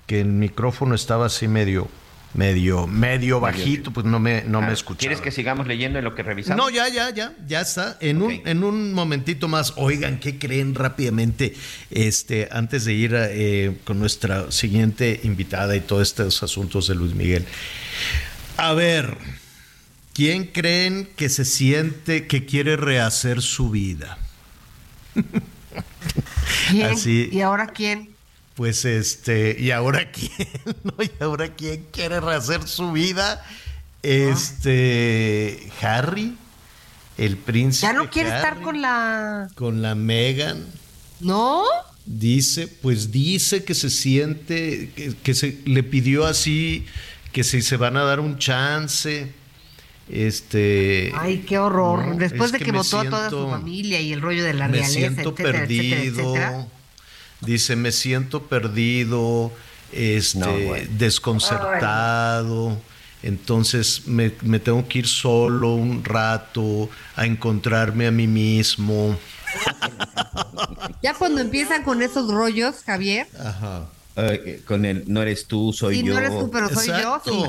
[0.08, 1.88] que el micrófono estaba así medio,
[2.34, 5.00] medio, medio bajito, pues no me, no me escuchaba.
[5.00, 6.58] ¿Quieres que sigamos leyendo en lo que revisamos?
[6.58, 7.98] No, ya, ya, ya, ya está.
[8.02, 11.56] En, un, en un momentito más, oigan, ¿qué creen rápidamente?
[11.92, 17.16] Este, antes de ir eh, con nuestra siguiente invitada y todos estos asuntos de Luis
[17.16, 17.46] Miguel.
[18.58, 19.16] A ver,
[20.12, 24.18] ¿quién creen que se siente que quiere rehacer su vida?
[26.70, 26.98] ¿Quién?
[27.32, 28.19] ¿Y ahora quién?
[28.60, 30.50] Pues este, ¿y ahora quién?
[30.84, 31.02] ¿No?
[31.02, 33.42] ¿Y ahora quién quiere rehacer su vida?
[34.04, 36.36] Este, Harry,
[37.18, 37.88] el príncipe.
[37.88, 39.48] ¿Ya no quiere Harry, estar con la.
[39.56, 40.66] con la Megan.
[41.22, 41.64] ¿No?
[42.06, 46.86] Dice, pues dice que se siente, que, que se le pidió así,
[47.32, 49.32] que si se van a dar un chance.
[50.10, 51.14] Este.
[51.16, 52.06] Ay, qué horror.
[52.10, 54.68] no, Después es de que, votó a toda su familia y el rollo de la
[54.68, 55.86] me realeza, siento etcétera, perdido.
[55.86, 56.79] etcétera, etcétera.
[57.42, 59.52] Dice, me siento perdido,
[59.92, 60.48] este, No,
[60.98, 62.78] desconcertado.
[63.22, 69.18] Entonces me, me tengo que ir solo un rato a encontrarme a mí mismo.
[71.02, 73.88] Ya cuando empiezan con esos rollos, Javier, Ajá.
[74.16, 76.14] Eh, con el no eres tú, soy Sí, yo.
[76.14, 77.42] no eres tú, pero soy yo, sí.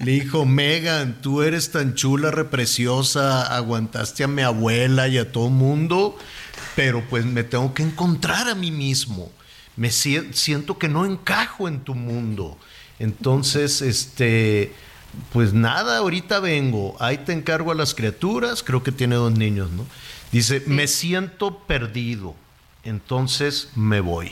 [0.00, 5.48] Le dijo, Megan, tú eres tan chula, repreciosa, aguantaste a mi abuela y a todo
[5.48, 6.18] mundo,
[6.76, 9.30] pero pues me tengo que encontrar a mí mismo.
[9.76, 12.58] Me sien- siento que no encajo en tu mundo.
[12.98, 14.72] Entonces, este,
[15.32, 16.96] pues nada, ahorita vengo.
[17.00, 19.86] Ahí te encargo a las criaturas, creo que tiene dos niños, ¿no?
[20.32, 22.34] Dice, me siento perdido,
[22.84, 24.30] entonces me voy.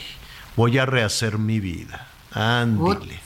[0.56, 2.06] Voy a rehacer mi vida.
[2.32, 3.19] Ándile.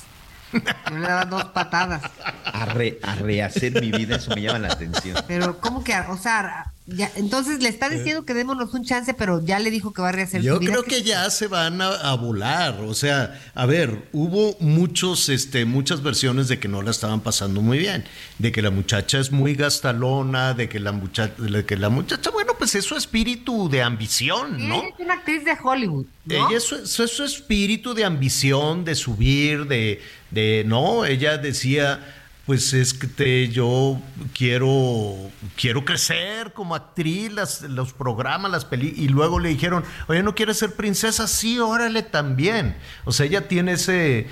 [0.53, 2.03] yo le daba dos patadas.
[2.45, 5.17] A, re- a rehacer mi vida, eso me llama la atención.
[5.27, 5.95] Pero, ¿cómo que?
[6.09, 9.93] O sea, ya, entonces le está diciendo que démonos un chance, pero ya le dijo
[9.93, 10.73] que va a rehacer Yo su vida.
[10.73, 12.81] creo que ya se van a, a volar.
[12.81, 17.63] O sea, a ver, hubo muchos, este, muchas versiones de que no la estaban pasando
[17.63, 18.05] muy bien.
[18.39, 22.31] De que la muchacha es muy gastalona, de que la muchacha, de que la muchacha,
[22.31, 24.77] bueno, pues es su espíritu de ambición, ¿no?
[24.83, 26.07] Ella es una actriz de Hollywood.
[26.25, 26.49] ¿no?
[26.49, 30.01] Ella es su, su- su espíritu de ambición, de subir, de,
[30.31, 32.01] de no, ella decía,
[32.47, 34.01] pues es que te- yo
[34.37, 35.15] quiero,
[35.57, 40.35] quiero crecer como actriz, las- los programas, las películas, y luego le dijeron, oye, ¿no
[40.35, 41.27] quieres ser princesa?
[41.29, 42.77] Sí, órale también.
[43.05, 44.27] O sea, ella tiene ese...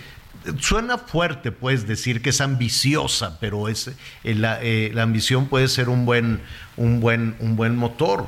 [0.59, 5.69] Suena fuerte, pues, decir que es ambiciosa, pero es, eh, la, eh, la ambición puede
[5.69, 6.41] ser un buen,
[6.79, 8.27] un buen, un buen motor.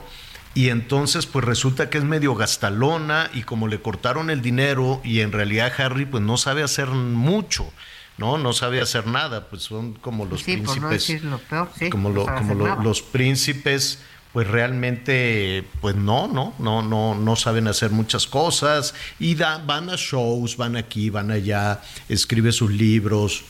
[0.54, 5.20] Y entonces pues resulta que es medio gastalona y como le cortaron el dinero y
[5.20, 7.72] en realidad Harry pues no sabe hacer mucho,
[8.18, 8.38] ¿no?
[8.38, 11.70] No sabe hacer nada, pues son como los sí, por no príncipes, decir lo peor,
[11.78, 11.90] sí.
[11.90, 13.98] como, lo- como lo- los príncipes
[14.32, 19.90] pues realmente pues no, no, no, no, no saben hacer muchas cosas y da- van
[19.90, 23.44] a shows, van aquí, van allá, escribe sus libros,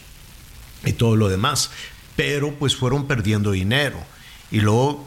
[0.84, 1.70] y todo lo demás.
[2.16, 3.98] Pero pues fueron perdiendo dinero.
[4.50, 5.06] Y luego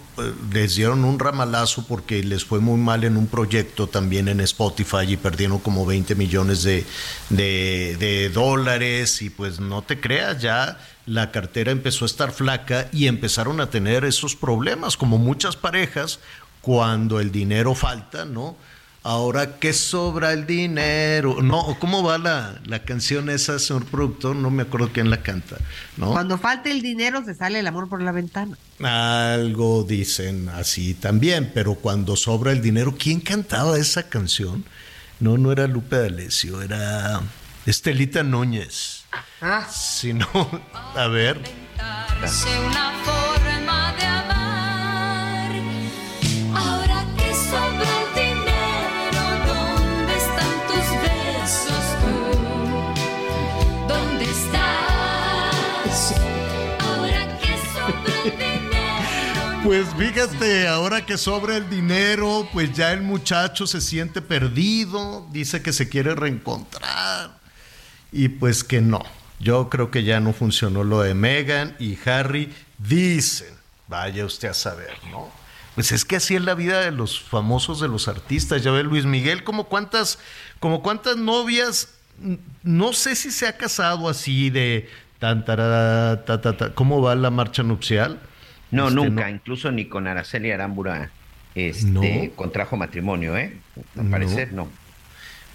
[0.52, 5.04] les dieron un ramalazo porque les fue muy mal en un proyecto también en Spotify
[5.08, 9.22] y perdieron como 20 millones de, dólares.
[9.22, 13.70] Y pues no te creas, ya la cartera empezó a estar flaca y empezaron a
[13.70, 16.20] tener esos problemas, como muchas parejas,
[16.62, 18.56] cuando el dinero falta, ¿no?
[19.08, 21.44] Ahora que sobra el dinero.
[21.44, 24.36] No, ¿cómo va la, la canción esa, señor productor?
[24.36, 25.58] No me acuerdo quién la canta,
[25.96, 26.12] ¿no?
[26.12, 28.58] Cuando falta el dinero, se sale el amor por la ventana.
[28.82, 34.66] Algo dicen así también, pero cuando sobra el dinero, ¿quién cantaba esa canción?
[35.20, 37.22] No, no era Lupe D'Alessio, era
[37.68, 39.04] Estelita Núñez.
[39.40, 39.68] Ah.
[39.72, 40.26] Si no,
[40.96, 41.40] a ver.
[42.68, 42.92] una
[59.66, 65.64] Pues fíjate, ahora que sobra el dinero, pues ya el muchacho se siente perdido, dice
[65.64, 67.40] que se quiere reencontrar
[68.12, 69.02] y pues que no.
[69.40, 73.56] Yo creo que ya no funcionó lo de Megan y Harry, dicen,
[73.88, 75.32] vaya usted a saber, ¿no?
[75.74, 78.62] Pues es que así es la vida de los famosos, de los artistas.
[78.62, 80.20] Ya ve Luis Miguel, como cuántas,
[80.60, 81.90] como cuántas novias,
[82.62, 86.76] no sé si se ha casado así de tan, tarara, ta, ta, ta.
[86.76, 88.22] ¿Cómo va la marcha nupcial?
[88.72, 89.30] No, Este, nunca, no.
[89.30, 91.10] incluso ni con Araceli Arámbura
[91.56, 92.02] este, No.
[92.36, 93.56] contrajo matrimonio, ¿eh?
[93.98, 94.12] Al No.
[94.12, 94.70] parecer, no.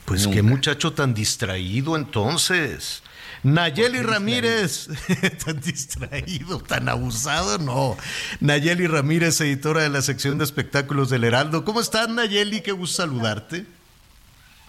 [0.06, 3.02] Pues qué muchacho tan distraído entonces.
[3.42, 4.88] Nayeli Ramírez,
[5.44, 7.96] tan distraído, tan abusado, no.
[8.40, 11.64] Nayeli Ramírez, editora de la sección de espectáculos del Heraldo.
[11.64, 12.60] ¿Cómo estás, Nayeli?
[12.60, 13.64] Qué gusto saludarte.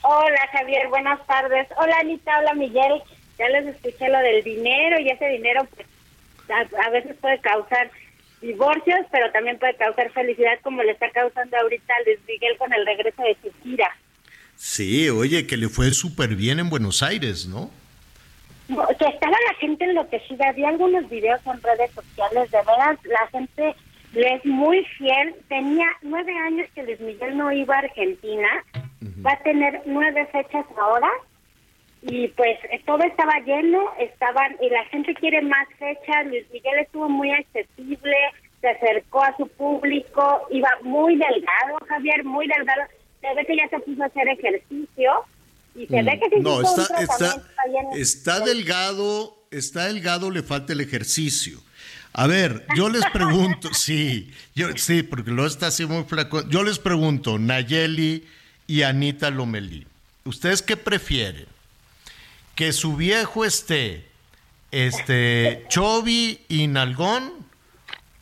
[0.03, 1.67] Hola Javier, buenas tardes.
[1.77, 3.01] Hola Anita, hola Miguel.
[3.37, 5.87] ya les escuché lo del dinero y ese dinero pues
[6.49, 7.89] a, a veces puede causar
[8.41, 12.85] divorcios, pero también puede causar felicidad como le está causando ahorita Luis Miguel con el
[12.85, 13.89] regreso de su gira.
[14.55, 17.71] Sí, oye, que le fue súper bien en Buenos Aires, ¿no?
[18.67, 20.49] Que estaba la gente enloquecida.
[20.49, 23.75] Había algunos videos en redes sociales, de veras, la gente
[24.13, 25.35] le es muy fiel.
[25.49, 28.47] Tenía nueve años que Luis Miguel no iba a Argentina.
[29.25, 31.09] Va a tener nueve fechas ahora.
[32.03, 36.25] Y pues todo estaba lleno, estaban y la gente quiere más fechas.
[36.25, 38.15] Luis Miguel estuvo muy accesible,
[38.59, 42.81] se acercó a su público, iba muy delgado, Javier, muy delgado.
[43.21, 45.11] Se ve que ya se puso a hacer ejercicio
[45.75, 46.43] y se ve que se Mm.
[46.43, 47.43] No, un está, está,
[47.95, 51.59] está delgado, está delgado, le falta el ejercicio.
[52.13, 56.47] A ver, yo les pregunto, sí, yo sí, porque lo está así muy flaco.
[56.49, 58.25] Yo les pregunto, Nayeli
[58.67, 59.85] y Anita Lomelí,
[60.25, 61.50] ¿ustedes qué prefieren?
[62.61, 64.05] ¿Que su viejo esté
[64.69, 67.33] este chovi y nalgón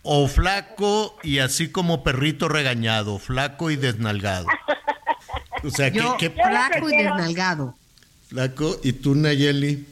[0.01, 4.47] o flaco y así como perrito regañado, flaco y desnalgado?
[5.65, 7.75] O sea, Yo, que, flaco y desnalgado.
[8.29, 9.85] flaco y tú Nayeli.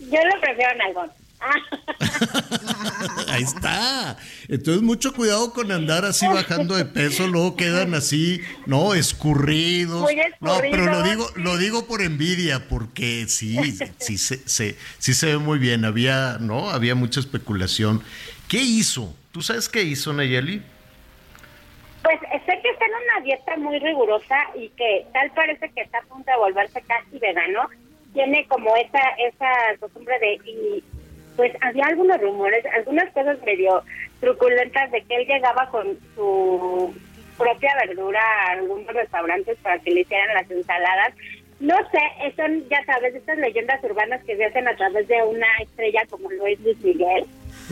[0.00, 1.10] Yo lo prefiero en algón.
[3.28, 4.16] Ahí está.
[4.48, 10.08] Entonces, mucho cuidado con andar así bajando de peso, luego quedan así, no, escurridos.
[10.40, 13.56] No, pero lo digo, lo digo por envidia, porque sí,
[13.98, 15.84] sí se, se- sí se ve muy bien.
[15.84, 16.70] Había, ¿no?
[16.70, 18.02] Había mucha especulación.
[18.48, 19.14] ¿Qué hizo?
[19.32, 20.62] ¿Tú sabes qué hizo, Nayeli?
[22.02, 25.98] Pues sé que está en una dieta muy rigurosa y que tal parece que está
[25.98, 27.62] a punto de volverse casi vegano.
[28.12, 30.84] Tiene como esa esa costumbre de y
[31.36, 33.82] pues había algunos rumores, algunas cosas medio
[34.20, 36.94] truculentas de que él llegaba con su
[37.36, 41.14] propia verdura a algunos restaurantes para que le hicieran las ensaladas.
[41.60, 45.46] No sé, son, ya sabes, estas leyendas urbanas que se hacen a través de una
[45.60, 47.24] estrella como lo es Luis Miguel.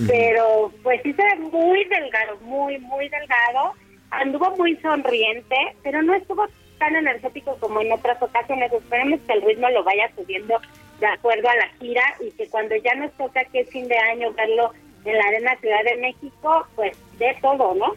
[0.06, 3.74] Pero pues sí se ve muy delgado, muy, muy delgado.
[4.10, 6.46] Anduvo muy sonriente, pero no estuvo
[6.82, 8.72] tan energético como en otras ocasiones.
[8.72, 10.60] Esperemos que el ritmo lo vaya subiendo
[10.98, 13.96] de acuerdo a la gira y que cuando ya nos toca que es fin de
[13.96, 14.72] año verlo
[15.04, 17.94] en la Arena Ciudad de México, pues de todo, ¿no?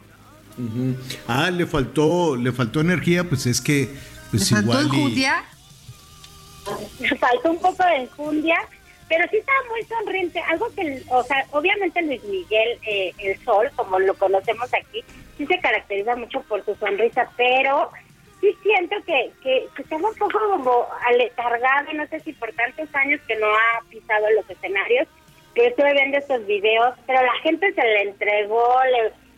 [1.27, 3.89] Ah, le faltó, le faltó energía, pues es que,
[4.29, 4.87] pues igual.
[4.93, 5.25] y-
[7.19, 8.57] faltó un poco de enjundia,
[9.09, 10.39] pero sí estaba muy sonriente.
[10.41, 15.03] Algo que, o sea, obviamente Luis Miguel, eh, el sol, como lo conocemos aquí,
[15.37, 17.89] sí se caracteriza mucho por su sonrisa, pero
[18.61, 23.35] siento que, que, que un poco como aletargado, no sé si por tantos años que
[23.35, 25.07] no ha pisado los escenarios,
[25.53, 28.75] que estuve viendo estos videos, pero la gente se le entregó,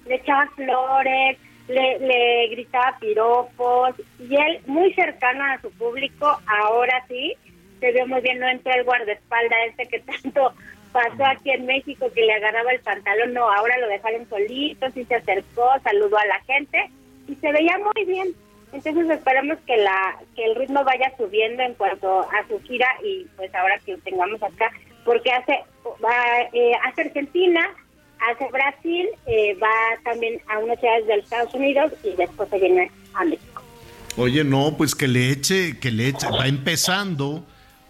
[0.08, 7.06] le, echaba flores, le, le gritaba piropos, y él muy cercano a su público, ahora
[7.08, 7.36] sí,
[7.80, 10.54] se vio muy bien, no entró el guardaespaldas este que tanto
[10.92, 15.06] pasó aquí en México, que le agarraba el pantalón, no, ahora lo dejaron solito, sí
[15.06, 16.90] se acercó, saludó a la gente,
[17.28, 18.34] y se veía muy bien.
[18.78, 23.26] Entonces esperamos que la que el ritmo vaya subiendo en cuanto a su gira y
[23.36, 24.72] pues ahora que lo tengamos acá,
[25.04, 25.64] porque hace
[26.04, 27.62] va eh, hace Argentina,
[28.30, 32.92] hace Brasil, eh, va también a unas ciudades de Estados Unidos y después se viene
[33.16, 33.64] a México.
[34.16, 37.44] Oye, no, pues que le eche, que le eche, va empezando,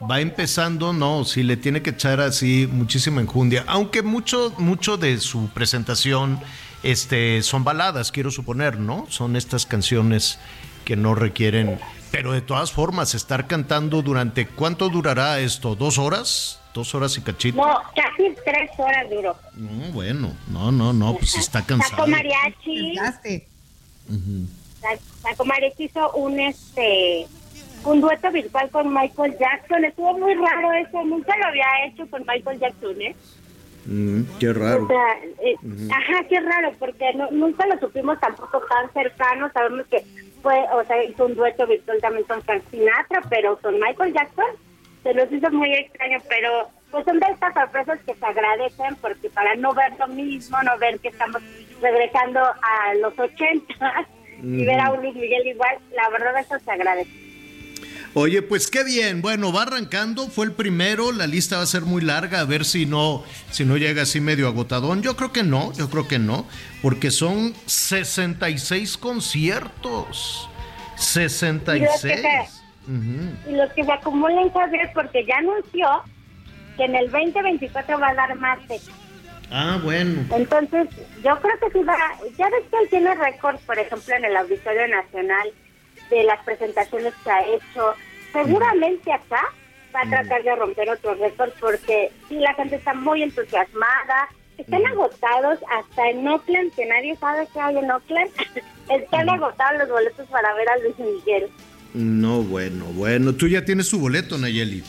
[0.10, 5.18] va empezando, no, sí le tiene que echar así muchísima enjundia, aunque mucho, mucho de
[5.18, 6.40] su presentación,
[6.84, 9.06] este, son baladas, quiero suponer, ¿no?
[9.10, 10.40] Son estas canciones
[10.88, 11.78] que no requieren,
[12.12, 15.76] pero de todas formas, estar cantando durante, ¿cuánto durará esto?
[15.76, 16.62] ¿Dos horas?
[16.74, 17.58] ¿Dos horas y cachito?
[17.58, 19.36] No, casi tres horas duró.
[19.56, 21.98] No, bueno, no, no, no, pues está cansado.
[21.98, 22.96] Sacó mariachi.
[25.46, 27.28] Mariachi hizo un este
[27.84, 29.84] un dueto virtual con Michael Jackson.
[29.84, 33.16] Estuvo muy raro eso, nunca lo había hecho con Michael Jackson, ¿eh?
[33.86, 34.88] Mm, qué O raro.
[34.88, 35.14] sea,
[35.46, 35.56] eh,
[35.92, 39.50] ajá, qué raro, porque no- nunca lo supimos tampoco tan cercano.
[39.54, 40.04] Sabemos que
[40.42, 44.46] fue, o sea, hizo un dueto virtual también con Frank Sinatra, pero con Michael Jackson.
[45.04, 49.30] Se nos hizo muy extraño, pero pues son de estas sorpresas que se agradecen, porque
[49.30, 51.42] para no ver lo mismo, no ver que estamos
[51.82, 54.08] regresando a los 80
[54.42, 57.27] y ver a un Luis Miguel igual, la verdad eso se agradece.
[58.20, 59.22] Oye, pues qué bien.
[59.22, 62.66] Bueno, va arrancando, fue el primero, la lista va a ser muy larga, a ver
[62.66, 65.04] si no, si no llega así medio agotadón.
[65.04, 66.48] Yo creo que no, yo creo que no,
[66.82, 70.50] porque son 66 conciertos.
[70.96, 72.64] 66.
[72.88, 73.52] Ujú.
[73.52, 75.88] y los que se acumulen Javier porque ya anunció
[76.76, 78.96] que en el 2024 va a dar más fechas.
[79.52, 80.26] Ah, bueno.
[80.36, 80.88] Entonces,
[81.24, 81.96] yo creo que sí va,
[82.36, 85.54] ya ves que él tiene récord, por ejemplo, en el Auditorio Nacional
[86.10, 87.94] de las presentaciones que ha hecho.
[88.34, 89.54] Seguramente acá
[89.96, 94.30] va a tratar de romper otro récord porque sí, la gente está muy entusiasmada.
[94.58, 98.32] Están agotados hasta en Oakland, que nadie sabe qué hay en Oakland.
[98.90, 101.50] Están agotados los boletos para ver a Luis Miguel.
[101.94, 103.34] No, bueno, bueno.
[103.34, 104.84] Tú ya tienes su boleto, Nayeli.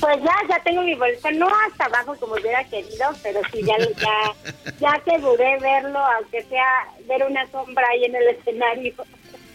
[0.00, 3.76] Pues ya, ya tengo mi boleto, no hasta abajo como hubiera querido, pero sí, ya,
[3.78, 8.94] ya, ya aseguré verlo, aunque sea ver una sombra ahí en el escenario.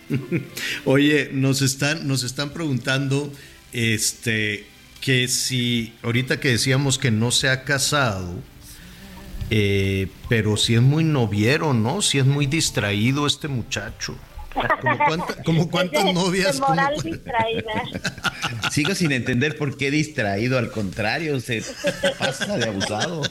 [0.85, 3.31] Oye, nos están, nos están preguntando,
[3.73, 4.65] este,
[5.01, 8.35] que si ahorita que decíamos que no se ha casado,
[9.49, 12.01] eh, pero si es muy noviero, ¿no?
[12.01, 14.17] Si es muy distraído este muchacho.
[14.81, 16.55] ¿Como, cuánta- como cuántas De- novias?
[16.55, 17.83] de ¿Cómo moral distraída.
[18.71, 21.63] Sigo sin entender por qué distraído, al contrario, se
[22.17, 23.21] pasa de abusado.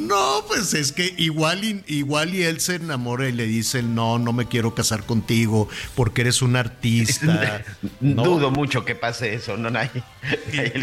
[0.00, 4.18] No, pues es que igual y, igual y él se enamora y le dice, no,
[4.18, 7.64] no me quiero casar contigo porque eres un artista.
[8.00, 8.24] No.
[8.24, 9.70] Dudo mucho que pase eso, ¿no?
[9.70, 10.00] Nayeli,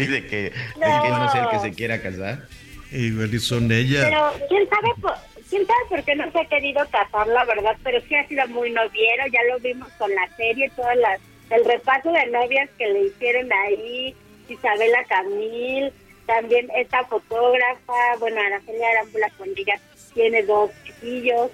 [0.06, 2.46] de que, de que él no sea el que se quiera casar.
[2.92, 4.04] Igual y son ellas.
[4.04, 5.14] Pero quién sabe, por,
[5.50, 8.46] quién sabe por qué no se ha querido casar, la verdad, pero sí ha sido
[8.48, 11.20] muy noviero, ya lo vimos con la serie, todas las,
[11.50, 14.14] el repaso de novias que le hicieron ahí,
[14.48, 15.92] Isabela Camil,
[16.28, 19.80] también esta fotógrafa, bueno, Araceli Arámbula con ella
[20.12, 21.50] tiene dos chiquillos,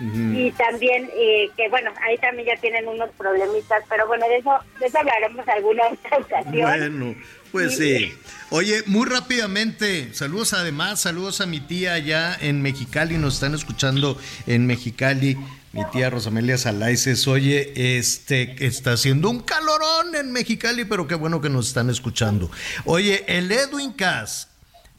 [0.00, 4.58] y también eh, que bueno, ahí también ya tienen unos problemitas, pero bueno, de eso,
[4.80, 6.62] de eso hablaremos alguna otra ocasión.
[6.62, 7.14] Bueno,
[7.54, 8.12] pues sí.
[8.50, 14.18] Oye, muy rápidamente, saludos además, saludos a mi tía allá en Mexicali, nos están escuchando
[14.48, 15.38] en Mexicali.
[15.72, 21.40] Mi tía Rosamelia Salaices, oye, este está haciendo un calorón en Mexicali, pero qué bueno
[21.40, 22.50] que nos están escuchando.
[22.86, 24.48] Oye, el Edwin Cass,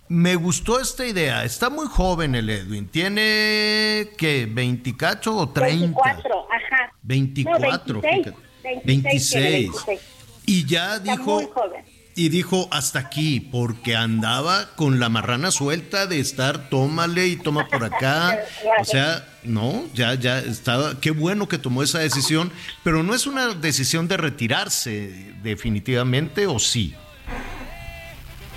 [0.08, 1.44] me gustó esta idea.
[1.44, 2.88] Está muy joven el Edwin.
[2.88, 4.48] ¿Tiene qué?
[4.50, 5.76] ¿20 o 30?
[5.78, 6.94] 24, ajá.
[7.04, 8.38] 24, No, 26, fíjate.
[8.86, 9.72] 26 tiene 26.
[9.88, 10.02] 26.
[10.46, 11.95] Y ya Está dijo, muy joven.
[12.16, 17.68] Y dijo hasta aquí, porque andaba con la marrana suelta de estar tómale y toma
[17.68, 18.40] por acá.
[18.80, 23.28] O sea, no, ya, ya estaba, qué bueno que tomó esa decisión, pero no es
[23.28, 26.96] una decisión de retirarse definitivamente, ¿o sí?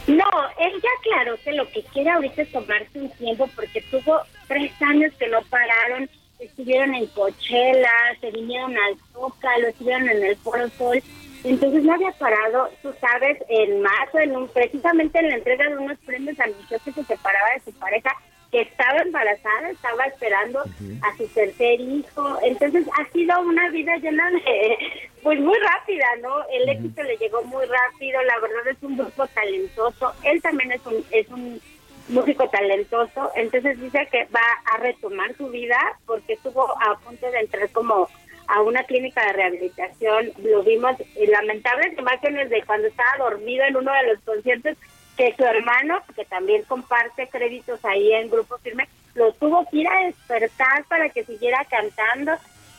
[0.06, 0.24] No,
[0.58, 4.70] él ya aclaró que lo que quiere ahorita es tomarse un tiempo porque tuvo tres
[4.80, 6.08] años que no pararon,
[6.38, 11.02] estuvieron en Coachella, se vinieron al Zócalo, estuvieron en el Foro Sol,
[11.44, 15.78] entonces no había parado, tú sabes, en marzo, en un, precisamente en la entrega de
[15.78, 18.10] unos premios anunció que se separaba de su pareja,
[18.50, 24.30] que estaba embarazada, estaba esperando a su tercer hijo, entonces ha sido una vida llena
[24.30, 24.78] de,
[25.22, 26.48] pues muy rápida, ¿no?
[26.50, 30.86] El éxito le llegó muy rápido, la verdad es un grupo talentoso, él también es
[30.86, 31.60] un, es un
[32.08, 37.40] músico talentoso, entonces dice que va a retomar su vida porque estuvo a punto de
[37.40, 38.08] entrar como
[38.48, 43.76] a una clínica de rehabilitación, lo vimos en lamentables imágenes de cuando estaba dormido en
[43.76, 44.76] uno de los conciertos
[45.18, 49.88] que su hermano, que también comparte créditos ahí en Grupo Firme, lo tuvo que ir
[49.88, 52.32] a despertar para que siguiera cantando.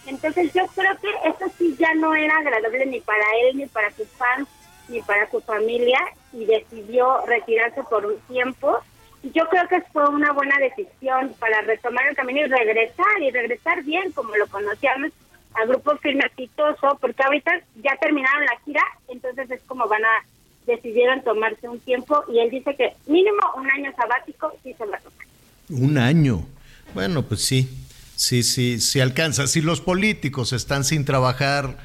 [0.07, 3.91] Entonces yo creo que eso sí ya no era agradable ni para él, ni para
[3.91, 4.47] sus fans,
[4.87, 5.99] ni para su familia,
[6.33, 8.79] y decidió retirarse por un tiempo.
[9.21, 13.83] Yo creo que fue una buena decisión para retomar el camino y regresar, y regresar
[13.83, 15.11] bien como lo conocíamos
[15.55, 17.51] a Grupo Firme exitoso, porque ahorita
[17.83, 20.25] ya terminaron la gira, entonces es como van a
[20.67, 24.97] decidieron tomarse un tiempo y él dice que mínimo un año sabático sí se va
[24.97, 25.25] a tomar.
[25.69, 26.45] Un año.
[26.93, 27.67] Bueno, pues sí,
[28.15, 29.47] sí, sí, sí alcanza.
[29.47, 31.77] Si los políticos están sin trabajar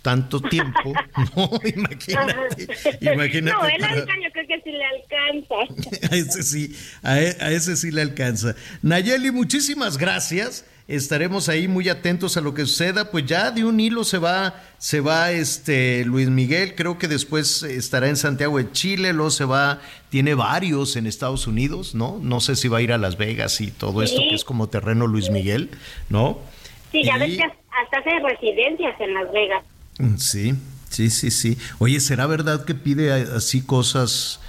[0.00, 0.94] tanto tiempo,
[1.36, 2.66] no, imagínate,
[3.02, 3.52] imagínate.
[3.58, 6.08] no, él para- año creo que sí le alcanza.
[6.10, 8.54] A ese sí, a, e- a ese sí le alcanza.
[8.82, 10.64] Nayeli, muchísimas gracias.
[10.96, 13.10] Estaremos ahí muy atentos a lo que suceda.
[13.12, 16.74] Pues ya de un hilo se va, se va este Luis Miguel.
[16.74, 21.46] Creo que después estará en Santiago de Chile, luego se va, tiene varios en Estados
[21.46, 22.18] Unidos, ¿no?
[22.22, 24.68] No sé si va a ir a Las Vegas y todo esto que es como
[24.68, 25.70] terreno Luis Miguel,
[26.08, 26.38] ¿no?
[26.90, 29.64] Sí, ya Y- ves que hasta hace residencias en Las Vegas.
[29.98, 30.54] Mm, Sí,
[30.88, 31.56] sí, sí, sí.
[31.78, 34.40] Oye, ¿será verdad que pide así cosas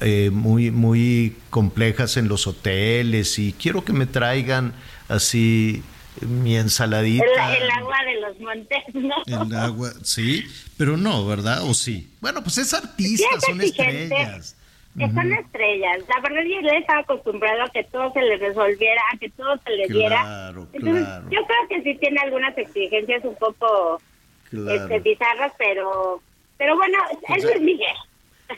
[0.00, 4.72] eh, muy, muy complejas en los hoteles y quiero que me traigan
[5.08, 5.82] así
[6.20, 7.24] mi ensaladita?
[7.56, 9.14] El, el agua de los montes, ¿no?
[9.26, 10.44] El agua, sí,
[10.76, 11.62] pero no, ¿verdad?
[11.62, 12.10] ¿O sí?
[12.20, 14.02] Bueno, pues es artista, Sí, es son exigente.
[14.04, 14.56] estrellas.
[14.98, 15.98] Que son estrellas.
[16.08, 19.56] La verdad, yo le estaba acostumbrado a que todo se le resolviera, a que todo
[19.64, 20.20] se le diera.
[20.22, 21.30] Claro, Entonces, claro.
[21.30, 24.02] yo creo que sí tiene algunas exigencias un poco
[24.50, 24.74] Claro.
[24.74, 26.20] este, bizarras, pero
[26.58, 27.86] pero bueno, Pues es Miguel.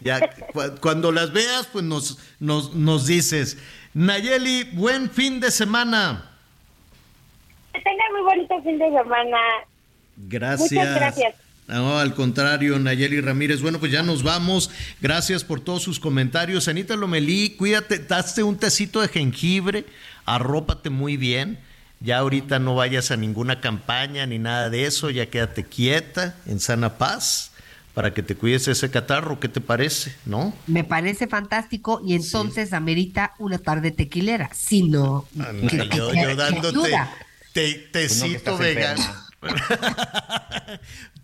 [0.00, 0.20] Ya,
[0.54, 3.58] cu- cuando las veas, pues nos, nos, nos dices.
[3.92, 6.30] Nayeli, buen fin de semana.
[7.72, 9.38] Que tengan muy bonito fin de semana.
[10.16, 10.72] Gracias.
[10.72, 11.34] Muchas gracias.
[11.68, 13.62] No, al contrario, Nayeli Ramírez.
[13.62, 14.70] Bueno, pues ya nos vamos.
[15.00, 16.68] Gracias por todos sus comentarios.
[16.68, 19.86] Anita Lomelí, cuídate, daste un tecito de jengibre,
[20.26, 21.58] arrópate muy bien.
[22.00, 26.58] Ya ahorita no vayas a ninguna campaña ni nada de eso, ya quédate quieta, en
[26.58, 27.52] sana paz,
[27.94, 29.38] para que te cuides ese catarro.
[29.38, 30.12] ¿Qué te parece?
[30.26, 30.52] ¿No?
[30.66, 34.50] Me parece fantástico y entonces amerita una tarde tequilera.
[34.52, 35.26] Si no,
[35.70, 37.10] que- que- yo, que- yo dándote ayuda.
[37.52, 39.02] Te- tecito vegano.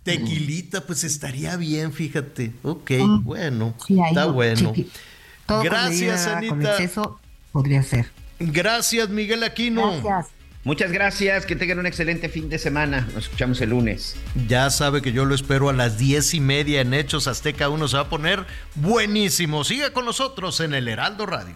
[0.03, 2.53] Tequilita, pues estaría bien, fíjate.
[2.63, 3.23] Ok, Mm.
[3.23, 3.73] bueno.
[3.85, 4.73] Sí, está no, bueno.
[5.45, 6.71] con Gracias, medida, Con Anita.
[6.71, 7.19] exceso
[7.51, 8.09] podría ser.
[8.39, 10.01] Gracias, Miguel Aquino.
[10.01, 10.33] Gracias.
[10.65, 13.07] Muchas gracias, que tengan un excelente fin de semana.
[13.13, 14.15] Nos escuchamos el lunes.
[14.47, 17.69] Ya sabe que yo lo espero a las diez y media en Hechos Azteca.
[17.69, 18.45] Uno se va a poner
[18.75, 19.63] buenísimo.
[19.63, 21.55] Siga con nosotros en el Heraldo Radio.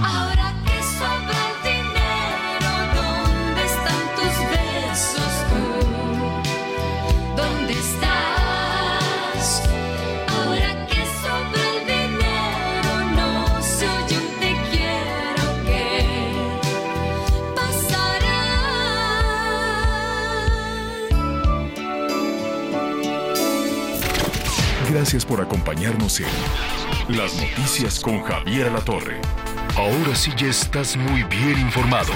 [0.00, 1.55] Ahora que sobra
[25.06, 29.20] Gracias por acompañarnos en Las Noticias con Javier La Torre.
[29.76, 32.12] Ahora sí ya estás muy bien informado.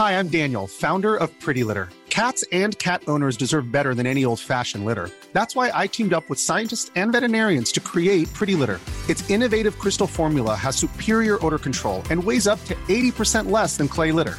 [0.00, 1.90] Hi, I'm Daniel, founder of Pretty Litter.
[2.08, 5.10] Cats and cat owners deserve better than any old fashioned litter.
[5.32, 8.80] That's why I teamed up with scientists and veterinarians to create Pretty Litter.
[9.08, 13.86] Its innovative crystal formula has superior odor control and weighs up to 80% less than
[13.86, 14.38] clay litter.